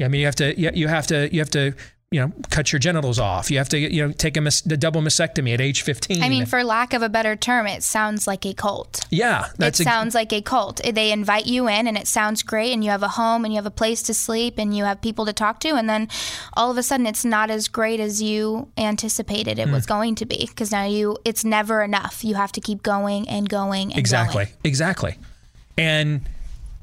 [0.00, 1.74] I mean, you have to, you you have to, you have to,
[2.12, 3.50] you know, cut your genitals off.
[3.50, 6.22] You have to, you know, take a, mas- the double mastectomy at age 15.
[6.22, 9.04] I mean, for lack of a better term, it sounds like a cult.
[9.10, 10.80] yeah, that's it a- sounds like a cult.
[10.84, 13.58] They invite you in and it sounds great and you have a home and you
[13.58, 16.06] have a place to sleep and you have people to talk to and then
[16.52, 19.74] all of a sudden it's not as great as you anticipated it Hmm.
[19.74, 22.22] was going to be because now you it's never enough.
[22.22, 23.98] You have to keep going and going and going.
[23.98, 24.56] exactly going.
[24.62, 25.16] exactly
[25.76, 26.20] and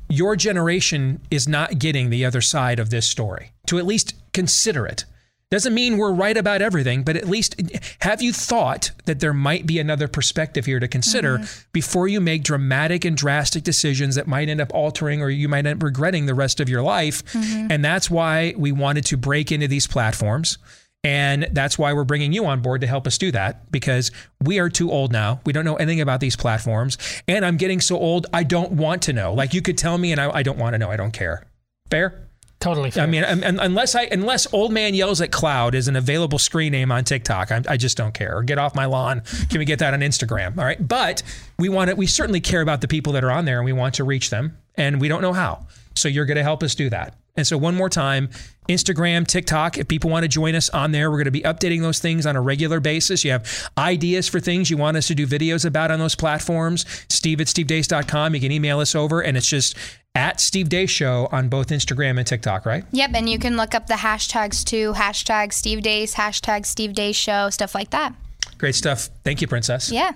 [0.10, 4.86] your generation is not getting the other side of this story to at least consider
[4.86, 5.06] it
[5.54, 7.56] doesn't mean we're right about everything but at least
[8.02, 12.44] have you thought that there might be another perspective here to consider before you make
[12.44, 16.26] dramatic and drastic decisions that might end up altering or you might end up regretting
[16.26, 17.68] the rest of your life Mhm.
[17.72, 20.58] and that's why we wanted to break into these platforms
[21.06, 24.10] and that's why we're bringing you on board to help us do that because
[24.42, 25.42] we are too old now.
[25.46, 26.98] We don't know anything about these platforms.
[27.28, 29.34] And I'm getting so old, I don't want to know.
[29.34, 30.90] Like you could tell me and I, I don't want to know.
[30.90, 31.46] I don't care.
[31.92, 32.23] Fair?
[32.64, 33.04] Totally fair.
[33.04, 36.40] I mean, un- un- unless I unless old man yells at cloud is an available
[36.40, 38.38] screen name on TikTok, I, I just don't care.
[38.38, 39.22] Or get off my lawn.
[39.50, 40.58] Can we get that on Instagram?
[40.58, 41.24] All right, but
[41.60, 41.96] we want to.
[41.98, 44.30] We certainly care about the people that are on there, and we want to reach
[44.30, 45.68] them, and we don't know how.
[45.96, 47.18] So you're going to help us do that.
[47.36, 48.30] And so one more time,
[48.68, 49.78] Instagram, TikTok.
[49.78, 52.26] If people want to join us on there, we're going to be updating those things
[52.26, 53.24] on a regular basis.
[53.24, 56.86] You have ideas for things you want us to do videos about on those platforms.
[57.10, 58.36] Steve at stevedeace.com.
[58.36, 59.76] You can email us over, and it's just
[60.16, 62.84] at Steve Deace Show on both Instagram and TikTok, right?
[62.92, 64.94] Yep, and you can look up the hashtags too.
[64.94, 68.14] Hashtag Steve Deace, hashtag Steve Deace Show, stuff like that.
[68.58, 69.10] Great stuff.
[69.24, 69.92] Thank you, Princess.
[69.92, 70.14] Yeah.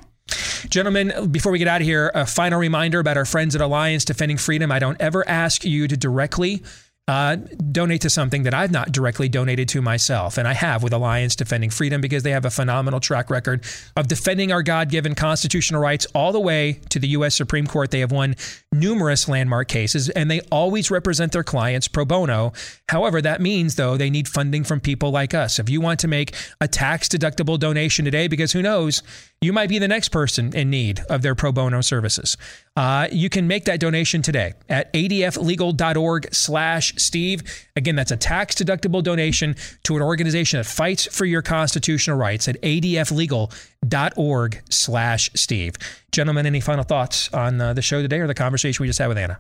[0.70, 4.04] Gentlemen, before we get out of here, a final reminder about our friends at Alliance
[4.04, 4.72] Defending Freedom.
[4.72, 6.64] I don't ever ask you to directly
[7.08, 7.38] uh,
[7.72, 10.38] donate to something that I've not directly donated to myself.
[10.38, 13.64] And I have with Alliance Defending Freedom because they have a phenomenal track record
[13.96, 17.36] of defending our God given constitutional rights all the way to the U.S.
[17.36, 17.92] Supreme Court.
[17.92, 18.36] They have won
[18.74, 22.52] numerous landmark cases and they always represent their clients pro bono.
[22.90, 25.60] However, that means, though, they need funding from people like us.
[25.60, 29.02] If you want to make a tax deductible donation today, because who knows,
[29.40, 32.36] you might be the next person in need of their pro bono services.
[32.78, 37.42] Uh, you can make that donation today at adflegal.org slash Steve.
[37.76, 42.48] Again, that's a tax deductible donation to an organization that fights for your constitutional rights
[42.48, 45.76] at adflegal.org slash Steve.
[46.12, 49.08] Gentlemen, any final thoughts on uh, the show today or the conversation we just had
[49.08, 49.40] with Anna?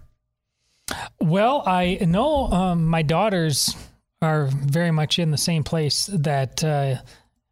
[1.22, 3.76] Well, I know um, my daughters
[4.20, 6.96] are very much in the same place that uh,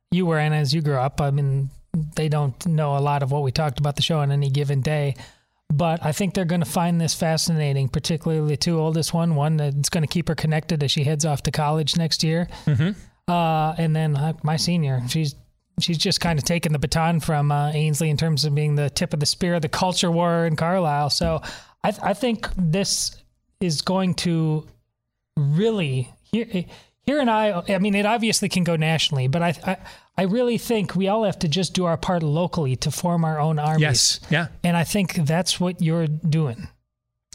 [0.09, 1.21] you were in as you grew up.
[1.21, 1.69] I mean,
[2.15, 4.81] they don't know a lot of what we talked about the show on any given
[4.81, 5.15] day,
[5.73, 9.57] but I think they're going to find this fascinating, particularly the two oldest one, one
[9.57, 12.47] that's going to keep her connected as she heads off to college next year.
[12.65, 12.91] Mm-hmm.
[13.27, 15.35] Uh, and then uh, my senior, she's
[15.79, 18.89] she's just kind of taken the baton from uh, Ainsley in terms of being the
[18.89, 21.09] tip of the spear of the culture war in Carlisle.
[21.09, 21.41] So
[21.83, 23.17] I, I think this
[23.59, 24.67] is going to
[25.35, 26.65] really here
[27.01, 27.63] here and I.
[27.67, 29.77] I mean, it obviously can go nationally, but I, I
[30.17, 33.39] I really think we all have to just do our part locally to form our
[33.39, 33.81] own armies.
[33.81, 34.19] Yes.
[34.29, 34.47] Yeah.
[34.63, 36.67] and I think that's what you're doing.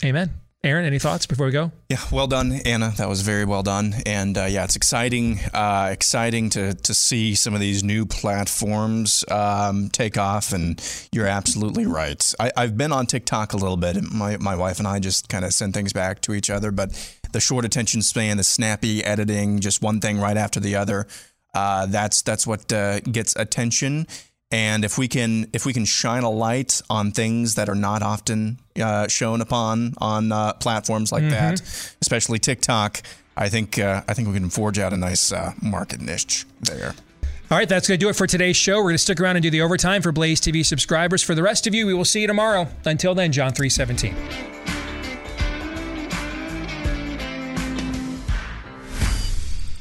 [0.02, 0.31] Amen.
[0.62, 1.73] Aaron, any thoughts before we go?
[1.89, 2.93] Yeah, well done, Anna.
[2.98, 7.35] That was very well done, and uh, yeah, it's exciting, uh, exciting to to see
[7.35, 10.52] some of these new platforms um, take off.
[10.52, 10.78] And
[11.12, 12.35] you're absolutely right.
[12.39, 13.97] I, I've been on TikTok a little bit.
[13.97, 16.70] and My my wife and I just kind of send things back to each other,
[16.70, 16.93] but
[17.32, 21.07] the short attention span, the snappy editing, just one thing right after the other.
[21.55, 24.06] Uh, that's that's what uh, gets attention.
[24.52, 28.02] And if we can if we can shine a light on things that are not
[28.02, 31.31] often uh, shown upon on uh, platforms like Mhm.
[31.31, 31.60] that,
[32.02, 33.01] especially TikTok,
[33.36, 36.94] I think uh, I think we can forge out a nice uh, market niche there.
[37.51, 38.77] All right, that's going to do it for today's show.
[38.77, 41.20] We're going to stick around and do the overtime for Blaze TV subscribers.
[41.20, 42.68] For the rest of you, we will see you tomorrow.
[42.85, 44.60] Until then, John 317.